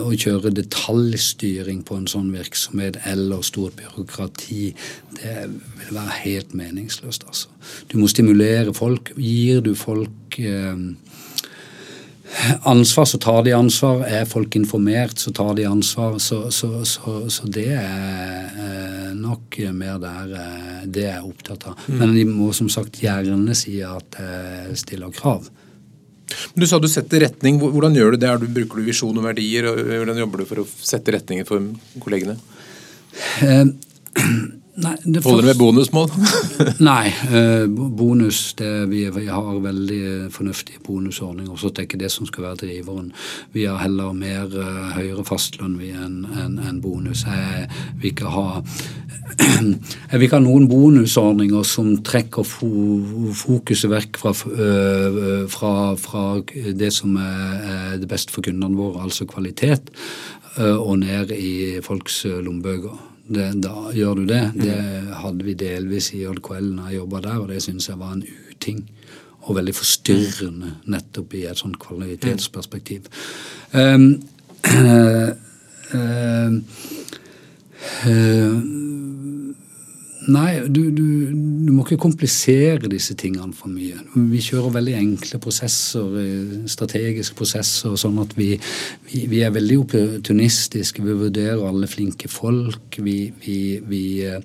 Å 0.01 0.09
kjøre 0.11 0.53
detaljstyring 0.55 1.83
på 1.87 1.99
en 1.99 2.09
sånn 2.11 2.31
virksomhet 2.35 2.99
eller 3.09 3.45
stort 3.45 3.77
byråkrati, 3.79 4.73
det 5.21 5.37
vil 5.47 5.95
være 5.95 6.19
helt 6.25 6.53
meningsløst. 6.57 7.25
altså. 7.27 7.51
Du 7.91 7.97
må 8.01 8.09
stimulere 8.11 8.73
folk. 8.75 9.13
Gir 9.17 9.63
du 9.65 9.73
folk 9.79 10.39
ansvar, 12.61 13.05
så 13.05 13.17
tar 13.17 13.43
de 13.43 13.53
ansvar. 13.53 14.05
Er 14.07 14.25
folk 14.25 14.55
informert, 14.55 15.19
så 15.19 15.31
tar 15.31 15.53
de 15.55 15.65
ansvar. 15.65 16.17
Så, 16.19 16.51
så, 16.51 16.85
så, 16.85 17.17
så 17.29 17.47
det 17.47 17.71
er 17.79 19.13
nok 19.15 19.59
mer 19.73 19.99
der 20.01 20.33
det 20.85 21.07
er 21.09 21.25
opptatt 21.25 21.67
av. 21.69 21.79
Mm. 21.87 21.99
Men 21.99 22.15
de 22.15 22.25
må 22.29 22.51
som 22.53 22.69
sagt 22.71 23.01
gjerne 23.03 23.55
si 23.57 23.79
at 23.85 24.19
jeg 24.19 24.81
stiller 24.85 25.13
krav. 25.15 25.47
Du 26.55 26.65
sa 26.67 26.79
du 26.81 26.87
setter 26.91 27.25
retning. 27.27 27.59
Hvordan 27.61 27.95
gjør 27.97 28.15
du 28.15 28.21
det? 28.23 28.33
Bruker 28.55 28.81
du 28.81 28.89
visjon 28.89 29.17
og 29.17 29.25
verdier? 29.27 29.67
Hvordan 29.69 30.21
jobber 30.23 30.43
du 30.43 30.49
for 30.49 30.63
å 30.63 30.67
sette 30.67 31.13
retningen 31.15 31.47
for 31.47 31.63
kollegene? 32.03 32.37
Eh, 33.45 33.65
Nei, 34.75 34.95
Holder 35.23 35.45
det 35.45 35.53
med 35.53 35.59
bonusmål? 35.59 36.09
Nei, 36.89 37.07
eh, 37.31 37.63
bonus 37.69 38.53
det, 38.59 38.89
vi, 38.91 39.05
vi, 39.15 39.27
har 39.31 39.61
veldig 39.63 40.27
fornuftige 40.35 40.81
bonusordninger. 40.83 41.55
Så 41.55 41.71
det 41.71 41.85
er 41.85 41.87
ikke 41.87 41.99
det 42.01 42.11
som 42.11 42.27
skal 42.27 42.49
være 42.49 42.59
driveren. 42.65 43.13
Vi 43.55 43.63
har 43.69 43.79
heller 43.79 44.11
mer 44.11 44.51
eh, 44.51 44.89
høyere 44.97 45.23
fastlønn 45.27 45.79
enn 45.79 46.19
en, 46.27 46.59
en 46.59 46.83
bonus. 46.83 47.23
Jeg 47.23 47.69
vil 48.01 48.11
ikke 48.11 48.35
ha 48.35 48.61
jeg 49.39 50.19
vil 50.19 50.27
ikke 50.27 50.41
ha 50.41 50.43
noen 50.43 50.67
bonusordninger 50.69 51.63
som 51.65 51.95
trekker 52.05 52.43
fo 52.45 52.69
fokuset 53.35 53.89
vekk 53.89 54.19
fra, 54.21 54.35
uh, 54.35 55.47
fra, 55.49 55.73
fra, 55.99 56.27
det 56.77 56.91
som 56.93 57.15
er 57.17 57.97
det 57.99 58.11
beste 58.11 58.35
for 58.35 58.45
kundene 58.45 58.77
våre, 58.77 59.07
altså 59.07 59.25
kvalitet, 59.29 59.89
uh, 60.59 60.77
og 60.77 60.99
ned 61.01 61.33
i 61.35 61.81
folks 61.83 62.23
lommebøker 62.27 63.14
det, 63.27 63.47
da 63.63 63.89
gjør 63.93 64.19
du 64.21 64.25
det. 64.29 64.43
Det 64.59 64.77
hadde 65.21 65.45
vi 65.47 65.55
delvis 65.57 66.11
i 66.13 66.23
JKL 66.23 66.69
når 66.75 66.89
jeg 66.89 66.99
jobba 66.99 67.21
der, 67.25 67.39
og 67.41 67.49
det 67.49 67.61
syns 67.65 67.89
jeg 67.89 67.99
var 67.99 68.13
en 68.13 68.25
uting. 68.51 68.83
Og 69.45 69.57
veldig 69.59 69.75
forstyrrende 69.77 70.71
nettopp 70.89 71.33
i 71.37 71.45
et 71.45 71.59
sånt 71.59 71.77
kvalitetsperspektiv. 71.81 73.09
Um, 73.73 74.07
uh, 74.65 75.29
uh, 75.93 76.55
uh, 78.09 78.94
Nei, 80.31 80.63
du, 80.65 80.89
du, 80.89 81.05
du, 81.29 81.71
må 81.73 81.83
ikke 81.83 81.99
komplisere 82.01 82.89
disse 82.89 83.13
tingene 83.19 83.53
for 83.53 83.69
mye. 83.69 83.99
Vi 84.31 84.41
kjører 84.41 84.73
veldig 84.79 84.95
enkle 84.97 85.39
prosesser, 85.43 86.15
eh, 86.21 86.55
strategiske 86.71 87.37
prosesser, 87.37 87.93
sånn 87.99 88.17
at 88.23 88.33
vi, 88.37 88.55
vi, 89.11 89.25
vi 89.29 89.43
er 89.45 89.53
veldig 89.53 89.77
opportunistiske. 89.83 91.05
Vi 91.05 91.17
vurderer 91.19 91.61
alle 91.67 91.89
flinke 91.91 92.31
folk. 92.31 92.97
Vi, 93.05 93.19
vi 93.85 94.01
eh, 94.25 94.41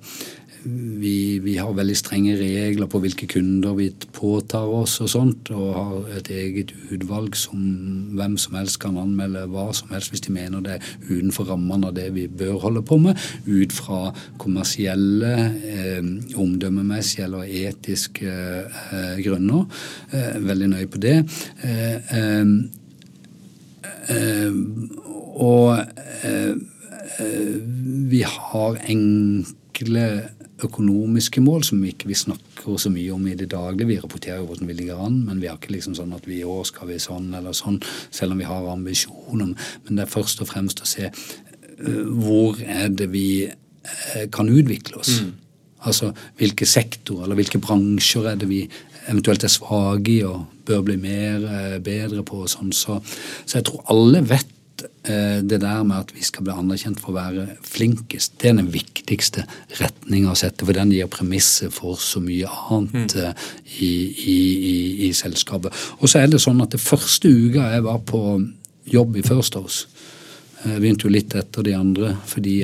vi, 0.63 1.39
vi, 1.39 1.55
har 1.57 1.73
veldig 1.73 1.95
strenge 1.97 2.35
regler 2.37 2.89
på 2.89 2.99
hvilke 3.01 3.27
kunder 3.29 3.73
vi 3.77 3.87
påtar 4.13 4.69
oss 4.69 4.99
og 5.03 5.09
sånt, 5.09 5.51
og 5.55 5.69
har 5.75 6.17
et 6.19 6.29
eget 6.33 6.73
utvalg 6.93 7.35
som 7.39 7.61
hvem 8.17 8.37
som 8.41 8.57
helst 8.59 8.79
kan 8.83 8.99
anmelde 9.01 9.47
hva 9.51 9.69
som 9.75 9.91
helst 9.93 10.13
hvis 10.13 10.25
de 10.27 10.35
mener 10.35 10.63
det 10.65 10.77
er 10.77 10.89
utenfor 11.09 11.49
rammene 11.51 11.89
av 11.89 11.95
det 11.97 12.09
vi 12.15 12.27
bør 12.27 12.59
holde 12.65 12.83
på 12.85 12.99
med, 13.01 13.19
ut 13.47 13.73
fra 13.73 14.11
kommersielle, 14.41 15.33
eh, 15.71 16.01
omdømmemessige 16.37 17.25
eller 17.25 17.49
etiske 17.65 18.31
eh, 18.31 19.15
grunner. 19.25 19.65
Eh, 20.11 20.37
veldig 20.45 20.69
nøye 20.75 20.91
på 20.91 21.01
det. 21.01 21.17
Eh, 21.63 22.13
eh, 22.17 22.45
eh, 24.13 24.51
og 25.41 25.79
vi 28.11 28.21
har 28.27 28.77
enkle 28.91 30.05
økonomiske 30.67 31.41
mål 31.43 31.65
som 31.67 31.81
vi 31.81 31.91
ikke 31.93 32.15
snakker 32.17 32.77
så 32.79 32.91
mye 32.93 33.13
om 33.15 33.25
i 33.27 33.35
det 33.37 33.49
daglige. 33.53 33.89
Vi 33.89 33.99
rapporterer 34.01 34.41
jo 34.41 34.49
hvordan 34.49 34.69
vi 34.69 34.77
ligger 34.77 35.01
an, 35.05 35.21
men 35.27 35.41
vi 35.41 35.49
har 35.49 35.57
ikke 35.59 35.73
liksom 35.75 35.95
sånn 35.97 36.13
at 36.17 36.27
vi 36.29 36.41
i 36.41 36.47
år 36.47 36.63
skal 36.69 36.91
vi 36.91 36.99
sånn 37.01 37.31
eller 37.37 37.55
sånn, 37.57 37.79
selv 38.13 38.35
om 38.35 38.41
vi 38.41 38.49
har 38.49 38.69
ambisjoner. 38.71 39.55
Men 39.85 39.97
det 39.97 40.05
er 40.05 40.13
først 40.13 40.43
og 40.43 40.51
fremst 40.51 40.83
å 40.83 40.89
se 40.89 41.09
uh, 41.09 42.05
hvor 42.21 42.61
er 42.61 42.91
det 42.93 43.09
vi 43.13 43.27
uh, 43.49 44.25
kan 44.33 44.51
utvikle 44.51 45.01
oss. 45.01 45.19
Mm. 45.21 45.33
Altså 45.89 46.11
hvilke 46.37 46.67
sektorer 46.69 47.25
eller 47.25 47.39
hvilke 47.39 47.61
bransjer 47.61 48.29
er 48.29 48.41
det 48.41 48.49
vi 48.51 48.63
eventuelt 49.09 49.43
er 49.43 49.49
svake 49.49 50.11
i 50.13 50.19
og 50.27 50.43
bør 50.67 50.83
bli 50.85 50.97
mer, 51.01 51.45
uh, 51.47 51.77
bedre 51.83 52.25
på. 52.27 52.43
og 52.45 52.51
sånn. 52.51 52.73
Så, 52.75 53.01
så 53.45 53.59
jeg 53.59 53.69
tror 53.69 53.85
alle 53.93 54.25
vet 54.29 54.50
Eh, 55.03 55.39
det 55.43 55.61
der 55.61 55.83
med 55.83 55.97
at 55.97 56.13
vi 56.15 56.23
skal 56.25 56.45
bli 56.45 56.53
anerkjent 56.53 56.99
for 57.01 57.13
å 57.13 57.17
være 57.17 57.57
flinkest, 57.65 58.35
det 58.41 58.51
er 58.51 58.59
den 58.59 58.71
viktigste 58.73 59.45
retninga 59.79 60.33
å 60.33 60.37
sette. 60.37 60.67
For 60.67 60.77
den 60.77 60.93
gir 60.93 61.09
premisset 61.11 61.73
for 61.73 61.99
så 62.01 62.21
mye 62.23 62.49
annet 62.69 63.15
mm. 63.15 63.21
Eh, 63.21 63.47
i, 63.81 63.91
i, 64.33 64.37
i, 64.71 64.75
i, 65.07 65.11
selskapet. 65.17 65.73
Og 65.99 66.11
så 66.11 66.21
er 66.21 66.31
det 66.31 66.41
sånn 66.43 66.61
at 66.63 66.75
det 66.75 66.83
første 66.83 67.29
uka 67.29 67.71
jeg 67.73 67.87
var 67.87 68.01
på 68.07 68.21
jobb 68.91 69.17
i 69.17 69.25
First 69.25 69.57
House 69.59 69.87
jeg 70.61 70.75
eh, 70.75 70.77
begynte 70.77 71.07
jo 71.07 71.15
litt 71.15 71.33
etter 71.33 71.65
de 71.65 71.73
andre, 71.73 72.11
fordi 72.29 72.59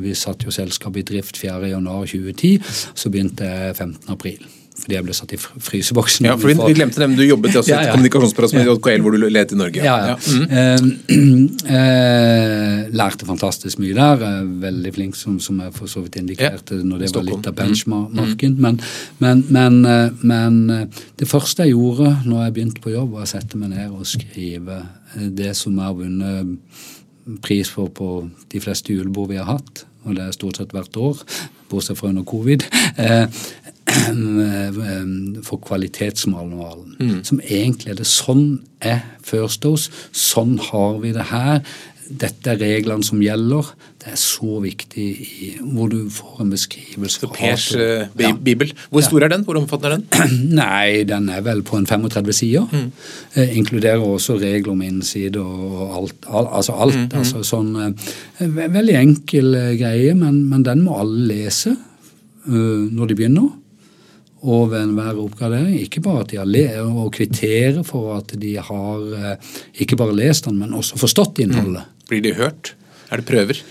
vi 0.00 0.14
satte 0.16 0.48
jo 0.48 0.54
selskapet 0.56 1.02
i 1.02 1.08
drift 1.10 1.36
4.1.2010. 1.36 2.64
Så 2.96 3.12
begynte 3.12 3.44
jeg 3.44 3.76
15.4 3.76 4.61
fordi 4.82 4.96
jeg 4.96 5.06
ble 5.06 5.14
satt 5.14 5.32
i 5.34 5.38
fryseboksen. 5.38 6.26
Ja, 6.26 6.34
for 6.40 6.50
vi, 6.50 6.56
vi 6.58 6.74
glemte 6.74 6.98
dem. 6.98 7.14
Du 7.14 7.22
jobbet 7.22 7.54
i 7.54 7.60
ja, 7.70 7.82
ja. 7.86 7.92
kommunikasjonsbyrå 7.94 8.48
som 8.50 8.58
ja. 8.58 8.64
JKL, 8.66 9.04
hvor 9.04 9.14
du 9.14 9.22
ledet 9.22 9.54
i 9.54 9.58
Norge. 9.60 9.84
Ja, 9.84 9.96
ja. 10.10 10.16
Mm. 10.18 10.46
Eh, 10.58 11.76
eh, 11.78 12.80
lærte 12.98 13.28
fantastisk 13.28 13.78
mye 13.82 13.94
der. 13.94 14.24
Veldig 14.64 14.94
flink, 14.96 15.18
som, 15.18 15.38
som 15.42 15.60
jeg 15.62 15.74
for 15.76 15.90
så 15.90 16.02
vidt 16.02 16.18
indikerte 16.18 16.80
når 16.82 17.04
det 17.04 17.12
var 17.14 17.28
litt 17.28 17.50
av 17.52 17.58
benchmarken. 17.60 18.56
Mm. 18.58 18.64
Men, 18.66 18.80
men, 19.22 19.44
men, 19.54 19.78
eh, 19.86 20.24
men, 20.26 20.58
eh, 20.74 21.04
det 21.22 21.30
første 21.30 21.68
jeg 21.68 21.76
gjorde 21.76 22.16
når 22.26 22.48
jeg 22.48 22.56
begynte 22.58 22.82
på 22.82 22.96
jobb, 22.96 23.14
var 23.14 23.28
å 23.28 23.32
sette 23.36 23.60
meg 23.60 23.76
ned 23.76 23.94
og 23.94 24.08
skrive 24.08 24.82
det 25.12 25.54
som 25.58 25.76
jeg 25.76 25.86
har 25.86 25.96
vunnet 25.98 26.58
pris 27.42 27.70
for 27.70 27.90
på 27.94 28.12
de 28.50 28.60
fleste 28.62 28.94
julebord 28.94 29.30
vi 29.30 29.38
har 29.38 29.50
hatt, 29.50 29.84
og 30.02 30.16
det 30.16 30.24
er 30.26 30.34
stort 30.34 30.58
sett 30.58 30.72
hvert 30.74 30.96
år, 30.98 31.20
bortsett 31.70 31.98
fra 31.98 32.10
under 32.10 32.24
covid. 32.26 32.64
Eh, 32.96 33.26
for 35.46 35.60
kvalitetsmanualen. 35.62 36.96
Mm. 37.00 37.24
Som 37.24 37.40
egentlig 37.44 37.92
er 37.92 38.00
det 38.00 38.08
sånn 38.08 38.62
er 38.82 39.02
First 39.26 39.62
Dose. 39.64 39.92
Sånn 40.12 40.58
har 40.70 41.00
vi 41.02 41.14
det 41.14 41.30
her. 41.30 41.62
Dette 42.12 42.52
er 42.52 42.58
reglene 42.60 43.04
som 43.06 43.20
gjelder. 43.22 43.68
Det 44.02 44.10
er 44.12 44.18
så 44.18 44.58
viktig 44.62 45.04
i, 45.22 45.48
hvor 45.62 45.88
du 45.92 46.10
får 46.10 46.42
en 46.42 46.50
beskrivelse. 46.52 47.22
Så 47.22 47.30
Pers 47.32 47.68
uh, 47.78 48.08
ja. 48.18 48.32
bibel. 48.34 48.72
Hvor 48.90 49.04
stor 49.06 49.24
er 49.24 49.32
den? 49.32 49.44
Hvor 49.46 49.60
omfattende 49.60 50.00
er 50.00 50.02
den? 50.02 50.50
Nei, 50.60 51.04
Den 51.08 51.28
er 51.32 51.44
vel 51.46 51.62
på 51.66 51.78
en 51.78 51.86
35 51.86 52.32
sider. 52.36 52.66
Mm. 52.72 52.90
Eh, 53.36 53.56
inkluderer 53.58 54.02
også 54.02 54.36
regler 54.42 54.72
om 54.74 54.82
innside 54.82 55.40
og 55.40 55.96
alt. 56.00 56.28
Al 56.28 56.50
altså 56.50 56.76
alt. 56.76 56.98
Mm, 56.98 57.08
mm. 57.12 57.18
altså 57.22 57.44
sånn 57.46 57.72
eh, 57.86 58.12
Veldig 58.42 58.98
enkel 58.98 59.54
eh, 59.54 59.72
greie, 59.80 60.14
men, 60.18 60.44
men, 60.50 60.66
den 60.66 60.84
må 60.84 60.98
alle 61.00 61.26
lese 61.30 61.76
når 62.42 63.06
de 63.06 63.14
begynner 63.14 63.44
og 64.42 64.72
ved 64.72 64.82
enhver 64.82 65.20
oppgradering. 65.22 65.76
Ikke 65.78 66.02
bare 66.02 66.24
at 66.24 66.32
de 66.32 66.40
har 66.40 66.88
og 66.88 67.12
kvittere 67.14 67.84
for 67.86 68.16
at 68.16 68.34
de 68.42 68.56
har 68.58 69.04
eh, 69.18 69.52
ikke 69.84 69.98
bare 70.00 70.16
lest 70.18 70.48
den, 70.48 70.58
men 70.58 70.74
også 70.74 70.98
forstått 71.00 71.42
innholdet. 71.44 71.86
Mm. 71.86 72.08
Blir 72.10 72.24
de 72.24 72.34
hørt? 72.40 72.74
Er 73.10 73.22
det 73.22 73.28
prøver? 73.28 73.62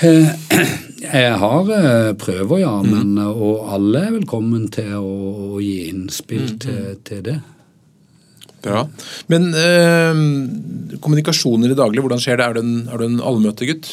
Eh, 0.00 0.28
jeg 1.20 1.38
har 1.44 1.72
eh, 1.76 2.10
prøver, 2.18 2.58
ja. 2.64 2.74
Mm. 2.82 2.90
Men, 2.90 3.22
og 3.28 3.70
alle 3.76 4.04
er 4.08 4.18
velkommen 4.18 4.68
til 4.74 4.92
å, 4.98 5.14
å 5.54 5.62
gi 5.62 5.88
innspill 5.92 6.46
mm. 6.48 6.60
til, 6.66 6.84
til, 7.06 7.24
det. 7.30 7.38
Bra. 8.64 8.84
Men 9.32 9.50
eh, 9.56 10.22
kommunikasjoner 11.00 11.70
i 11.70 11.78
daglig, 11.78 12.02
hvordan 12.02 12.20
skjer 12.20 12.40
det? 12.40 12.48
Er 12.48 12.58
du 12.58 12.64
en, 12.64 12.78
er 12.90 13.00
du 13.00 13.06
en 13.06 13.20
allmøtegutt? 13.30 13.92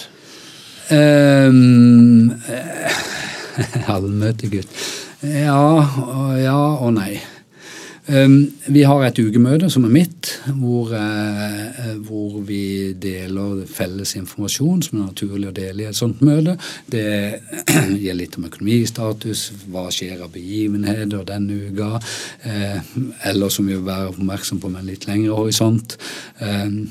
Um, 0.87 2.31
allmøtegutt 3.97 4.71
ja, 5.23 5.63
ja 6.37 6.59
og 6.77 6.93
nei. 6.97 7.15
Um, 8.07 8.53
vi 8.71 8.85
har 8.87 9.01
et 9.03 9.17
ukemøte 9.19 9.67
som 9.67 9.83
er 9.83 9.91
mitt, 9.91 10.29
hvor, 10.55 10.93
uh, 10.95 11.89
hvor, 12.07 12.37
vi 12.47 12.93
deler 12.95 13.65
felles 13.67 14.13
informasjon 14.15 14.85
som 14.85 15.01
er 15.01 15.09
naturlig 15.09 15.49
å 15.49 15.55
dele 15.57 15.83
i 15.83 15.89
et 15.89 15.97
sånt 15.97 16.21
møte. 16.23 16.55
Det 16.87 17.03
gjelder 18.05 18.19
litt 18.21 18.37
om 18.39 18.47
økonomistatus, 18.47 19.41
hva 19.73 19.89
skjer 19.91 20.23
av 20.23 20.31
begivenheter 20.37 21.27
denne 21.27 21.59
uka. 21.67 21.99
Uh, 22.45 22.79
eller 23.27 23.51
som 23.51 23.67
vi 23.67 23.75
vil 23.75 23.83
være 23.89 24.13
oppmerksom 24.13 24.63
på 24.63 24.71
med 24.71 24.85
en 24.85 24.93
litt 24.93 25.09
lengre 25.09 25.35
horisont. 25.35 25.97
Uh, 26.39 26.87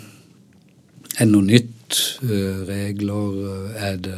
er 1.16 1.24
det 1.24 1.32
noe 1.32 1.48
nytt? 1.48 1.72
regler? 2.66 3.34
Er 3.78 3.96
det 4.02 4.16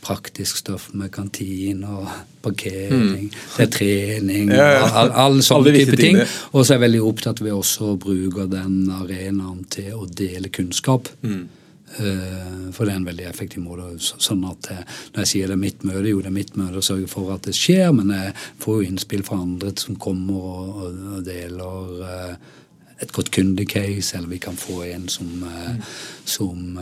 praktisk 0.00 0.60
stoff 0.60 0.88
med 0.96 1.12
kantine 1.14 1.88
og 1.88 2.08
parkering, 2.42 3.28
mm. 3.28 3.38
det 3.56 3.64
er 3.66 3.72
trening 3.74 4.52
ja, 4.54 4.66
ja. 4.78 4.82
Alle, 5.02 5.14
alle 5.24 5.44
sånne 5.44 5.74
type 5.74 5.98
ting. 6.00 6.20
Og 6.52 6.64
så 6.64 6.72
er 6.72 6.78
jeg 6.78 6.86
veldig 6.86 7.02
opptatt 7.04 7.42
ved 7.44 7.54
også 7.56 7.92
å 7.92 7.96
bruke 8.00 8.46
den 8.50 8.84
arenaen 8.96 9.64
til 9.72 9.96
å 9.98 10.06
dele 10.06 10.52
kunnskap. 10.52 11.10
Mm. 11.22 11.48
Uh, 11.90 12.70
for 12.70 12.86
det 12.86 12.92
er 12.92 13.00
en 13.00 13.08
veldig 13.08 13.26
effektiv 13.26 13.64
måte. 13.64 13.88
sånn 13.98 14.44
at 14.46 14.68
Når 14.70 15.24
jeg 15.24 15.30
sier 15.32 15.50
det 15.50 15.56
er 15.56 15.64
mitt 15.64 15.84
møte, 15.84 16.06
jo 16.08 16.22
det 16.22 16.30
er 16.30 16.36
mitt 16.38 16.54
møte 16.56 16.78
å 16.78 16.86
sørge 16.86 17.10
for 17.10 17.34
at 17.34 17.48
det 17.48 17.56
skjer, 17.58 17.90
men 17.96 18.14
jeg 18.14 18.34
får 18.62 18.78
jo 18.78 18.88
innspill 18.88 19.26
fra 19.26 19.40
andre 19.42 19.74
som 19.76 19.98
kommer 20.00 20.46
og, 20.78 21.20
deler 21.26 22.04
uh, 22.06 22.56
et 23.02 23.12
godt 23.12 23.30
kundecase, 23.32 24.16
eller 24.16 24.28
vi 24.28 24.38
kan 24.38 24.56
få 24.56 24.82
en 24.82 25.08
som, 25.08 25.26
mm. 25.26 25.82
som 26.24 26.78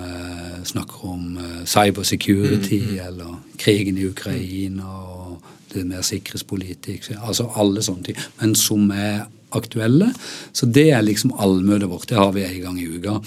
snakker 0.64 1.04
om 1.06 1.38
cybersecurity, 1.64 2.80
mm, 2.80 2.90
mm. 2.90 3.06
eller 3.06 3.36
krigen 3.58 3.98
i 3.98 4.06
Ukraina 4.06 4.88
og 4.88 5.42
det 5.74 5.86
mer 5.86 6.02
sikkerhetspolitiske. 6.02 7.18
Altså 7.22 7.48
alle 7.56 7.82
sånne 7.84 8.08
ting. 8.08 8.16
Men 8.40 8.54
som 8.58 8.90
er 8.90 9.28
aktuelle. 9.56 10.10
Så 10.52 10.66
det 10.66 10.90
er 10.92 11.04
liksom 11.04 11.34
allmøtet 11.38 11.90
vårt. 11.90 12.08
Det 12.08 12.18
har 12.18 12.32
vi 12.32 12.44
en 12.44 12.60
gang 12.62 12.80
i 12.80 12.88
uka. 12.88 13.18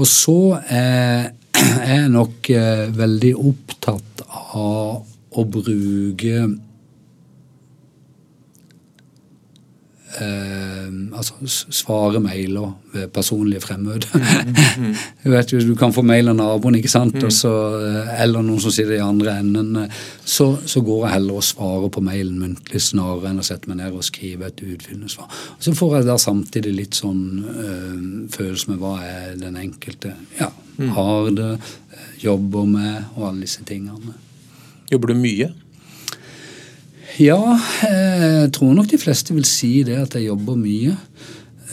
Og 0.00 0.06
så 0.08 0.58
er 0.68 1.32
jeg 1.94 2.10
nok 2.12 2.50
eh, 2.50 2.88
veldig 2.96 3.32
opptatt 3.38 4.24
av 4.56 5.06
å 5.32 5.44
bruke 5.48 6.36
eh, 10.20 10.71
altså 11.14 11.66
svare 11.72 12.20
mailer 12.20 12.72
ved 12.92 13.08
personlige 13.14 13.60
fremmøte. 13.60 14.08
Mm, 14.78 14.94
du 15.24 15.30
vet 15.30 15.52
jo, 15.52 15.60
du 15.60 15.74
kan 15.78 15.92
få 15.94 16.04
mail 16.06 16.30
av 16.32 16.36
naboen, 16.38 16.76
ikke 16.78 16.90
sant? 16.92 17.16
Mm. 17.20 17.30
Så, 17.32 17.52
eh, 17.80 18.12
eller 18.24 18.44
noen 18.44 18.60
som 18.62 18.74
sitter 18.74 18.96
i 18.96 19.02
andre 19.04 19.36
enden. 19.42 19.78
Så, 20.24 20.48
så, 20.66 20.82
går 20.82 21.06
jeg 21.06 21.14
heller 21.16 21.40
og 21.40 21.46
svarer 21.46 21.92
på 21.92 22.02
mailen 22.04 22.40
muntlig 22.40 22.82
snarere 22.82 23.32
enn 23.32 23.42
å 23.42 23.46
sette 23.46 23.70
meg 23.70 23.80
ned 23.82 23.96
og 23.96 24.06
skrive 24.06 24.48
et 24.48 24.64
utfyllende 24.64 25.10
svar. 25.12 25.30
Så 25.62 25.74
får 25.78 25.98
jeg 25.98 26.08
der 26.10 26.22
samtidig 26.22 26.74
litt 26.76 26.98
sånn 26.98 27.24
øh, 27.42 27.96
følelse 28.32 28.72
med 28.72 28.82
hva 28.82 28.96
er 29.06 29.34
den 29.40 29.58
enkelte 29.60 30.14
ja, 30.38 30.50
mm. 30.78 30.92
har 30.98 31.32
det, 31.36 31.50
eh, 31.92 32.08
jobber 32.26 32.68
med, 32.68 33.12
og 33.16 33.30
alle 33.30 33.46
disse 33.46 33.64
tingene. 33.68 34.16
Jobber 34.92 35.12
du 35.12 35.20
mye? 35.20 35.52
Ja, 37.20 37.58
jeg 37.84 38.52
tror 38.56 38.72
nok 38.76 38.88
de 38.90 38.98
fleste 39.00 39.34
vil 39.36 39.44
si 39.48 39.82
det 39.84 39.98
at 40.00 40.16
jeg 40.16 40.30
jobber 40.30 40.56
mye. 40.56 40.96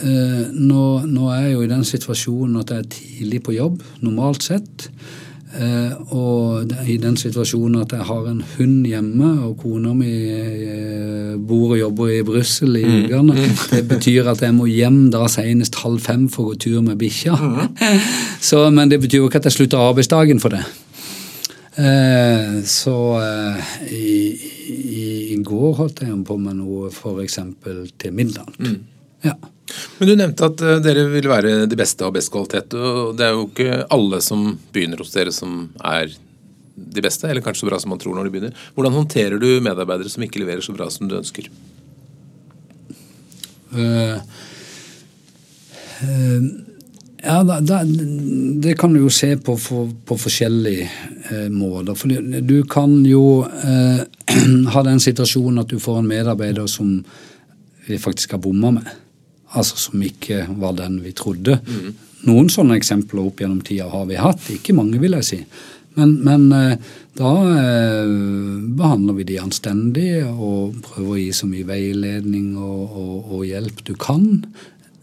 Eh, 0.00 0.44
nå, 0.52 0.84
nå 1.08 1.32
er 1.32 1.46
jeg 1.46 1.54
jo 1.54 1.64
i 1.64 1.70
den 1.70 1.84
situasjonen 1.84 2.60
at 2.60 2.72
jeg 2.72 2.84
er 2.84 2.92
tidlig 2.94 3.42
på 3.44 3.56
jobb, 3.56 3.80
normalt 4.04 4.44
sett. 4.44 4.88
Eh, 5.50 6.14
og 6.14 6.70
i 6.86 6.94
den 7.02 7.16
situasjonen 7.18 7.80
at 7.82 7.92
jeg 7.96 8.06
har 8.06 8.28
en 8.30 8.42
hund 8.54 8.84
hjemme, 8.86 9.30
og 9.48 9.56
kona 9.64 9.94
mi 9.96 10.12
eh, 10.30 11.32
bor 11.36 11.74
og 11.74 11.80
jobber 11.80 12.12
i 12.14 12.20
Brussel 12.26 12.76
i 12.78 12.84
mm. 12.84 13.00
ukene. 13.06 13.38
Mm. 13.40 13.56
Det 13.74 13.82
betyr 13.88 14.30
at 14.30 14.44
jeg 14.46 14.54
må 14.56 14.68
hjem 14.70 15.08
da 15.14 15.24
senest 15.28 15.80
halv 15.82 16.04
fem 16.04 16.28
for 16.30 16.50
å 16.50 16.52
gå 16.52 16.62
tur 16.66 16.84
med 16.86 17.00
bikkja. 17.00 17.36
Så, 18.50 18.68
Men 18.70 18.92
det 18.92 19.00
betyr 19.02 19.24
jo 19.24 19.32
ikke 19.32 19.42
at 19.42 19.50
jeg 19.50 19.58
slutter 19.58 19.90
arbeidsdagen 19.90 20.40
for 20.40 20.54
det. 20.54 20.62
Eh, 21.80 22.62
så 22.64 23.20
eh, 23.22 23.92
i, 23.94 24.16
i, 24.68 25.09
i, 25.40 25.46
går 25.46 25.76
holdt 25.80 26.02
jeg 26.04 26.16
på 26.28 26.38
med 26.40 26.60
noe 26.60 26.90
f.eks. 26.92 27.38
til 27.98 28.16
midnatt. 28.16 28.60
Mm. 28.60 28.78
Ja. 29.26 29.36
Men 29.98 30.08
Du 30.08 30.16
nevnte 30.16 30.48
at 30.48 30.62
eh, 30.64 30.80
dere 30.84 31.06
vil 31.12 31.28
være 31.30 31.66
de 31.70 31.78
beste 31.78 32.06
av 32.06 32.14
best 32.16 32.32
kvalitet. 32.32 32.74
og 32.74 33.16
Det 33.18 33.26
er 33.26 33.36
jo 33.36 33.46
ikke 33.48 33.84
alle 33.92 34.20
som 34.24 34.54
begynner 34.72 35.02
hos 35.02 35.14
dere 35.14 35.34
som 35.34 35.68
er 35.84 36.12
de 36.80 37.04
beste, 37.04 37.28
eller 37.28 37.44
kanskje 37.44 37.64
så 37.64 37.68
bra 37.68 37.78
som 37.80 37.92
man 37.92 38.00
tror 38.00 38.16
når 38.16 38.26
de 38.26 38.34
begynner. 38.34 38.64
Hvordan 38.74 38.96
håndterer 38.96 39.40
du 39.40 39.48
medarbeidere 39.62 40.10
som 40.12 40.24
ikke 40.24 40.40
leverer 40.42 40.64
så 40.64 40.74
bra 40.76 40.88
som 40.92 41.10
du 41.10 41.18
ønsker? 41.18 41.50
Uh, 43.70 44.18
uh, 46.02 46.69
ja, 47.22 47.42
da, 47.44 47.60
da, 47.60 47.80
Det 48.62 48.74
kan 48.78 48.92
du 48.92 49.00
jo 49.00 49.10
se 49.12 49.34
på, 49.36 49.56
for, 49.60 49.90
på 50.06 50.16
forskjellige 50.18 50.88
eh, 51.30 51.48
måter. 51.52 51.94
For 51.98 52.08
du 52.40 52.62
kan 52.70 52.94
jo 53.06 53.42
eh, 53.44 54.02
ha 54.74 54.84
den 54.86 55.00
situasjonen 55.00 55.62
at 55.64 55.72
du 55.72 55.80
får 55.80 56.00
en 56.00 56.10
medarbeider 56.10 56.66
som 56.70 57.00
vi 57.86 57.98
faktisk 57.98 58.36
har 58.36 58.42
bomma 58.44 58.74
med. 58.78 58.94
Altså 59.58 59.76
som 59.88 60.02
ikke 60.02 60.46
var 60.60 60.76
den 60.78 61.00
vi 61.04 61.12
trodde. 61.16 61.58
Mm. 61.66 61.92
Noen 62.28 62.50
sånne 62.52 62.76
eksempler 62.78 63.24
opp 63.24 63.40
gjennom 63.40 63.62
tida 63.64 63.88
har 63.90 64.08
vi 64.08 64.18
hatt. 64.20 64.50
Ikke 64.52 64.76
mange, 64.76 65.00
vil 65.02 65.16
jeg 65.18 65.28
si. 65.28 65.40
Men, 65.98 66.18
men 66.24 66.50
eh, 66.54 66.90
da 67.18 67.30
eh, 67.50 68.10
behandler 68.78 69.16
vi 69.18 69.26
de 69.32 69.40
anstendig 69.42 70.10
og 70.28 70.76
prøver 70.86 71.14
å 71.14 71.18
gi 71.18 71.30
så 71.34 71.48
mye 71.50 71.66
veiledning 71.66 72.52
og, 72.56 72.84
og, 72.86 73.16
og 73.38 73.48
hjelp 73.48 73.82
du 73.88 73.96
kan. 74.00 74.28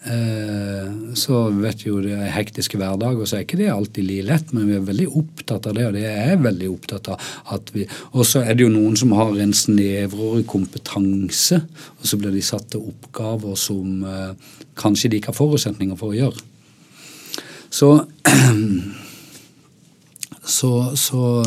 Eh, 0.06 1.14
så 1.18 1.40
vet 1.58 1.82
vi 1.82 1.90
jo 1.90 2.02
det 2.04 2.14
er 2.14 2.30
hektiske 2.36 2.78
hverdager, 2.80 3.26
så 3.26 3.40
er 3.40 3.46
ikke 3.48 3.60
det 3.60 3.72
alltid 3.74 4.06
like 4.06 4.28
lett, 4.28 4.54
men 4.54 4.68
vi 4.70 4.76
er 4.78 4.86
veldig 4.86 5.08
opptatt 5.20 5.68
av 5.68 5.78
det, 5.78 5.88
og 5.88 5.98
det 5.98 6.04
er 6.06 6.30
jeg 6.32 6.44
veldig 6.46 6.70
opptatt 6.70 7.10
av. 7.14 7.32
at 7.56 7.72
vi, 7.74 7.88
Og 8.14 8.26
så 8.26 8.44
er 8.44 8.54
det 8.54 8.68
jo 8.68 8.74
noen 8.74 8.96
som 8.96 9.12
har 9.18 9.34
en 9.34 9.54
snevrere 9.54 10.44
kompetanse, 10.44 11.64
og 12.00 12.06
så 12.06 12.20
blir 12.22 12.32
de 12.32 12.42
satt 12.46 12.70
til 12.72 12.86
oppgaver 12.94 13.58
som 13.58 14.04
eh, 14.04 14.34
kanskje 14.78 15.10
de 15.10 15.18
ikke 15.18 15.34
har 15.34 15.42
forutsetninger 15.42 15.98
for 15.98 16.14
å 16.14 16.20
gjøre. 16.20 16.46
Så 17.70 17.90
Så, 20.48 20.72
så, 20.96 21.44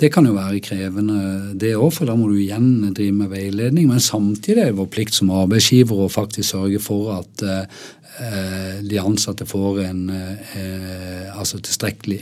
det 0.00 0.10
kan 0.12 0.26
jo 0.26 0.34
være 0.34 0.60
krevende, 0.64 1.54
det 1.54 1.76
òg, 1.78 1.92
for 1.94 2.10
da 2.10 2.16
må 2.18 2.28
du 2.30 2.36
igjen 2.40 2.92
drive 2.94 3.14
med 3.14 3.32
veiledning. 3.32 3.88
Men 3.90 4.02
samtidig 4.02 4.58
er 4.58 4.70
det 4.72 4.78
vår 4.80 4.90
plikt 4.92 5.14
som 5.18 5.30
arbeidsgiver 5.34 6.04
å 6.04 6.10
faktisk 6.12 6.56
sørge 6.56 6.82
for 6.82 7.14
at 7.20 7.46
eh, 7.46 8.78
de 8.82 9.00
ansatte 9.02 9.46
får 9.48 9.82
en 9.86 10.06
eh, 10.12 11.28
altså 11.32 11.62
tilstrekkelig 11.62 12.20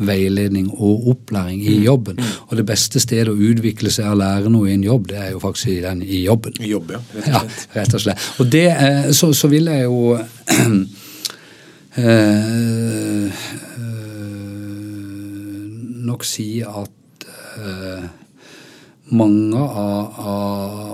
veiledning 0.00 0.70
og 0.72 1.08
opplæring 1.08 1.62
i 1.62 1.76
mm. 1.78 1.82
jobben. 1.84 2.16
Mm. 2.16 2.24
Og 2.48 2.56
det 2.56 2.66
beste 2.66 3.00
stedet 3.00 3.32
å 3.32 3.36
utvikle 3.36 3.90
seg 3.92 4.08
og 4.12 4.20
lære 4.22 4.52
noe 4.52 4.70
i 4.70 4.76
en 4.76 4.86
jobb, 4.86 5.08
det 5.10 5.18
er 5.20 5.30
jo 5.34 5.42
faktisk 5.42 5.72
i, 5.72 5.80
den, 5.84 6.02
i 6.02 6.22
jobben. 6.24 6.56
I 6.60 6.70
jobb, 6.72 6.94
ja. 6.96 7.00
Rett 7.12 7.28
og 7.28 7.28
slett. 7.28 7.34
Ja, 7.34 7.80
rett 7.80 7.94
og 7.94 8.04
slett. 8.06 8.28
Og 8.40 8.52
det, 8.52 8.66
eh, 8.72 9.10
så, 9.16 9.32
så 9.36 9.50
vil 9.52 9.68
jeg 9.72 9.84
jo 9.84 10.16
eh, 12.02 13.44
nok 16.06 16.26
si 16.26 16.48
at 16.64 17.26
uh, 17.58 18.08
mange 19.12 19.60
av, 19.60 20.18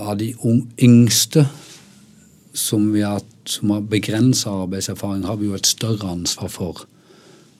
av, 0.08 0.12
de 0.18 0.32
yngste 0.82 1.46
som, 2.52 2.90
har, 2.96 3.22
som 3.46 3.74
har 3.76 3.82
begrensa 3.86 4.54
arbeidserfaring, 4.64 5.26
har 5.28 5.38
vi 5.38 5.50
jo 5.50 5.58
et 5.58 5.68
større 5.68 6.10
ansvar 6.10 6.50
for. 6.50 6.86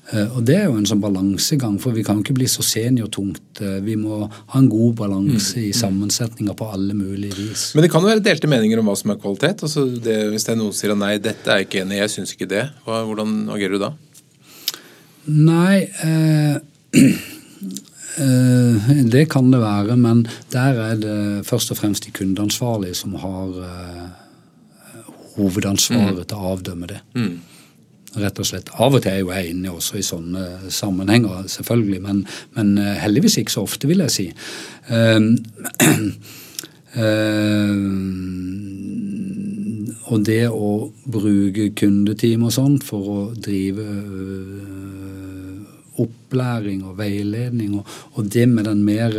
Uh, 0.08 0.24
og 0.38 0.40
Det 0.48 0.56
er 0.56 0.66
jo 0.66 0.78
en 0.78 0.88
sånn 0.88 1.02
balansegang, 1.04 1.76
for 1.82 1.94
vi 1.94 2.02
kan 2.06 2.18
jo 2.18 2.24
ikke 2.24 2.38
bli 2.40 2.48
så 2.50 2.64
seniortungt. 2.64 3.60
Uh, 3.60 3.78
vi 3.84 3.94
må 4.00 4.24
ha 4.26 4.58
en 4.58 4.70
god 4.72 4.96
balanse 5.02 5.60
mm, 5.60 5.66
i 5.66 5.68
mm. 5.68 5.78
sammensetninga 5.82 6.56
på 6.58 6.70
alle 6.72 6.96
mulige 6.96 7.36
vis. 7.38 7.68
Men 7.76 7.86
det 7.86 7.92
kan 7.92 8.02
jo 8.02 8.10
være 8.10 8.24
delte 8.24 8.50
meninger 8.50 8.80
om 8.80 8.90
hva 8.90 8.96
som 8.98 9.14
er 9.14 9.20
kvalitet. 9.20 9.62
Altså 9.68 9.86
det, 9.92 10.18
hvis 10.32 10.48
det 10.48 10.56
er 10.56 10.60
noen 10.60 10.72
som 10.72 10.80
sier 10.80 10.98
nei, 10.98 11.14
dette 11.22 11.52
er 11.52 11.62
jeg 11.62 11.70
ikke 11.70 11.84
enig 11.84 12.00
i, 12.00 12.02
jeg 12.02 12.16
syns 12.16 12.34
ikke 12.34 12.50
det, 12.50 12.66
hvordan 12.88 13.40
agerer 13.54 13.76
du 13.76 13.84
da? 13.84 13.94
Nei 15.28 15.84
eh, 15.84 16.56
Eh, 16.92 17.12
det 18.18 19.26
kan 19.30 19.52
det 19.52 19.60
være, 19.62 19.96
men 19.96 20.24
der 20.52 20.80
er 20.82 20.96
det 20.98 21.46
først 21.46 21.70
og 21.70 21.78
fremst 21.78 22.06
de 22.06 22.14
kundeansvarlige 22.14 22.94
som 22.94 23.14
har 23.14 23.60
eh, 23.66 24.08
hovedansvaret 25.36 26.18
mm. 26.18 26.24
til 26.24 26.36
å 26.36 26.50
avdømme 26.54 26.90
det. 26.90 27.00
Mm. 27.14 27.36
Rett 28.18 28.40
og 28.40 28.48
slett. 28.48 28.72
Av 28.74 28.94
og 28.96 29.02
til 29.04 29.12
er 29.12 29.20
jo 29.20 29.30
jeg 29.34 29.52
inne 29.52 29.70
også 29.74 30.00
i 30.00 30.06
sånne 30.06 30.70
sammenhenger, 30.72 31.44
selvfølgelig, 31.52 32.00
men, 32.02 32.24
men 32.56 32.78
eh, 32.82 32.96
heldigvis 33.04 33.38
ikke 33.42 33.54
så 33.54 33.66
ofte, 33.68 33.90
vil 33.90 34.02
jeg 34.06 34.14
si. 34.14 34.26
Um, 34.88 35.36
um, 36.96 37.94
og 40.08 40.24
det 40.24 40.48
å 40.48 40.88
bruke 41.04 41.68
kundeteam 41.76 42.46
og 42.48 42.54
sånt 42.54 42.86
for 42.86 43.12
å 43.12 43.18
drive 43.36 43.84
opplæring 45.98 46.84
og 46.86 46.98
veiledning, 46.98 47.78
og, 47.80 47.86
og 48.14 48.32
det 48.32 48.48
med 48.48 48.68
den 48.70 48.84
mer 48.86 49.16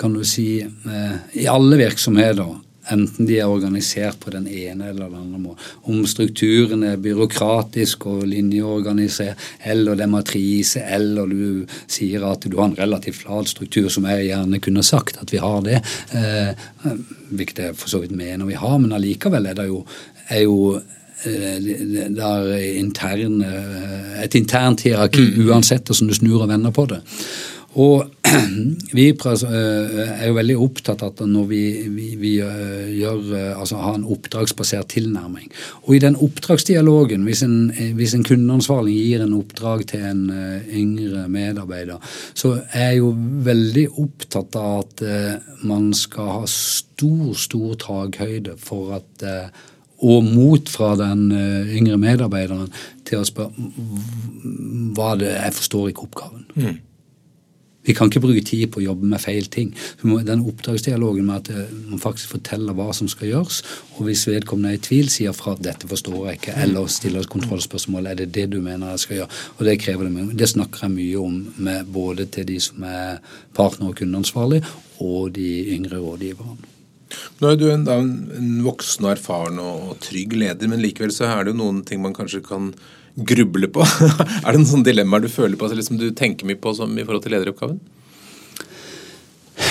kan 0.00 0.16
du 0.16 0.24
si, 0.24 0.60
eh, 0.64 1.16
i 1.32 1.46
alle 1.50 1.76
virksomheter, 1.76 2.56
enten 2.90 3.26
de 3.28 3.36
er 3.38 3.50
organisert 3.50 4.18
på 4.22 4.32
den 4.32 4.46
ene 4.48 4.88
eller 4.90 5.10
den 5.10 5.18
andre 5.20 5.40
måten, 5.42 5.66
om 5.92 6.06
strukturen 6.08 6.82
er 6.88 7.00
byråkratisk 7.02 8.06
og 8.10 8.24
linjeorganisert, 8.30 9.38
eller 9.68 9.98
det 9.98 10.06
er 10.06 10.12
matrise, 10.14 10.82
eller 10.96 11.28
du 11.28 11.76
sier 11.84 12.24
at 12.30 12.48
du 12.48 12.56
har 12.58 12.70
en 12.70 12.78
relativt 12.78 13.20
flat 13.20 13.52
struktur, 13.52 13.90
som 13.92 14.08
jeg 14.08 14.30
gjerne 14.30 14.62
kunne 14.64 14.86
sagt 14.86 15.20
at 15.20 15.34
vi 15.34 15.42
har 15.42 15.60
det, 15.66 15.82
eh, 16.16 16.96
hvilket 17.30 17.66
jeg 17.66 17.78
for 17.78 17.92
så 17.92 18.00
vidt 18.02 18.16
mener 18.16 18.48
vi 18.48 18.58
har, 18.58 18.78
men 18.80 18.96
allikevel 18.96 19.52
er 19.52 19.60
det 19.60 19.68
jo, 19.68 19.84
er 20.30 20.46
jo 20.46 20.56
interne, 22.80 23.52
et 24.24 24.34
internt 24.34 24.84
hierarki 24.86 25.26
mm. 25.30 25.48
uansett 25.48 25.88
hvordan 25.88 26.08
du 26.08 26.14
snur 26.14 26.44
og 26.44 26.52
vender 26.52 26.70
på 26.74 26.86
det. 26.90 27.00
Og 27.78 28.08
vi 28.96 29.04
er 29.06 30.24
jo 30.26 30.34
veldig 30.34 30.56
opptatt 30.58 31.04
av 31.06 31.12
at 31.12 31.20
når 31.28 31.44
vi, 31.46 31.62
vi, 31.94 32.08
vi 32.18 32.32
gjør, 32.40 33.20
altså 33.60 33.78
har 33.78 33.94
en 33.94 34.08
oppdragsbasert 34.10 34.90
tilnærming 34.90 35.46
Og 35.84 35.94
i 35.94 36.00
den 36.02 36.18
oppdragsdialogen, 36.18 37.22
hvis 37.28 37.44
en, 37.46 37.70
hvis 37.94 38.16
en 38.16 38.26
kundeansvarlig 38.26 38.96
gir 38.96 39.22
en 39.22 39.38
oppdrag 39.38 39.86
til 39.92 40.02
en 40.02 40.26
yngre 40.66 41.28
medarbeider, 41.30 42.02
så 42.34 42.56
er 42.72 42.90
jeg 42.90 43.02
jo 43.04 43.14
veldig 43.46 43.88
opptatt 44.02 44.58
av 44.58 44.82
at 44.82 45.06
man 45.62 45.92
skal 45.94 46.34
ha 46.40 46.44
stor, 46.50 47.34
stor 47.38 47.74
takhøyde 47.86 48.58
for 48.58 48.98
at 48.98 49.28
og 50.00 50.24
mot 50.24 50.68
fra 50.68 50.94
den 50.96 51.26
yngre 51.76 51.98
medarbeideren 52.00 52.70
til 53.04 53.20
å 53.20 53.26
spørre 53.28 53.52
hva 54.96 55.14
det 55.20 55.28
er, 55.34 55.42
Jeg 55.44 55.58
forstår 55.58 55.90
ikke 55.90 56.06
oppgaven. 56.08 56.46
Mm. 56.54 56.78
Vi 57.82 57.94
kan 57.96 58.10
ikke 58.10 58.20
bruke 58.20 58.42
tid 58.44 58.66
på 58.70 58.80
å 58.80 58.84
jobbe 58.84 59.08
med 59.08 59.22
feil 59.22 59.46
ting. 59.52 59.70
Den 60.02 60.44
oppdragsdialogen 60.46 61.24
med 61.26 61.38
at 61.38 61.50
eh, 61.54 61.76
man 61.88 62.02
faktisk 62.02 62.34
forteller 62.34 62.76
hva 62.76 62.90
som 62.96 63.08
skal 63.08 63.30
gjøres, 63.30 63.62
og 63.96 64.04
hvis 64.06 64.26
vedkommende 64.28 64.74
er 64.74 64.80
i 64.80 64.82
tvil, 64.84 65.08
sier 65.12 65.32
fra 65.36 65.54
at 65.56 65.62
'dette 65.64 65.88
forstår 65.88 66.18
jeg 66.28 66.40
ikke', 66.40 66.58
eller 66.66 66.90
stiller 66.92 67.30
kontrollspørsmål 67.32 68.06
'er 68.06 68.20
det 68.20 68.34
det 68.34 68.50
du 68.52 68.60
mener 68.60 68.90
jeg 68.90 69.04
skal 69.04 69.16
gjøre'? 69.16 69.38
Og 69.58 69.64
Det 69.64 69.78
krever 69.80 70.04
det 70.04 70.12
mye. 70.12 70.36
Det 70.36 70.48
snakker 70.48 70.78
jeg 70.82 70.90
mye 70.90 71.16
om 71.18 71.54
med 71.56 71.86
både 71.92 72.26
til 72.26 72.44
de 72.46 72.60
som 72.60 72.82
er 72.84 73.18
partner- 73.54 73.88
og 73.88 73.96
kundeansvarlig, 73.96 74.62
og 75.00 75.34
de 75.34 75.74
yngre 75.74 75.96
rådgiverne. 75.96 76.69
Nå 77.40 77.52
er 77.52 77.60
du 77.60 77.66
en, 77.72 77.86
en 77.90 78.50
voksen, 78.64 79.08
erfaren 79.10 79.60
og 79.62 79.96
trygg 80.04 80.36
leder, 80.38 80.70
men 80.70 80.82
likevel 80.82 81.12
så 81.14 81.28
er 81.30 81.44
det 81.44 81.54
jo 81.54 81.60
noen 81.62 81.82
ting 81.86 82.02
man 82.02 82.16
kanskje 82.16 82.42
kan 82.46 82.72
gruble 83.16 83.70
på? 83.72 83.86
er 84.44 84.52
det 84.52 84.62
noen 84.62 84.84
dilemmaer 84.86 85.24
du 85.24 85.32
føler 85.32 85.58
på, 85.58 85.70
eller 85.70 85.86
som 85.86 85.98
du 86.00 86.10
tenker 86.16 86.48
mye 86.48 86.60
på 86.60 86.74
som 86.76 86.94
i 86.96 87.04
forhold 87.06 87.26
til 87.26 87.36
lederoppgaven? 87.36 87.80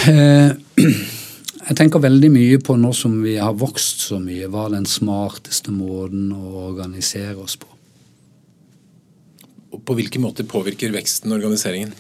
Eh, 0.10 0.52
jeg 1.70 1.80
tenker 1.80 2.04
veldig 2.04 2.32
mye 2.34 2.62
på 2.64 2.78
nå 2.80 2.94
som 2.98 3.20
vi 3.24 3.38
har 3.42 3.58
vokst 3.58 4.06
så 4.10 4.20
mye, 4.22 4.50
hva 4.52 4.68
er 4.68 4.78
den 4.80 4.90
smarteste 4.90 5.74
måten 5.76 6.32
å 6.36 6.70
organisere 6.70 7.38
oss 7.42 7.58
på. 7.60 7.70
Og 9.70 9.84
på 9.86 9.96
hvilken 10.00 10.24
måte 10.26 10.48
påvirker 10.50 10.94
veksten 10.94 11.34
organiseringen? 11.36 11.94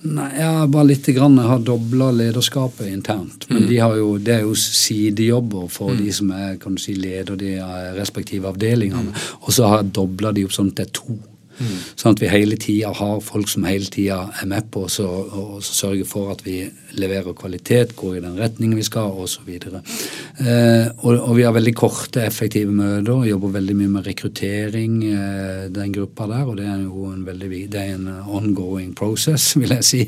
Nei, 0.00 0.28
ja, 0.38 0.66
bare 0.66 0.86
lite 0.90 1.12
grann. 1.12 1.38
Jeg 1.40 1.48
har 1.48 1.62
dobla 1.64 2.10
lederskapet 2.12 2.88
internt. 2.92 3.46
Men 3.48 3.62
mm. 3.62 3.68
de 3.68 3.78
jo, 3.98 4.10
det 4.18 4.34
er 4.34 4.42
jo 4.44 4.54
sidejobber 4.54 5.70
for 5.72 5.94
mm. 5.94 6.02
de 6.02 6.12
som 6.12 6.34
er 6.36 6.58
kan 6.62 6.76
du 6.76 6.82
si, 6.82 6.94
leder 6.94 7.38
de 7.40 7.54
respektive 7.96 8.50
avdelingene. 8.52 9.10
Mm. 9.10 9.32
Og 9.40 9.56
så 9.56 9.70
har 9.70 9.82
jeg 9.82 9.94
dobla 9.96 10.34
de 10.36 10.44
opp 10.46 10.54
sånn 10.54 10.70
at 10.74 10.82
det 10.82 10.86
er 10.88 10.94
to. 11.00 11.16
Mm. 11.58 11.76
Sånn 11.96 12.16
at 12.16 12.22
vi 12.22 12.30
hele 12.30 12.58
tida 12.60 12.92
har 12.96 13.20
folk 13.24 13.48
som 13.48 13.64
hele 13.68 13.88
tida 13.92 14.18
er 14.42 14.48
med 14.50 14.68
på 14.72 14.84
oss 14.86 14.98
og 15.00 15.62
sørger 15.64 16.08
for 16.08 16.34
at 16.34 16.44
vi 16.46 16.58
leverer 16.96 17.36
kvalitet, 17.36 17.94
går 17.96 18.18
i 18.18 18.24
den 18.24 18.38
retningen 18.40 18.76
vi 18.78 18.84
skal, 18.86 19.12
osv. 19.24 19.48
Eh, 19.52 20.86
og, 21.02 21.12
og 21.12 21.32
vi 21.36 21.44
har 21.46 21.54
veldig 21.56 21.74
korte, 21.76 22.24
effektive 22.24 22.72
møter, 22.72 23.26
jobber 23.30 23.56
veldig 23.58 23.76
mye 23.78 23.94
med 23.96 24.08
rekruttering, 24.08 24.98
eh, 25.12 25.64
den 25.72 25.94
gruppa 25.96 26.28
der. 26.30 26.44
Og 26.46 26.60
det 26.60 26.68
er 26.70 26.84
jo 26.84 27.10
en 27.12 27.24
veldig 27.26 27.64
det 27.72 27.82
er 27.82 27.96
en 27.96 28.10
ongoing 28.26 28.94
process, 28.96 29.54
vil 29.60 29.76
jeg 29.78 29.84
si. 29.84 30.04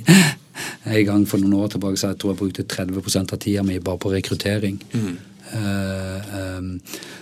En 0.88 1.05
gang 1.07 1.24
for 1.28 1.38
noen 1.38 1.55
år 1.61 1.74
tilbake 1.74 2.01
så 2.01 2.12
jeg 2.12 2.20
tror 2.20 2.32
jeg 2.32 2.40
brukte 2.40 2.64
30 2.66 3.20
av 3.32 3.38
tida 3.38 3.62
mi 3.62 3.78
bare 3.78 4.01
på 4.03 4.11
rekruttering. 4.12 4.80
Mm. 4.92 5.18
Eh, 5.55 6.62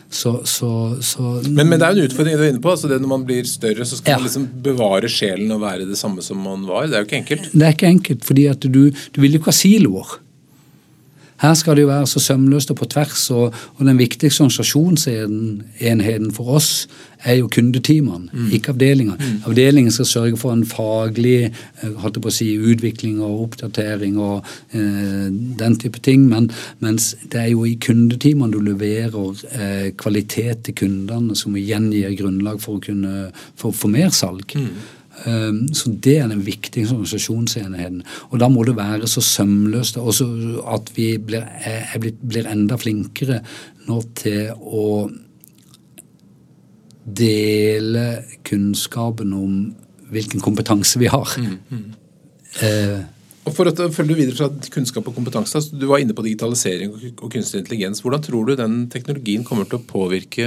så, 0.09 0.41
så, 0.47 0.71
så 1.03 1.23
men, 1.45 1.69
men, 1.69 1.79
det 1.81 1.87
er 1.87 1.97
jo 1.97 2.05
en 2.05 2.11
utfordring 2.11 2.37
du 2.39 2.45
er 2.45 2.53
inne 2.55 2.63
på. 2.63 2.73
altså 2.73 2.91
det 2.91 3.01
Når 3.03 3.11
man 3.11 3.25
blir 3.29 3.49
større, 3.49 3.87
så 3.87 3.99
skal 3.99 4.15
ja. 4.15 4.21
man 4.21 4.29
liksom 4.29 4.47
bevare 4.65 5.11
sjelen 5.13 5.51
og 5.55 5.65
være 5.65 5.89
det 5.89 5.99
samme 5.99 6.25
som 6.25 6.41
man 6.43 6.65
var. 6.69 6.87
Det 6.87 6.99
er 6.99 7.05
jo 7.05 7.11
ikke 7.11 7.21
enkelt. 7.23 7.51
Det 7.53 7.67
er 7.67 7.75
ikke 7.77 7.91
enkelt, 7.91 8.25
fordi 8.29 8.47
at 8.53 8.63
du, 8.63 8.83
du 8.91 9.21
vil 9.21 9.37
jo 9.37 9.43
ikke 9.43 9.53
ha 9.53 9.59
siloer. 9.59 10.17
Her 11.43 11.55
skal 11.55 11.77
det 11.77 11.83
jo 11.83 11.91
være 11.91 12.07
så 12.07 12.21
sømløst 12.21 12.71
og 12.73 12.77
på 12.77 12.89
tvers, 12.93 13.31
og, 13.31 13.55
og 13.77 13.87
den 13.87 13.99
viktigste 13.99 14.43
organisasjonsenheten 14.43 16.33
for 16.33 16.57
oss 16.57 16.89
er 17.27 17.39
jo 17.41 17.49
kundeteamene, 17.53 18.29
mm. 18.33 18.51
ikke 18.55 18.73
avdelingene. 18.75 19.17
Mm. 19.19 19.39
Avdelingen 19.51 19.93
skal 19.93 20.07
sørge 20.07 20.37
for 20.41 20.53
en 20.53 20.67
faglig 20.69 21.51
eh, 21.83 22.31
si, 22.31 22.51
utvikling 22.59 23.21
og 23.25 23.43
oppdatering 23.47 24.19
og 24.19 24.45
eh, 24.73 25.29
den 25.61 25.79
type 25.81 25.99
ting, 25.99 26.29
men, 26.29 26.51
mens 26.79 27.15
det 27.33 27.41
er 27.41 27.51
jo 27.53 27.65
i 27.65 27.75
kundeteamene 27.75 28.53
du 28.53 28.61
leverer 28.61 29.47
eh, 29.53 29.89
kvalitet 29.97 30.65
til 30.65 30.75
kundene, 30.75 31.37
som 31.37 31.57
igjen 31.57 31.91
gir 31.93 32.15
grunnlag 32.19 32.61
for 32.63 32.79
å 32.79 32.85
kunne 32.85 33.31
få, 33.57 33.73
få 33.73 33.91
mer 33.93 34.13
salg. 34.15 34.53
Mm. 34.55 34.96
Ehm, 35.25 35.63
så 35.73 35.91
det 35.91 36.19
er 36.21 36.29
den 36.29 36.45
viktigste 36.47 36.95
organisasjonsenheten. 36.95 38.03
Og 38.31 38.41
da 38.41 38.49
må 38.53 38.65
det 38.67 38.77
være 38.77 39.09
så 39.11 39.23
sømløst 39.25 39.97
også 39.97 40.29
at 40.75 40.93
vi 40.97 41.15
blir, 41.19 41.47
blitt, 42.01 42.21
blir 42.21 42.51
enda 42.51 42.77
flinkere 42.81 43.41
nå 43.89 44.01
til 44.19 44.53
å 44.57 44.87
dele 47.07 48.07
kunnskapen 48.47 49.35
om 49.37 49.59
hvilken 50.11 50.43
kompetanse 50.43 50.99
vi 51.01 51.11
har. 51.11 51.37
Mm, 51.39 51.59
mm. 51.71 51.87
Eh, 52.67 53.05
og 53.47 53.55
for 53.55 53.71
å 53.71 53.89
følge 53.95 54.17
videre 54.19 54.35
fra 54.35 54.71
kunnskap 54.75 55.07
og 55.07 55.15
kompetanse, 55.15 55.55
altså, 55.55 55.77
Du 55.79 55.87
var 55.87 56.03
inne 56.03 56.15
på 56.15 56.25
digitalisering 56.27 56.91
og 56.93 57.31
kunstig 57.31 57.63
intelligens. 57.63 58.03
Hvordan 58.03 58.23
tror 58.23 58.47
du 58.47 58.57
den 58.59 58.89
teknologien 58.91 59.45
kommer 59.47 59.69
til 59.71 59.79
å 59.79 59.87
påvirke 59.87 60.47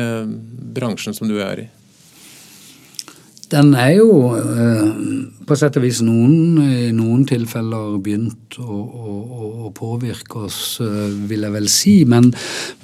bransjen 0.76 1.16
som 1.16 1.32
du 1.32 1.40
er 1.40 1.64
i? 1.64 1.68
Den 3.50 3.72
er 3.74 3.96
jo 3.98 4.10
eh, 4.38 4.90
på 5.48 5.58
sett 5.58 5.78
og 5.80 5.86
vis 5.86 6.04
noen, 6.06 6.60
i 6.62 6.90
noen 6.94 7.24
tilfeller 7.30 7.98
begynt 8.04 8.60
å, 8.62 8.78
å, 8.78 9.14
å, 9.66 9.72
påvirke 9.76 10.44
oss, 10.46 10.60
eh, 10.86 11.08
vil 11.30 11.48
jeg 11.48 11.56
vel 11.56 11.70
si. 11.72 11.96
Men, 12.10 12.30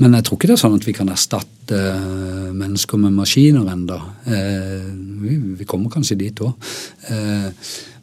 men, 0.01 0.17
jeg 0.17 0.25
tror 0.25 0.39
ikke 0.39 0.49
det 0.49 0.57
er 0.57 0.63
sånn 0.63 0.77
at 0.79 0.87
vi 0.87 0.95
kan 0.97 1.11
erstatte 1.13 1.81
eh, 1.81 2.47
mennesker 2.55 3.01
med 3.01 3.17
maskiner 3.17 3.69
ennå. 3.75 3.99
Vi, 4.25 5.37
vi, 5.59 5.69
kommer 5.69 5.93
kanskje 5.93 6.17
dit 6.25 6.41
òg. 6.45 6.71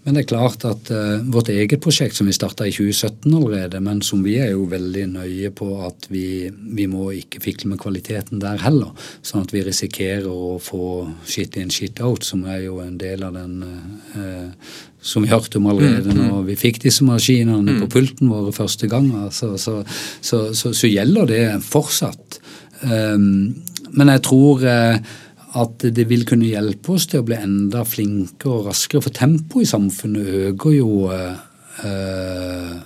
Men 0.03 0.17
det 0.17 0.25
er 0.25 0.31
klart 0.33 0.65
at 0.67 0.89
uh, 0.91 1.23
vårt 1.31 1.53
eget 1.53 1.79
prosjekt 1.83 2.17
som 2.19 2.27
vi 2.27 2.35
starta 2.35 2.67
i 2.67 2.73
2017 2.75 3.29
allerede, 3.31 3.79
men 3.85 4.01
som 4.03 4.25
vi 4.27 4.35
er 4.43 4.51
jo 4.51 4.65
veldig 4.71 5.05
nøye 5.13 5.53
på 5.55 5.69
at 5.87 6.09
vi, 6.11 6.51
vi 6.51 6.89
må 6.91 7.13
ikke 7.15 7.43
fikle 7.45 7.71
med 7.71 7.81
kvaliteten 7.83 8.43
der 8.43 8.59
heller. 8.65 8.91
Sånn 9.23 9.47
at 9.47 9.55
vi 9.55 9.63
risikerer 9.63 10.27
å 10.27 10.57
få 10.63 11.07
shit 11.23 11.55
in, 11.61 11.71
shit 11.71 12.03
out, 12.03 12.27
som 12.27 12.43
er 12.51 12.65
jo 12.67 12.81
en 12.83 12.99
del 12.99 13.23
av 13.29 13.39
den 13.39 13.61
uh, 13.63 14.75
som 15.03 15.23
vi 15.23 15.31
hørte 15.31 15.59
om 15.59 15.67
allerede 15.71 16.11
mm, 16.11 16.19
mm. 16.19 16.27
når 16.31 16.45
vi 16.51 16.59
fikk 16.59 16.83
disse 16.85 17.07
maskinene 17.07 17.75
på 17.81 17.87
mm. 17.87 17.91
pulten 17.91 18.31
våre 18.31 18.53
første 18.55 18.91
gang. 18.91 19.09
Altså, 19.25 19.55
så, 19.59 19.81
så, 20.21 20.45
så, 20.55 20.71
så, 20.71 20.91
gjelder 20.91 21.31
det 21.31 21.43
fortsatt. 21.67 22.39
Um, 22.83 23.55
men 23.95 24.11
jeg 24.15 24.23
tror 24.27 24.63
uh, 24.63 25.15
at 25.59 25.85
det 25.97 26.07
vil 26.09 26.25
kunne 26.29 26.49
hjelpe 26.49 26.95
oss 26.95 27.09
til 27.11 27.21
å 27.21 27.27
bli 27.27 27.37
enda 27.37 27.83
flinkere 27.85 28.59
og 28.59 28.71
raskere. 28.71 29.05
For 29.05 29.17
tempoet 29.17 29.67
i 29.67 29.73
samfunnet 29.73 30.31
øker 30.53 30.77
jo 30.77 30.93
eh, 31.13 32.79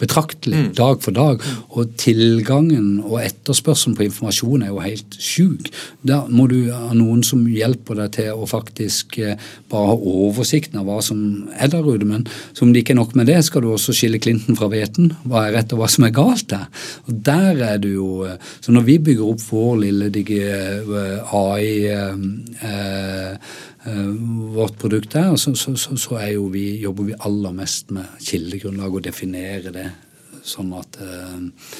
betraktelig 0.00 0.58
mm. 0.66 0.70
dag 0.76 1.02
for 1.04 1.16
dag. 1.16 1.44
Og 1.76 1.94
tilgangen 2.00 3.00
og 3.04 3.20
etterspørselen 3.22 3.96
på 3.96 4.06
informasjon 4.06 4.64
er 4.64 4.72
jo 4.72 4.82
helt 4.84 5.16
sjuk. 5.20 5.70
Da 6.06 6.22
må 6.28 6.48
du 6.50 6.58
ha 6.72 6.92
noen 6.96 7.22
som 7.26 7.46
hjelper 7.48 8.00
deg 8.02 8.14
til 8.18 8.32
å 8.34 8.48
faktisk 8.50 9.18
eh, 9.22 9.38
bare 9.72 9.92
ha 9.92 9.96
oversikten 9.96 10.80
av 10.80 10.88
hva 10.90 10.98
som 11.04 11.20
er 11.56 11.72
der 11.72 11.86
ute. 11.86 12.08
Men 12.08 12.26
som 12.56 12.72
det 12.72 12.84
ikke 12.84 12.96
er 12.96 13.00
nok 13.00 13.16
med 13.18 13.30
det, 13.30 13.38
skal 13.46 13.64
du 13.64 13.70
også 13.72 13.94
skille 13.96 14.20
klinten 14.22 14.58
fra 14.58 14.70
hveten. 14.72 15.14
Hva 15.24 15.46
er 15.46 15.56
rett 15.60 15.72
og 15.74 15.82
hva 15.82 15.90
som 15.92 16.08
er 16.08 16.16
galt 16.16 16.48
der. 16.52 16.66
Og 17.06 17.22
der 17.26 17.62
er 17.72 17.80
du 17.82 17.90
jo 17.94 18.10
eh, 18.26 18.36
Så 18.60 18.72
når 18.74 18.86
vi 18.86 18.98
bygger 18.98 19.32
opp 19.32 19.42
vår 19.50 19.80
lille 19.86 20.10
digi 20.12 20.42
eh, 20.42 21.34
AI 21.36 21.70
eh, 21.88 23.40
vårt 23.86 24.78
produkt 24.80 25.14
er, 25.18 25.36
så, 25.38 25.52
så, 25.54 25.76
så, 25.78 25.96
så 26.00 26.18
vi, 26.50 26.64
jobber 26.82 27.10
vi 27.10 27.20
aller 27.28 27.54
mest 27.54 27.92
med 27.94 28.18
kildegrunnlag 28.24 28.98
og 28.98 29.04
definere 29.06 29.72
det 29.74 29.86
sånn 30.46 30.72
at, 30.78 30.98
eh, 31.02 31.70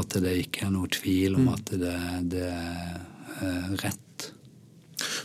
at, 0.00 0.16
det 0.22 0.36
ikke 0.44 0.66
er 0.68 0.74
noe 0.74 0.90
tvil 0.92 1.38
om 1.38 1.48
mm. 1.48 1.52
at 1.54 1.72
det, 1.80 1.98
det 2.34 2.48
er 2.50 3.78
rett. 3.84 4.26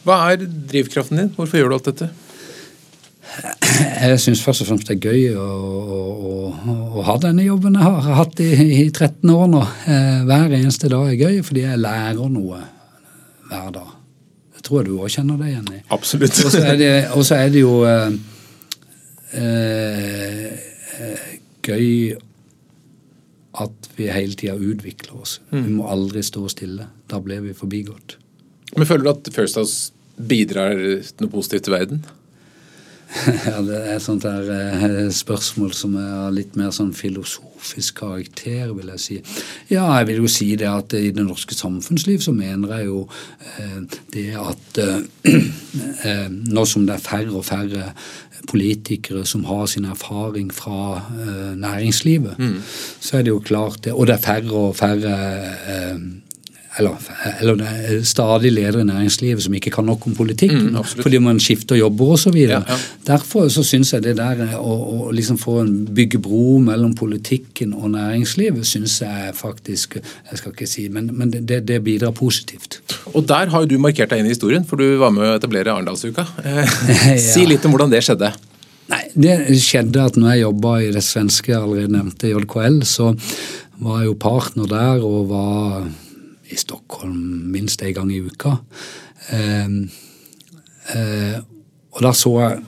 Hva 0.05 0.21
er 0.31 0.45
drivkraften 0.45 1.19
din? 1.19 1.33
Hvorfor 1.35 1.59
gjør 1.59 1.73
du 1.73 1.77
alt 1.79 1.89
dette? 1.91 2.11
Jeg 4.05 4.21
syns 4.21 4.43
først 4.45 4.63
og 4.63 4.69
fremst 4.69 4.87
det 4.87 4.95
er 4.95 5.11
gøy 5.11 5.35
å, 5.41 5.45
å, 5.49 6.35
å, 6.69 7.03
ha 7.07 7.17
denne 7.19 7.43
jobben 7.43 7.75
jeg 7.75 7.83
har 7.83 8.19
hatt 8.21 8.39
i, 8.43 8.51
i 8.77 8.85
13 8.91 9.33
år 9.33 9.49
nå. 9.51 9.63
Eh, 9.91 10.21
hver 10.29 10.53
eneste 10.55 10.91
dag 10.93 11.09
er 11.09 11.19
gøy 11.19 11.41
fordi 11.43 11.65
jeg 11.65 11.81
lærer 11.81 12.31
noe 12.31 12.61
hver 13.49 13.71
dag. 13.75 13.89
Tror 14.65 14.81
jeg 14.81 14.89
du 14.89 14.95
òg 14.97 15.11
kjenner 15.13 15.37
deg 15.41 15.53
igjen 15.53 15.73
i. 15.75 15.81
Absolutt. 15.93 16.39
Og 16.41 16.51
så 16.51 16.61
er, 16.65 16.79
er, 17.37 17.49
det 17.53 17.61
jo 17.61 17.75
eh, 17.85 18.15
eh, 19.37 21.27
gøy 21.65 22.15
at 23.61 23.89
vi 23.95 24.09
hele 24.11 24.35
tida 24.35 24.55
utvikler 24.57 25.21
oss. 25.21 25.39
Mm. 25.51 25.61
Vi 25.61 25.75
må 25.77 25.87
aldri 25.91 26.23
stå 26.25 26.47
stille. 26.51 26.89
Da 27.11 27.21
blir 27.23 27.43
vi 27.45 27.53
forbigått. 27.55 28.17
Men 28.75 28.89
Føler 28.89 29.05
du 29.05 29.11
at 29.13 29.29
First 29.35 29.59
House 29.59 29.93
bidrar 30.15 30.75
noe 30.75 31.31
positivt 31.31 31.67
til 31.67 31.75
verden? 31.75 32.01
Ja, 33.47 33.61
Det 33.61 33.77
er 33.77 33.95
et 33.95 34.03
sånt 34.03 34.25
der 34.25 34.49
eh, 34.51 35.11
spørsmål 35.13 35.73
som 35.75 35.95
er 35.99 36.11
av 36.25 36.33
litt 36.35 36.55
mer 36.59 36.73
sånn 36.75 36.93
filosofisk 36.95 38.01
karakter, 38.01 38.73
vil 38.75 38.91
jeg 38.95 39.03
si. 39.03 39.17
Ja, 39.71 39.87
jeg 39.99 40.09
vil 40.11 40.23
jo 40.23 40.31
si 40.31 40.51
det 40.59 40.69
at 40.69 40.95
i 40.97 41.11
det 41.15 41.25
norske 41.25 41.57
samfunnsliv 41.57 42.23
så 42.25 42.35
mener 42.35 42.75
jeg 42.77 42.89
jo 42.89 43.05
eh, 43.55 43.81
det 44.13 44.27
at 44.41 44.81
eh, 44.83 46.29
nå 46.55 46.67
som 46.69 46.87
det 46.87 46.97
er 46.97 47.05
færre 47.05 47.33
og 47.39 47.47
færre 47.47 47.91
politikere 48.45 49.23
som 49.25 49.45
har 49.47 49.65
sin 49.65 49.87
erfaring 49.89 50.51
fra 50.53 50.99
næringslivet, 51.57 52.37
mm. 52.37 52.59
så 53.01 53.17
er 53.17 53.23
det 53.25 53.31
jo 53.31 53.39
klart 53.41 53.79
det, 53.87 53.93
Og 53.93 54.05
det 54.05 54.19
er 54.19 54.21
færre 54.21 54.59
og 54.59 54.75
færre 54.77 55.15
eller, 56.79 56.95
eller 57.39 57.61
er 57.63 58.01
stadig 58.03 58.51
ledere 58.51 58.83
i 58.83 58.87
næringslivet 58.87 59.43
som 59.45 59.53
ikke 59.55 59.71
kan 59.71 59.87
nok 59.87 60.07
om 60.09 60.15
politikk, 60.17 60.51
mm, 60.51 60.77
fordi 60.99 61.21
man 61.23 61.39
skifter 61.39 61.79
jobber 61.79 62.15
osv. 62.17 62.35
Ja, 62.35 62.61
ja. 62.67 62.77
Derfor 63.07 63.47
så 63.53 63.63
syns 63.63 63.93
jeg 63.93 64.03
det 64.03 64.17
der 64.19 64.57
å, 64.59 64.73
å 64.75 65.11
liksom 65.15 65.39
få 65.41 65.59
en 65.63 65.73
bygge 65.95 66.19
bro 66.23 66.57
mellom 66.63 66.95
politikken 66.97 67.73
og 67.73 67.93
næringslivet, 67.95 68.65
syns 68.67 68.99
jeg 69.01 69.35
faktisk 69.35 69.95
Jeg 69.95 70.39
skal 70.39 70.51
ikke 70.51 70.67
si, 70.67 70.87
men, 70.89 71.09
men 71.13 71.31
det, 71.31 71.61
det, 71.67 71.81
bidrar 71.85 72.11
positivt. 72.15 72.79
Og 73.13 73.23
der 73.27 73.51
har 73.53 73.63
jo 73.63 73.75
du 73.75 73.77
markert 73.81 74.11
deg 74.11 74.21
inn 74.21 74.29
i 74.29 74.33
historien, 74.33 74.65
for 74.67 74.81
du 74.81 74.97
var 74.99 75.13
med 75.15 75.27
å 75.27 75.35
etablere 75.37 75.71
Arendalsuka. 75.71 76.25
si 77.21 77.45
litt 77.47 77.65
om 77.65 77.75
hvordan 77.75 77.93
det 77.93 78.03
skjedde. 78.05 78.33
Nei, 78.91 79.03
Det 79.15 79.35
skjedde 79.63 80.03
at 80.09 80.17
når 80.19 80.33
jeg 80.33 80.43
jobba 80.43 80.73
i 80.83 80.89
det 80.93 81.03
svenske 81.05 81.53
allerede 81.57 81.93
nevnte 81.93 82.29
JKL, 82.29 82.81
så 82.85 83.13
var 83.81 84.01
jeg 84.01 84.11
jo 84.11 84.17
partner 84.19 84.69
der 84.71 85.05
og 85.05 85.29
var 85.31 85.87
i 86.51 86.59
Stockholm 86.59 87.17
minst 87.53 87.81
en 87.81 87.93
gang 87.93 88.13
i 88.13 88.21
uka. 88.21 88.57
Eh, 89.33 89.67
eh, 90.95 91.37
og 91.95 92.01
da 92.03 92.13
så 92.15 92.33
jeg 92.43 92.63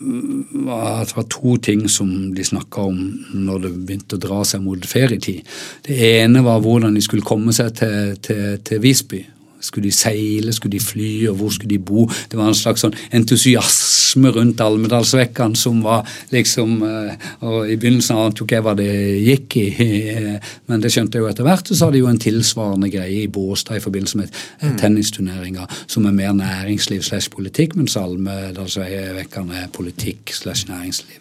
at 0.00 1.10
det 1.10 1.16
var 1.16 1.26
to 1.28 1.56
ting 1.60 1.82
som 1.92 2.08
de 2.32 2.44
snakka 2.44 2.86
om 2.88 3.00
når 3.36 3.58
det 3.66 3.72
begynte 3.74 4.16
å 4.16 4.22
dra 4.22 4.38
seg 4.48 4.62
mot 4.64 4.86
ferietid. 4.88 5.44
Det 5.84 5.98
ene 6.22 6.40
var 6.46 6.62
hvordan 6.64 6.96
de 6.96 7.02
skulle 7.04 7.26
komme 7.26 7.52
seg 7.52 7.74
til, 7.76 8.14
til, 8.24 8.56
til 8.64 8.80
Visby 8.80 9.20
skulle 9.60 9.88
de 9.88 9.94
seile, 9.94 10.52
skulle 10.52 10.72
de 10.72 10.82
fly, 10.82 11.10
og 11.30 11.36
hvor 11.40 11.52
skulle 11.54 11.70
de 11.70 11.78
bo? 11.78 12.06
Det 12.30 12.38
var 12.38 12.50
en 12.50 12.56
slags 12.56 12.84
sånn 12.84 12.96
entusiasme 13.16 14.32
rundt 14.34 14.60
Almedalsvekkan 14.64 15.54
som 15.58 15.82
var 15.84 16.08
liksom 16.32 16.80
eh, 16.86 17.28
og 17.46 17.70
I 17.70 17.76
begynnelsen 17.80 18.18
ante 18.18 18.44
ikke 18.44 18.58
jeg 18.58 18.66
hva 18.66 18.74
det 18.78 18.90
gikk 19.26 19.56
i, 19.60 19.66
eh, 20.14 20.50
men 20.70 20.82
det 20.82 20.92
skjønte 20.92 21.18
jeg 21.18 21.24
jo 21.24 21.30
etter 21.30 21.46
hvert. 21.46 21.70
Og 21.70 21.76
så 21.76 21.86
hadde 21.86 21.98
de 21.98 22.04
jo 22.04 22.10
en 22.10 22.22
tilsvarende 22.22 22.90
greie 22.92 23.24
i 23.24 23.30
Båstad 23.32 23.80
i 23.80 23.84
forbindelse 23.84 24.20
med 24.20 24.34
mm. 24.62 24.76
tennisturneringer 24.80 25.80
som 25.86 26.08
er 26.08 26.16
mer 26.16 26.34
næringsliv 26.36 27.04
slash 27.06 27.32
politikk, 27.32 27.76
mens 27.78 27.98
Almedalsvekkan 28.00 29.52
er 29.56 29.70
politikk 29.74 30.34
slash 30.36 30.68
næringsliv. 30.70 31.20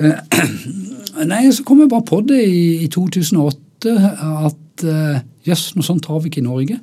Eh, 0.00 0.18
nei, 1.32 1.44
så 1.52 1.64
kom 1.66 1.84
jeg 1.84 1.92
bare 1.92 2.08
på 2.08 2.22
det 2.28 2.42
i, 2.46 2.66
i 2.84 2.90
2008 2.92 3.96
at 4.46 4.84
Jøss, 5.46 5.70
noe 5.76 5.86
sånt 5.86 6.06
har 6.10 6.20
vi 6.22 6.30
ikke 6.30 6.42
i 6.42 6.46
Norge. 6.46 6.76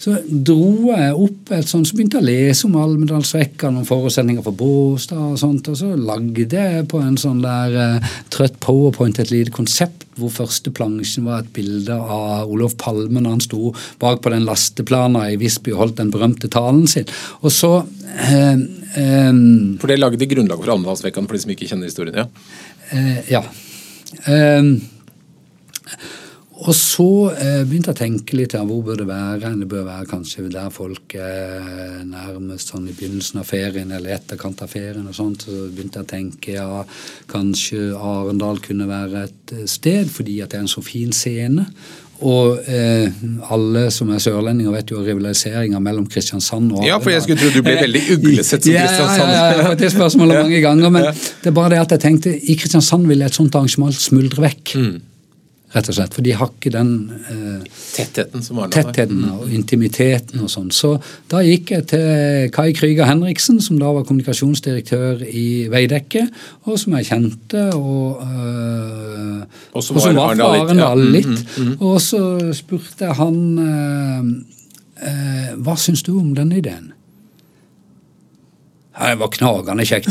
Så 0.00 0.14
dro 0.28 0.88
jeg 0.94 1.12
opp 1.12 1.52
et 1.52 1.68
sånt, 1.68 1.88
så 1.88 1.96
begynte 1.96 2.18
jeg 2.18 2.24
å 2.24 2.28
lese 2.28 2.66
om 2.68 2.76
Almedalsrekka, 2.80 3.70
noen 3.74 3.88
forutsetninger 3.88 4.44
for 4.46 4.56
Båstad 4.56 5.20
og 5.34 5.38
sånt, 5.40 5.68
og 5.68 5.76
så 5.76 5.92
lagde 5.98 6.48
jeg 6.48 6.86
på 6.88 7.02
en 7.04 7.18
sånn 7.20 7.42
der 7.44 7.76
uh, 7.76 8.12
trøtt 8.32 8.56
powerpoint 8.64 9.20
et 9.20 9.32
lite 9.34 9.52
konsept 9.54 10.06
hvor 10.18 10.32
første 10.34 10.72
plansjen 10.74 11.28
var 11.28 11.44
et 11.44 11.52
bilde 11.54 11.94
av 11.94 12.50
Olof 12.50 12.74
Palme 12.80 13.20
når 13.22 13.36
han 13.36 13.44
sto 13.44 13.72
bak 14.02 14.22
på 14.24 14.32
den 14.34 14.46
lasteplana 14.48 15.28
i 15.30 15.38
Visby 15.38 15.74
og 15.74 15.84
holdt 15.84 16.00
den 16.00 16.12
berømte 16.14 16.50
talen 16.50 16.88
sin. 16.90 17.06
Og 17.42 17.54
så 17.54 17.72
uh, 17.84 18.58
um, 18.58 19.78
For 19.78 19.90
det 19.90 20.00
lagde 20.00 20.30
grunnlaget 20.30 20.64
for 20.64 20.74
Almedalsrekka 20.74 21.24
for 21.24 21.38
de 21.38 21.44
som 21.44 21.54
ikke 21.54 21.70
kjenner 21.70 21.90
historien? 21.90 22.22
Ja. 22.24 22.28
Uh, 22.88 23.18
ja. 23.30 23.44
Um, 24.26 24.78
og 26.58 26.74
så 26.74 27.06
eh, 27.38 27.60
begynte 27.62 27.92
jeg 27.92 27.94
å 27.94 28.00
tenke 28.00 28.34
litt 28.34 28.56
ja, 28.56 28.64
hvor 28.66 28.80
bør 28.82 28.98
det 28.98 29.06
være. 29.06 29.52
Det 29.60 29.68
bør 29.70 29.84
være 29.86 30.08
kanskje 30.10 30.48
der 30.50 30.72
folk 30.74 31.14
er 31.14 32.00
nærmest 32.08 32.72
sånn 32.72 32.88
i 32.90 32.94
begynnelsen 32.96 33.38
av 33.38 33.46
ferien 33.46 33.92
eller 33.94 34.16
etterkant 34.16 34.64
av 34.64 34.72
ferien. 34.72 35.06
og 35.06 35.14
sånt. 35.14 35.46
Så 35.46 35.68
begynte 35.70 36.02
jeg 36.02 36.08
å 36.08 36.10
tenke 36.10 36.56
ja, 36.56 36.82
kanskje 37.30 37.92
Arendal 37.94 38.58
kunne 38.64 38.90
være 38.90 39.28
et 39.28 39.54
eh, 39.54 39.64
sted 39.70 40.10
fordi 40.10 40.40
at 40.42 40.50
det 40.50 40.58
er 40.58 40.66
en 40.66 40.74
så 40.74 40.82
fin 40.82 41.14
scene. 41.14 41.68
Og 42.26 42.58
eh, 42.66 43.20
alle 43.54 43.84
som 43.94 44.10
er 44.10 44.18
sørlendinger, 44.18 44.74
vet 44.74 44.90
jo 44.90 45.04
rivaliseringa 45.06 45.78
mellom 45.78 46.08
Kristiansand 46.10 46.72
og 46.72 46.80
Arendal. 46.80 46.88
Ja, 46.90 46.96
for 47.04 47.14
jeg 47.14 47.22
skulle 47.22 47.38
tro 47.38 47.52
du 47.54 47.62
ble 47.62 47.76
veldig 47.84 48.02
uglesett 48.16 48.66
som 48.66 48.74
Kristiansand. 48.80 49.30
Ja, 49.30 49.44
ja, 49.44 49.60
ja, 49.68 49.76
det 49.78 49.92
spørsmålet 49.94 50.42
mange 50.42 50.58
ganger. 50.66 50.90
Men 50.90 51.06
det 51.44 51.52
er 51.52 51.54
bare 51.60 51.76
det 51.76 51.84
at 51.84 51.94
jeg 51.94 52.04
tenkte 52.08 52.34
i 52.34 52.58
Kristiansand 52.58 53.06
ville 53.06 53.30
et 53.30 53.38
sånt 53.38 53.54
arrangement 53.54 53.94
smuldre 53.94 54.42
vekk. 54.48 54.74
Mm 54.74 54.98
rett 55.74 55.88
og 55.90 55.96
slett. 55.98 56.14
For 56.16 56.24
de 56.24 56.32
har 56.38 56.50
ikke 56.50 56.72
den 56.72 56.92
eh, 57.28 57.64
tettheten 57.92 58.44
som 58.44 58.60
var 58.60 58.70
tettheten 58.72 59.20
og 59.34 59.52
intimiteten 59.52 60.40
og 60.44 60.50
sånn. 60.52 60.70
Så 60.74 60.94
da 61.30 61.42
gikk 61.44 61.72
jeg 61.74 61.86
til 61.92 62.48
Kai 62.54 62.70
Krüger 62.76 63.08
Henriksen, 63.08 63.60
som 63.64 63.80
da 63.80 63.92
var 63.96 64.06
kommunikasjonsdirektør 64.08 65.24
i 65.28 65.68
Veidekke, 65.72 66.24
og 66.66 66.80
som 66.80 66.96
jeg 66.98 67.10
kjente, 67.10 67.64
og, 67.76 68.22
eh, 68.24 69.64
og 69.74 69.84
som 69.84 70.00
var, 70.00 70.14
var 70.16 70.36
fra 70.36 70.52
Arendal 70.64 71.04
litt. 71.12 71.32
Mm, 71.34 71.48
mm, 71.48 71.72
mm. 71.72 71.74
Og 71.90 71.98
så 72.04 72.22
spurte 72.56 73.10
jeg 73.10 73.18
han 73.20 73.42
eh, 73.64 74.30
øh, 75.10 75.50
hva 75.64 75.76
syns 75.80 76.06
du 76.06 76.14
om 76.16 76.32
denne 76.36 76.62
ideen? 76.62 76.94
Ja, 78.98 79.12
det 79.12 79.20
var 79.20 79.30
knagende 79.30 79.84
kjekt. 79.86 80.08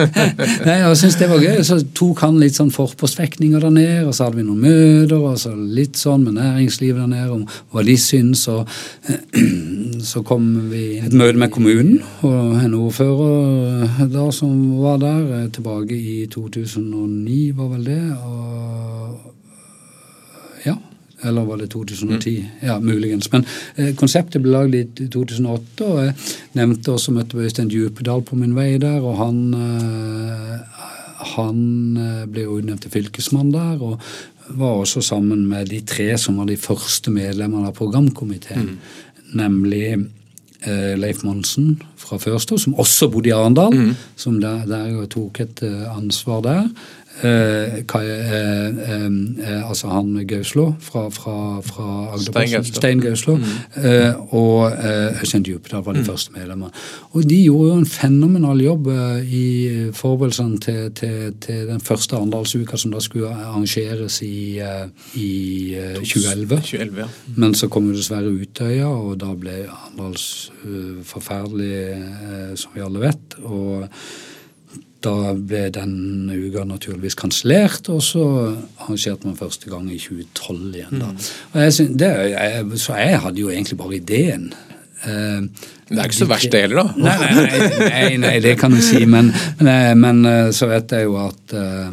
Nei, 0.66 0.76
jeg 0.78 0.98
synes 1.00 1.16
det 1.18 1.28
var 1.30 1.42
gøy. 1.42 1.58
Så 1.66 1.80
tok 1.96 2.22
han 2.22 2.38
litt 2.38 2.54
sånn 2.54 2.70
forpostfekninger 2.70 3.64
der 3.64 3.74
nede, 3.74 4.04
og 4.06 4.14
så 4.14 4.28
hadde 4.28 4.38
vi 4.38 4.46
noen 4.46 4.62
møter 4.62 5.16
og 5.18 5.40
så 5.42 5.56
litt 5.56 5.98
sånn 5.98 6.22
med 6.28 6.38
næringslivet 6.38 7.02
der 7.02 7.10
nede 7.10 7.34
om 7.34 7.42
hva 7.74 7.82
de 7.86 7.96
syns. 7.98 8.46
og 8.52 8.70
Så 10.12 10.22
kom 10.26 10.46
vi 10.70 10.98
inn 10.98 11.10
et 11.10 11.18
møte 11.18 11.38
med 11.38 11.52
kommunen 11.54 12.00
og 12.26 12.56
en 12.58 12.72
ordfører 12.74 14.08
da 14.10 14.24
som 14.34 14.54
var 14.82 14.98
der, 15.02 15.46
tilbake 15.54 15.94
i 15.94 16.24
2009, 16.30 17.52
var 17.58 17.70
vel 17.74 17.86
det. 17.90 18.02
og 18.18 19.32
eller 21.22 21.46
var 21.48 21.60
det 21.60 21.70
2010? 21.72 22.34
Mm. 22.38 22.68
Ja, 22.68 22.78
muligens. 22.80 23.30
Men 23.32 23.46
eh, 23.76 23.94
konseptet 23.98 24.42
ble 24.42 24.56
lagd 24.56 24.74
i 24.74 25.08
2008, 25.08 25.86
og 25.86 26.02
jeg 26.04 26.16
nevnte 26.58 26.94
også 26.94 27.14
møtte 27.14 27.40
Øystein 27.40 27.70
Djupedal 27.72 28.24
på 28.26 28.38
min 28.40 28.56
vei 28.56 28.76
der, 28.82 29.00
og 29.00 29.16
han, 29.20 29.40
eh, 29.54 30.84
han 31.36 31.64
eh, 31.96 32.26
ble 32.30 32.46
jo 32.46 32.58
utnevnt 32.60 32.86
til 32.86 32.94
fylkesmann 32.98 33.54
der. 33.54 33.80
og 33.82 34.00
var 34.48 34.82
også 34.82 35.00
sammen 35.00 35.46
med 35.48 35.70
de 35.70 35.80
tre 35.86 36.16
som 36.18 36.40
var 36.40 36.48
de 36.50 36.56
første 36.60 37.10
medlemmene 37.14 37.70
av 37.70 37.76
programkomiteen. 37.76 38.72
Mm. 38.72 38.78
Nemlig 39.38 39.86
eh, 39.92 40.94
Leif 40.98 41.22
Monsen 41.24 41.76
fra 41.96 42.18
Førstad, 42.20 42.60
som 42.60 42.74
også 42.80 43.08
bodde 43.12 43.30
i 43.30 43.34
Arendal. 43.36 43.74
Mm. 43.74 43.94
Som 44.16 44.40
der, 44.42 44.64
der 44.68 45.06
tok 45.10 45.40
et 45.40 45.62
uh, 45.64 45.96
ansvar 45.96 46.42
der. 46.44 46.66
Eh, 47.22 47.84
Kai, 47.86 48.06
eh, 48.06 48.66
eh, 48.66 49.68
altså 49.68 49.88
han 49.88 50.26
Gauslo 50.26 50.72
fra, 50.80 51.08
fra, 51.10 51.60
fra 51.62 52.14
Agderposten. 52.16 52.74
Stein 52.74 53.00
Gauslo. 53.00 53.36
Mm. 53.36 53.44
Eh, 53.84 54.34
og 54.34 54.72
eh, 54.72 55.20
Øystein 55.20 55.42
Djupedal 55.42 55.84
var 55.84 55.92
de 55.92 55.98
mm. 55.98 56.04
første 56.04 56.32
medlemmer. 56.36 56.68
Og 57.12 57.28
de 57.30 57.42
gjorde 57.44 57.68
jo 57.68 57.78
en 57.78 57.86
fenomenal 57.86 58.60
jobb 58.60 58.86
eh, 58.86 59.34
i 59.34 59.46
forberedelsene 59.94 60.58
til, 60.58 60.90
til, 60.98 61.34
til, 61.40 61.68
den 61.68 61.80
første 61.80 62.16
Arendalsuka 62.16 62.76
som 62.76 62.92
da 62.92 63.00
skulle 63.00 63.30
arrangeres 63.30 64.22
i, 64.22 64.58
i 65.14 65.30
2011. 66.02 66.56
2011 66.56 67.00
ja. 67.00 67.08
Men 67.36 67.54
så 67.54 67.68
kom 67.68 67.86
jo 67.86 67.96
dessverre 67.96 68.32
Utøya, 68.32 68.90
og 68.90 69.20
da 69.22 69.30
ble 69.38 69.62
Arendals 69.68 70.50
forferdelig, 71.06 72.58
som 72.58 72.74
vi 72.74 72.82
alle 72.82 73.06
vet. 73.06 73.38
og 73.44 73.88
da 75.04 75.32
ble 75.36 75.66
den 75.74 76.30
uka 76.30 76.64
naturligvis 76.68 77.16
kansellert, 77.18 77.88
og 77.92 78.02
så 78.04 78.24
arrangerte 78.80 79.28
man 79.28 79.38
første 79.38 79.70
gang 79.70 79.90
i 79.92 79.98
2012 80.00 80.76
igjen. 80.78 81.02
da. 81.02 81.10
Mm. 81.12 81.62
Jeg, 81.62 81.88
det, 82.00 82.10
jeg, 82.32 82.80
så 82.82 82.98
jeg 83.00 83.20
hadde 83.26 83.42
jo 83.42 83.52
egentlig 83.52 83.78
bare 83.80 83.98
ideen. 83.98 84.52
Uh, 85.02 85.42
det 85.92 85.98
er 85.98 86.08
ikke 86.08 86.20
så 86.22 86.30
verst 86.30 86.52
det 86.52 86.64
heller, 86.64 86.82
da. 86.82 86.88
Nei, 86.96 87.16
nei, 87.20 87.62
nei, 87.82 88.16
nei, 88.22 88.34
det 88.40 88.56
kan 88.60 88.72
du 88.72 88.80
si. 88.80 89.04
Men, 89.04 89.32
men, 89.60 89.98
men, 90.00 90.24
eh, 90.28 90.50
så 90.56 90.70
vet 90.70 90.94
jeg 90.94 91.08
jo 91.08 91.18
at 91.20 91.56
uh, 91.58 91.90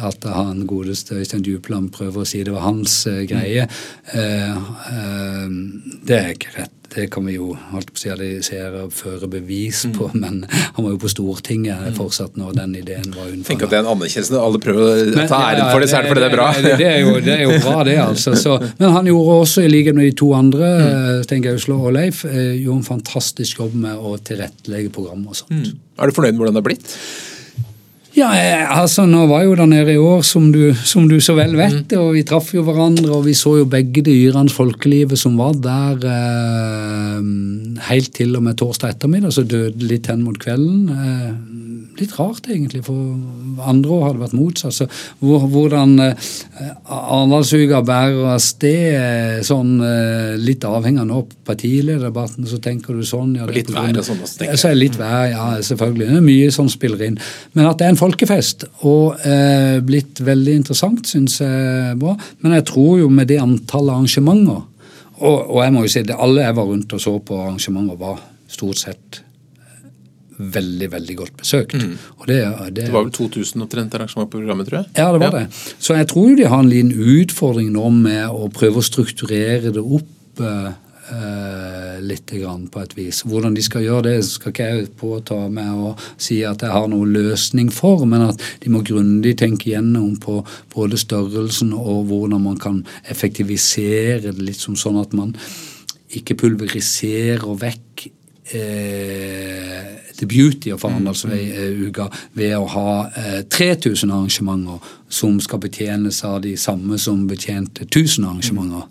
at 0.00 0.24
han 0.32 0.64
godeste 0.66 1.18
Øystein 1.20 1.44
Djupland 1.44 1.90
prøver 1.92 2.22
å 2.22 2.28
si 2.28 2.40
det 2.44 2.54
var 2.54 2.64
hans 2.64 3.02
uh, 3.10 3.20
greie. 3.28 3.66
Uh, 4.14 4.56
uh, 4.88 5.50
det 6.08 6.16
er 6.16 6.32
ikke 6.32 6.54
rett. 6.56 6.72
Det 6.94 7.08
kan 7.10 7.24
vi 7.26 7.34
jo 7.34 7.48
holdt 7.72 7.88
på 7.90 7.98
å 7.98 8.00
si 8.00 8.10
analysere 8.12 8.84
og 8.86 8.92
føre 8.94 9.26
bevis 9.26 9.80
mm. 9.88 9.94
på, 9.96 10.08
men 10.14 10.44
han 10.46 10.78
var 10.78 10.92
jo 10.92 11.00
på 11.02 11.10
Stortinget 11.10 11.88
mm. 11.88 11.96
fortsatt 11.98 12.38
når 12.38 12.54
den 12.54 12.76
ideen 12.78 13.08
var 13.16 13.26
unnfanget. 13.26 13.48
Tenk 13.48 13.64
at 13.66 13.72
det 13.72 13.80
er 13.80 13.82
en 13.82 13.90
anerkjennelse 13.96 14.44
alle 14.46 14.60
prøver 14.62 14.84
å 14.84 15.26
ta 15.26 15.40
æren 15.48 15.72
for 15.72 15.82
det, 15.82 15.90
så 15.90 15.98
er 15.98 16.06
det 16.06 16.12
fordi 16.12 16.22
det 16.22 16.28
er 16.28 16.36
bra. 16.36 16.46
Det, 16.54 16.72
er, 16.78 16.96
jo, 17.02 17.16
det 17.18 17.34
er 17.34 17.44
jo 17.48 17.58
bra, 17.66 17.76
det, 17.88 17.98
altså. 18.04 18.36
Så, 18.38 18.56
men 18.78 18.94
han 18.94 19.10
gjorde 19.10 19.36
også, 19.42 19.66
i 19.66 19.74
likhet 19.74 19.98
med 19.98 20.06
de 20.06 20.14
to 20.22 20.30
andre, 20.38 20.70
mm. 20.70 21.22
Stein 21.26 21.44
Gauslo 21.48 21.80
og 21.82 21.96
Leif, 21.98 22.22
gjorde 22.30 22.78
en 22.78 22.88
fantastisk 22.94 23.64
jobb 23.64 23.74
med 23.88 23.98
å 23.98 24.14
tilrettelegge 24.30 24.94
program 24.94 25.26
og 25.26 25.40
sånt. 25.42 25.74
Mm. 25.74 25.86
Er 25.98 26.06
du 26.06 26.14
fornøyd 26.14 26.36
med 26.36 26.44
hvordan 26.44 26.60
det 26.60 26.62
har 26.62 26.70
blitt? 26.70 26.98
Ja, 28.14 28.30
altså 28.70 29.06
Nå 29.10 29.24
var 29.26 29.42
jeg 29.42 29.48
jo 29.48 29.56
der 29.58 29.70
nede 29.70 29.94
i 29.94 30.00
år, 30.00 30.22
som 30.26 30.50
du, 30.54 30.68
som 30.86 31.08
du 31.10 31.16
så 31.22 31.34
vel 31.34 31.56
vet. 31.58 31.90
Mm. 31.90 31.98
og 31.98 32.12
Vi 32.14 32.22
traff 32.26 32.52
jo 32.54 32.62
hverandre, 32.66 33.10
og 33.10 33.24
vi 33.26 33.34
så 33.34 33.56
jo 33.58 33.66
begge 33.70 34.04
det 34.06 34.14
yrende 34.14 34.54
folkelivet 34.54 35.18
som 35.18 35.38
var 35.40 35.56
der 35.58 36.06
eh, 36.12 37.26
helt 37.90 38.12
til 38.14 38.36
og 38.38 38.46
med 38.46 38.58
torsdag 38.60 38.94
ettermiddag. 38.94 39.34
Så 39.34 39.46
døde 39.48 39.90
litt 39.90 40.06
hen 40.10 40.22
mot 40.26 40.38
kvelden. 40.38 40.86
Eh, 40.94 41.32
litt 42.00 42.14
rart, 42.18 42.48
egentlig, 42.50 42.82
for 42.86 43.64
andre 43.68 43.92
år 43.94 44.04
har 44.04 44.16
det 44.16 44.22
vært 44.24 44.36
motsatt. 44.38 44.76
Så 44.76 44.86
hvordan 45.22 45.94
eh, 46.02 46.34
Arendalsuka 46.84 47.80
bærer 47.86 48.34
av 48.34 48.42
sted, 48.42 48.96
eh, 48.98 49.38
sånn 49.46 49.78
eh, 49.84 50.34
litt 50.40 50.66
avhengig 50.68 51.06
av 51.06 51.24
partilederdebatten, 51.46 52.48
så 52.50 52.60
tenker 52.64 52.96
du 52.96 53.04
sånn 53.06 53.36
ja, 53.38 53.48
Litt 53.54 53.72
vær 53.74 53.90
og 54.00 54.06
sånn 54.06 54.22
også, 54.24 54.40
tenker 54.40 54.56
jeg. 54.56 54.62
Så 54.64 54.70
er 54.70 54.78
litt 54.78 54.98
vær, 55.00 55.24
ja, 55.30 55.48
selvfølgelig. 55.70 56.10
Det 56.10 56.20
er 56.20 56.28
mye 56.28 56.52
som 56.54 56.70
spiller 56.72 57.06
inn. 57.08 57.18
Men 57.54 57.70
at 57.70 57.80
det 57.80 57.88
er 57.88 57.94
en 57.94 58.00
folkefest, 58.00 58.68
og 58.88 59.24
eh, 59.26 59.80
blitt 59.84 60.22
veldig 60.24 60.60
interessant, 60.62 61.06
syns 61.10 61.40
jeg 61.42 61.66
er 61.94 61.98
bra. 62.00 62.16
Men 62.44 62.58
jeg 62.58 62.68
tror 62.72 63.02
jo 63.04 63.10
med 63.12 63.30
det 63.30 63.42
antallet 63.42 63.98
arrangementer 63.98 64.62
og, 65.24 65.36
og 65.54 65.60
jeg 65.62 65.74
må 65.74 65.84
jo 65.84 65.92
si 65.92 66.02
det, 66.06 66.16
alle 66.18 66.42
jeg 66.42 66.56
var 66.58 66.66
rundt 66.68 66.96
og 66.96 67.02
så 67.02 67.14
på 67.22 67.38
arrangementer, 67.44 67.98
var 68.00 68.18
stort 68.50 68.80
sett 68.80 69.23
veldig 70.36 70.90
veldig 70.92 71.16
godt 71.16 71.36
besøkt. 71.38 71.74
Mm. 71.74 71.96
Det, 72.26 72.38
det, 72.38 72.70
det, 72.82 72.92
var 72.92 73.04
vel 73.06 73.12
2000 73.14 73.62
omtrent 73.62 73.94
arrangement 73.94 74.30
på 74.30 74.38
programmet, 74.40 74.68
tror 74.68 74.80
jeg? 74.82 74.90
Ja, 74.96 75.10
det 75.12 75.20
var 75.22 75.36
ja. 75.38 75.44
det. 75.44 75.74
Så 75.78 75.98
jeg 75.98 76.08
tror 76.10 76.30
jo 76.30 76.38
de 76.38 76.48
har 76.50 76.64
en 76.64 76.70
liten 76.70 76.94
utfordring 76.94 77.70
nå 77.74 77.90
med 77.94 78.24
å 78.30 78.48
prøve 78.54 78.80
å 78.80 78.86
strukturere 78.86 79.72
det 79.74 79.82
opp 79.82 80.42
eh, 80.42 80.72
eh, 81.14 82.00
litt 82.04 82.34
grann 82.34 82.66
på 82.72 82.82
et 82.82 82.96
vis. 82.98 83.22
Hvordan 83.28 83.54
de 83.54 83.62
skal 83.64 83.86
gjøre 83.86 84.06
det, 84.08 84.16
skal 84.26 84.54
ikke 84.54 84.70
jeg 84.70 84.88
påta 85.00 85.38
meg 85.52 85.70
å 85.70 85.94
si 86.16 86.40
at 86.46 86.64
jeg 86.66 86.74
har 86.74 86.90
noen 86.90 87.14
løsning 87.14 87.70
for, 87.74 88.02
men 88.08 88.26
at 88.30 88.42
de 88.64 88.72
må 88.74 88.82
grundig 88.86 89.36
tenke 89.40 89.70
gjennom 89.70 90.16
på 90.22 90.40
både 90.74 90.98
størrelsen 91.00 91.72
og 91.76 92.10
hvordan 92.10 92.42
man 92.48 92.58
kan 92.60 92.82
effektivisere 93.10 94.32
det 94.32 94.50
litt 94.50 94.60
som 94.60 94.78
sånn 94.78 95.00
at 95.02 95.14
man 95.16 95.36
ikke 96.14 96.36
pulveriserer 96.38 97.56
vekk 97.58 98.08
The 98.52 100.26
Beauty 100.26 100.72
of 100.72 100.84
Arendalsuka 100.84 102.04
mm. 102.04 102.18
ved 102.36 102.52
å 102.58 102.66
ha 102.68 102.90
eh, 103.16 103.40
3000 103.48 104.12
arrangementer 104.12 104.92
som 105.08 105.40
skal 105.40 105.62
betjenes 105.64 106.20
av 106.28 106.42
de 106.44 106.52
samme 106.60 106.98
som 107.00 107.26
betjente 107.30 107.86
1000 107.88 108.28
arrangementer. 108.28 108.84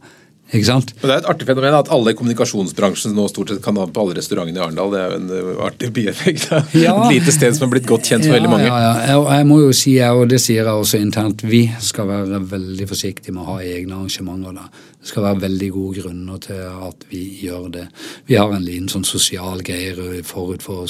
Ikke 0.54 0.68
sant? 0.68 0.94
Men 1.02 1.10
Det 1.10 1.14
er 1.16 1.22
et 1.24 1.30
artig 1.32 1.48
fenomen 1.50 1.76
at 1.80 1.90
alle 1.94 2.14
i 2.14 2.18
kommunikasjonsbransjen 2.18 3.16
nå 3.18 3.26
stort 3.32 3.50
sett 3.50 3.62
kan 3.66 3.78
ha 3.82 3.88
på 3.90 4.04
alle 4.04 4.18
restaurantene 4.20 4.60
i 4.60 4.64
Arendal. 4.64 4.94
Det 4.94 5.02
er 5.02 5.10
jo 5.10 5.18
en 5.18 5.32
uh, 5.34 5.66
artig 5.68 5.90
bieffekt. 5.96 6.50
Ja. 6.84 6.94
Et 7.06 7.20
lite 7.20 7.32
sted 7.32 7.54
som 7.56 7.68
har 7.68 7.74
blitt 7.76 7.88
godt 7.88 8.08
kjent 8.10 8.26
for 8.26 8.34
ja, 8.34 8.38
veldig 8.38 8.50
mange. 8.52 8.66
Ja, 8.68 8.80
ja. 8.82 8.94
Jeg, 9.08 9.20
jeg 9.38 9.48
må 9.48 9.60
jo 9.62 9.74
si, 9.78 9.94
og 10.04 10.24
det 10.32 10.40
sier 10.44 10.66
jeg 10.66 10.82
også 10.84 11.00
internt, 11.00 11.44
vi 11.48 11.62
skal 11.84 12.10
være 12.10 12.42
veldig 12.54 12.88
forsiktige 12.90 13.36
med 13.36 13.44
å 13.44 13.54
ha 13.54 13.60
egne 13.64 14.00
arrangementer. 14.00 14.58
da. 14.58 14.66
Det 15.00 15.12
skal 15.12 15.28
være 15.28 15.44
veldig 15.44 15.70
gode 15.76 16.02
grunner 16.02 16.42
til 16.44 16.66
at 16.90 17.06
vi 17.12 17.22
gjør 17.44 17.70
det. 17.78 17.86
Vi 18.30 18.40
har 18.40 18.52
en 18.56 18.66
liten 18.66 18.90
sånn 18.92 19.08
sosial 19.08 19.64
greie 19.66 20.24
forut 20.28 20.66
for 20.66 20.90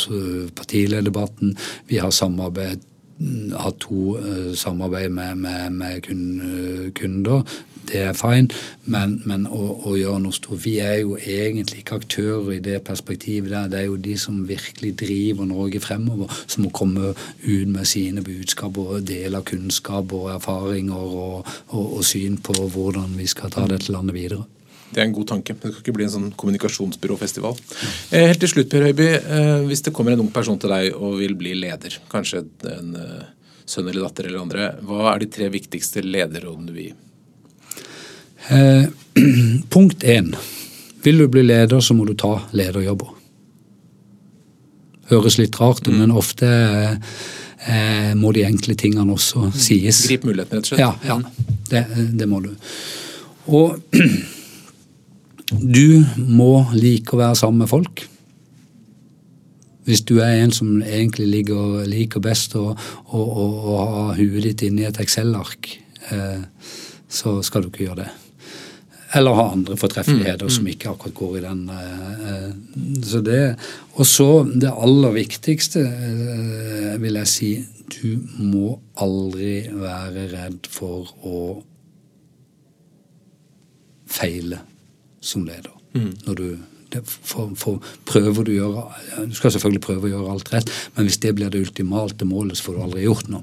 partilederdebatten. 0.58 1.56
Vi 1.92 2.02
har 2.02 2.14
samarbeid 2.16 2.90
har 3.56 3.72
to 3.80 4.18
uh, 4.18 4.54
samarbeid 4.58 5.12
med, 5.12 5.38
med, 5.38 5.72
med, 5.72 6.02
kunder 6.98 7.44
det 7.90 8.00
er 8.00 8.16
fine, 8.18 8.50
men, 8.86 9.18
men 9.30 9.46
å, 9.48 9.62
å, 9.84 9.96
gjøre 9.98 10.22
noe 10.24 10.36
stort 10.36 10.64
Vi 10.64 10.78
er 10.84 11.02
jo 11.02 11.18
egentlig 11.18 11.84
ikke 11.84 12.00
aktører 12.02 12.56
i 12.56 12.62
det 12.64 12.80
perspektivet 12.88 13.52
der. 13.52 13.70
Det 13.72 13.80
er 13.82 13.88
jo 13.90 14.00
de 14.00 14.16
som 14.20 14.42
virkelig 14.48 14.94
driver 15.04 15.50
Norge 15.50 15.82
fremover, 15.84 16.32
som 16.48 16.66
må 16.66 16.72
komme 16.76 17.14
ut 17.14 17.70
med 17.74 17.88
sine 17.90 18.24
budskap 18.26 18.78
og 18.80 19.04
dele 19.08 19.44
kunnskap 19.46 20.14
og 20.16 20.32
erfaringer 20.38 20.96
og, 20.96 21.54
og, 21.76 21.86
og 22.00 22.04
syn 22.08 22.40
på 22.44 22.56
hvordan 22.64 23.18
vi 23.20 23.28
skal 23.30 23.54
ta 23.54 23.68
dette 23.70 23.92
landet 23.94 24.18
videre. 24.18 24.44
Det 24.94 25.02
er 25.02 25.08
en 25.08 25.16
god 25.16 25.30
tanke. 25.32 25.56
Det 25.58 25.72
skal 25.72 25.82
ikke 25.82 25.96
bli 25.98 26.06
en 26.06 26.14
sånn 26.14 26.34
kommunikasjonsbyråfestival. 26.38 27.58
Eh, 28.14 28.28
helt 28.30 28.44
til 28.44 28.52
slutt, 28.52 28.70
Per 28.70 28.86
Høiby. 28.86 29.08
Eh, 29.10 29.64
hvis 29.70 29.82
det 29.88 29.94
kommer 29.96 30.14
en 30.14 30.22
ung 30.26 30.30
person 30.34 30.60
til 30.62 30.74
deg 30.74 30.92
og 30.94 31.18
vil 31.22 31.34
bli 31.40 31.56
leder, 31.58 31.98
kanskje 32.12 32.44
en 32.70 32.94
eh, 33.00 33.24
sønn 33.66 33.90
eller 33.90 34.06
datter 34.06 34.30
eller 34.30 34.44
andre, 34.44 34.70
hva 34.86 35.16
er 35.16 35.24
de 35.24 35.32
tre 35.34 35.50
viktigste 35.54 36.06
lederrådene 36.06 36.70
du 36.70 36.76
vil 36.76 36.92
gi? 36.92 36.94
Eh, 38.50 38.86
punkt 39.70 40.04
én. 40.04 40.36
Vil 41.04 41.18
du 41.18 41.28
bli 41.28 41.44
leder, 41.44 41.80
så 41.80 41.94
må 41.94 42.06
du 42.06 42.16
ta 42.18 42.38
lederjobber. 42.56 43.12
Høres 45.12 45.38
litt 45.40 45.60
rart 45.60 45.84
ut, 45.84 45.92
mm. 45.94 46.00
men 46.00 46.16
ofte 46.16 46.50
eh, 47.68 48.14
må 48.16 48.32
de 48.36 48.46
enkle 48.48 48.76
tingene 48.80 49.14
også 49.14 49.50
mm. 49.50 49.58
sies. 49.66 50.06
Grip 50.08 50.28
muligheten, 50.28 50.62
rett 50.62 50.72
og 50.72 50.72
slett. 50.72 50.84
Ja, 50.84 50.94
ja 51.08 51.20
det, 51.72 51.84
det 52.20 52.30
må 52.30 52.40
du. 52.44 52.54
Og 53.52 53.78
du 55.78 56.04
må 56.18 56.52
like 56.74 57.16
å 57.16 57.22
være 57.22 57.40
sammen 57.44 57.66
med 57.66 57.72
folk. 57.72 58.08
Hvis 59.84 60.06
du 60.08 60.16
er 60.24 60.40
en 60.40 60.54
som 60.56 60.78
egentlig 60.80 61.28
liker, 61.28 61.84
liker 61.92 62.24
best 62.24 62.56
å, 62.56 62.70
å, 62.72 63.20
å, 63.20 63.48
å 63.52 63.78
ha 63.82 64.04
huet 64.16 64.46
ditt 64.48 64.64
inni 64.70 64.88
et 64.88 65.00
Excel-ark, 65.04 65.74
eh, 66.16 66.46
så 67.12 67.42
skal 67.44 67.66
du 67.66 67.74
ikke 67.74 67.90
gjøre 67.90 68.06
det. 68.06 68.12
Eller 69.14 69.38
ha 69.38 69.46
andre 69.54 69.78
fortreffeligheter 69.78 70.48
mm, 70.48 70.50
mm. 70.50 70.56
som 70.56 70.70
ikke 70.72 70.94
akkurat 70.94 71.18
går 71.20 71.38
i 71.38 71.44
den. 71.44 71.62
Eh, 71.70 73.04
så 73.06 73.22
det, 73.22 73.42
Og 73.94 74.08
så 74.10 74.30
det 74.44 74.72
aller 74.74 75.14
viktigste, 75.14 75.84
eh, 75.86 76.96
vil 77.02 77.22
jeg 77.22 77.30
si, 77.30 77.52
du 77.94 78.18
må 78.42 78.80
aldri 79.02 79.68
være 79.70 80.28
redd 80.34 80.70
for 80.72 81.14
å 81.22 81.40
feile 84.10 84.64
som 85.24 85.46
leder. 85.46 85.74
Mm. 85.94 86.14
Når 86.26 86.40
du 86.40 86.48
for, 87.02 87.50
for, 87.58 87.80
prøver 88.06 88.46
du 88.46 88.52
gjøre 88.54 88.84
Du 89.26 89.34
skal 89.34 89.50
selvfølgelig 89.56 89.82
prøve 89.82 90.06
å 90.06 90.12
gjøre 90.12 90.34
alt 90.36 90.52
rett, 90.54 90.70
men 90.94 91.08
hvis 91.08 91.18
det 91.24 91.32
blir 91.34 91.50
det 91.50 91.64
ultimate 91.64 92.28
målet, 92.30 92.60
så 92.60 92.68
får 92.68 92.76
du 92.78 92.84
aldri 92.86 93.06
gjort 93.08 93.32
noe. 93.34 93.42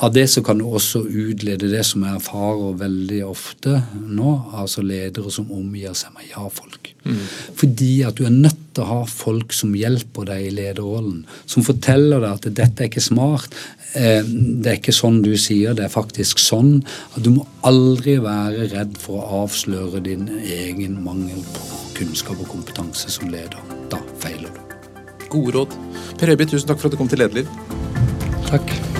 Av 0.00 0.12
det 0.12 0.26
så 0.32 0.40
kan 0.44 0.56
du 0.60 0.64
også 0.64 1.02
utlede 1.04 1.68
det 1.68 1.82
som 1.84 2.04
jeg 2.06 2.16
erfarer 2.16 2.78
veldig 2.80 3.18
ofte 3.28 3.82
nå, 3.92 4.30
altså 4.56 4.80
ledere 4.84 5.32
som 5.32 5.50
omgir 5.52 5.92
seg 5.98 6.14
med 6.16 6.30
ja-folk. 6.30 6.94
Mm. 7.04 7.18
Fordi 7.60 7.90
at 8.08 8.16
du 8.16 8.24
er 8.24 8.32
nødt 8.32 8.62
til 8.72 8.84
å 8.84 8.88
ha 8.88 9.00
folk 9.08 9.52
som 9.56 9.74
hjelper 9.76 10.30
deg 10.30 10.46
i 10.46 10.54
lederrollen. 10.56 11.26
Som 11.44 11.66
forteller 11.66 12.24
deg 12.24 12.30
at 12.32 12.48
dette 12.62 12.86
er 12.86 12.88
ikke 12.88 13.04
smart, 13.04 13.52
eh, 13.92 14.24
det 14.24 14.72
er 14.72 14.78
ikke 14.80 14.96
sånn 14.96 15.20
du 15.26 15.34
sier, 15.36 15.76
det 15.76 15.84
er 15.84 15.92
faktisk 15.92 16.40
sånn. 16.40 16.78
At 17.12 17.20
du 17.26 17.34
må 17.36 17.44
aldri 17.68 18.16
være 18.24 18.70
redd 18.72 18.96
for 19.00 19.20
å 19.20 19.42
avsløre 19.44 20.00
din 20.08 20.30
egen 20.40 20.96
mangel 21.04 21.44
på 21.52 21.68
kunnskap 22.00 22.40
og 22.40 22.48
kompetanse 22.54 23.12
som 23.12 23.28
leder. 23.28 23.60
Da 23.92 24.00
feiler 24.22 24.48
du. 24.48 24.64
Gode 25.28 25.58
råd. 25.58 25.76
Per 26.18 26.32
Øyby, 26.32 26.48
tusen 26.48 26.72
takk 26.72 26.80
for 26.80 26.88
at 26.88 26.96
du 26.96 27.00
kom 27.02 27.12
til 27.12 27.20
Lederliv. 27.22 27.52
Takk. 28.48 28.99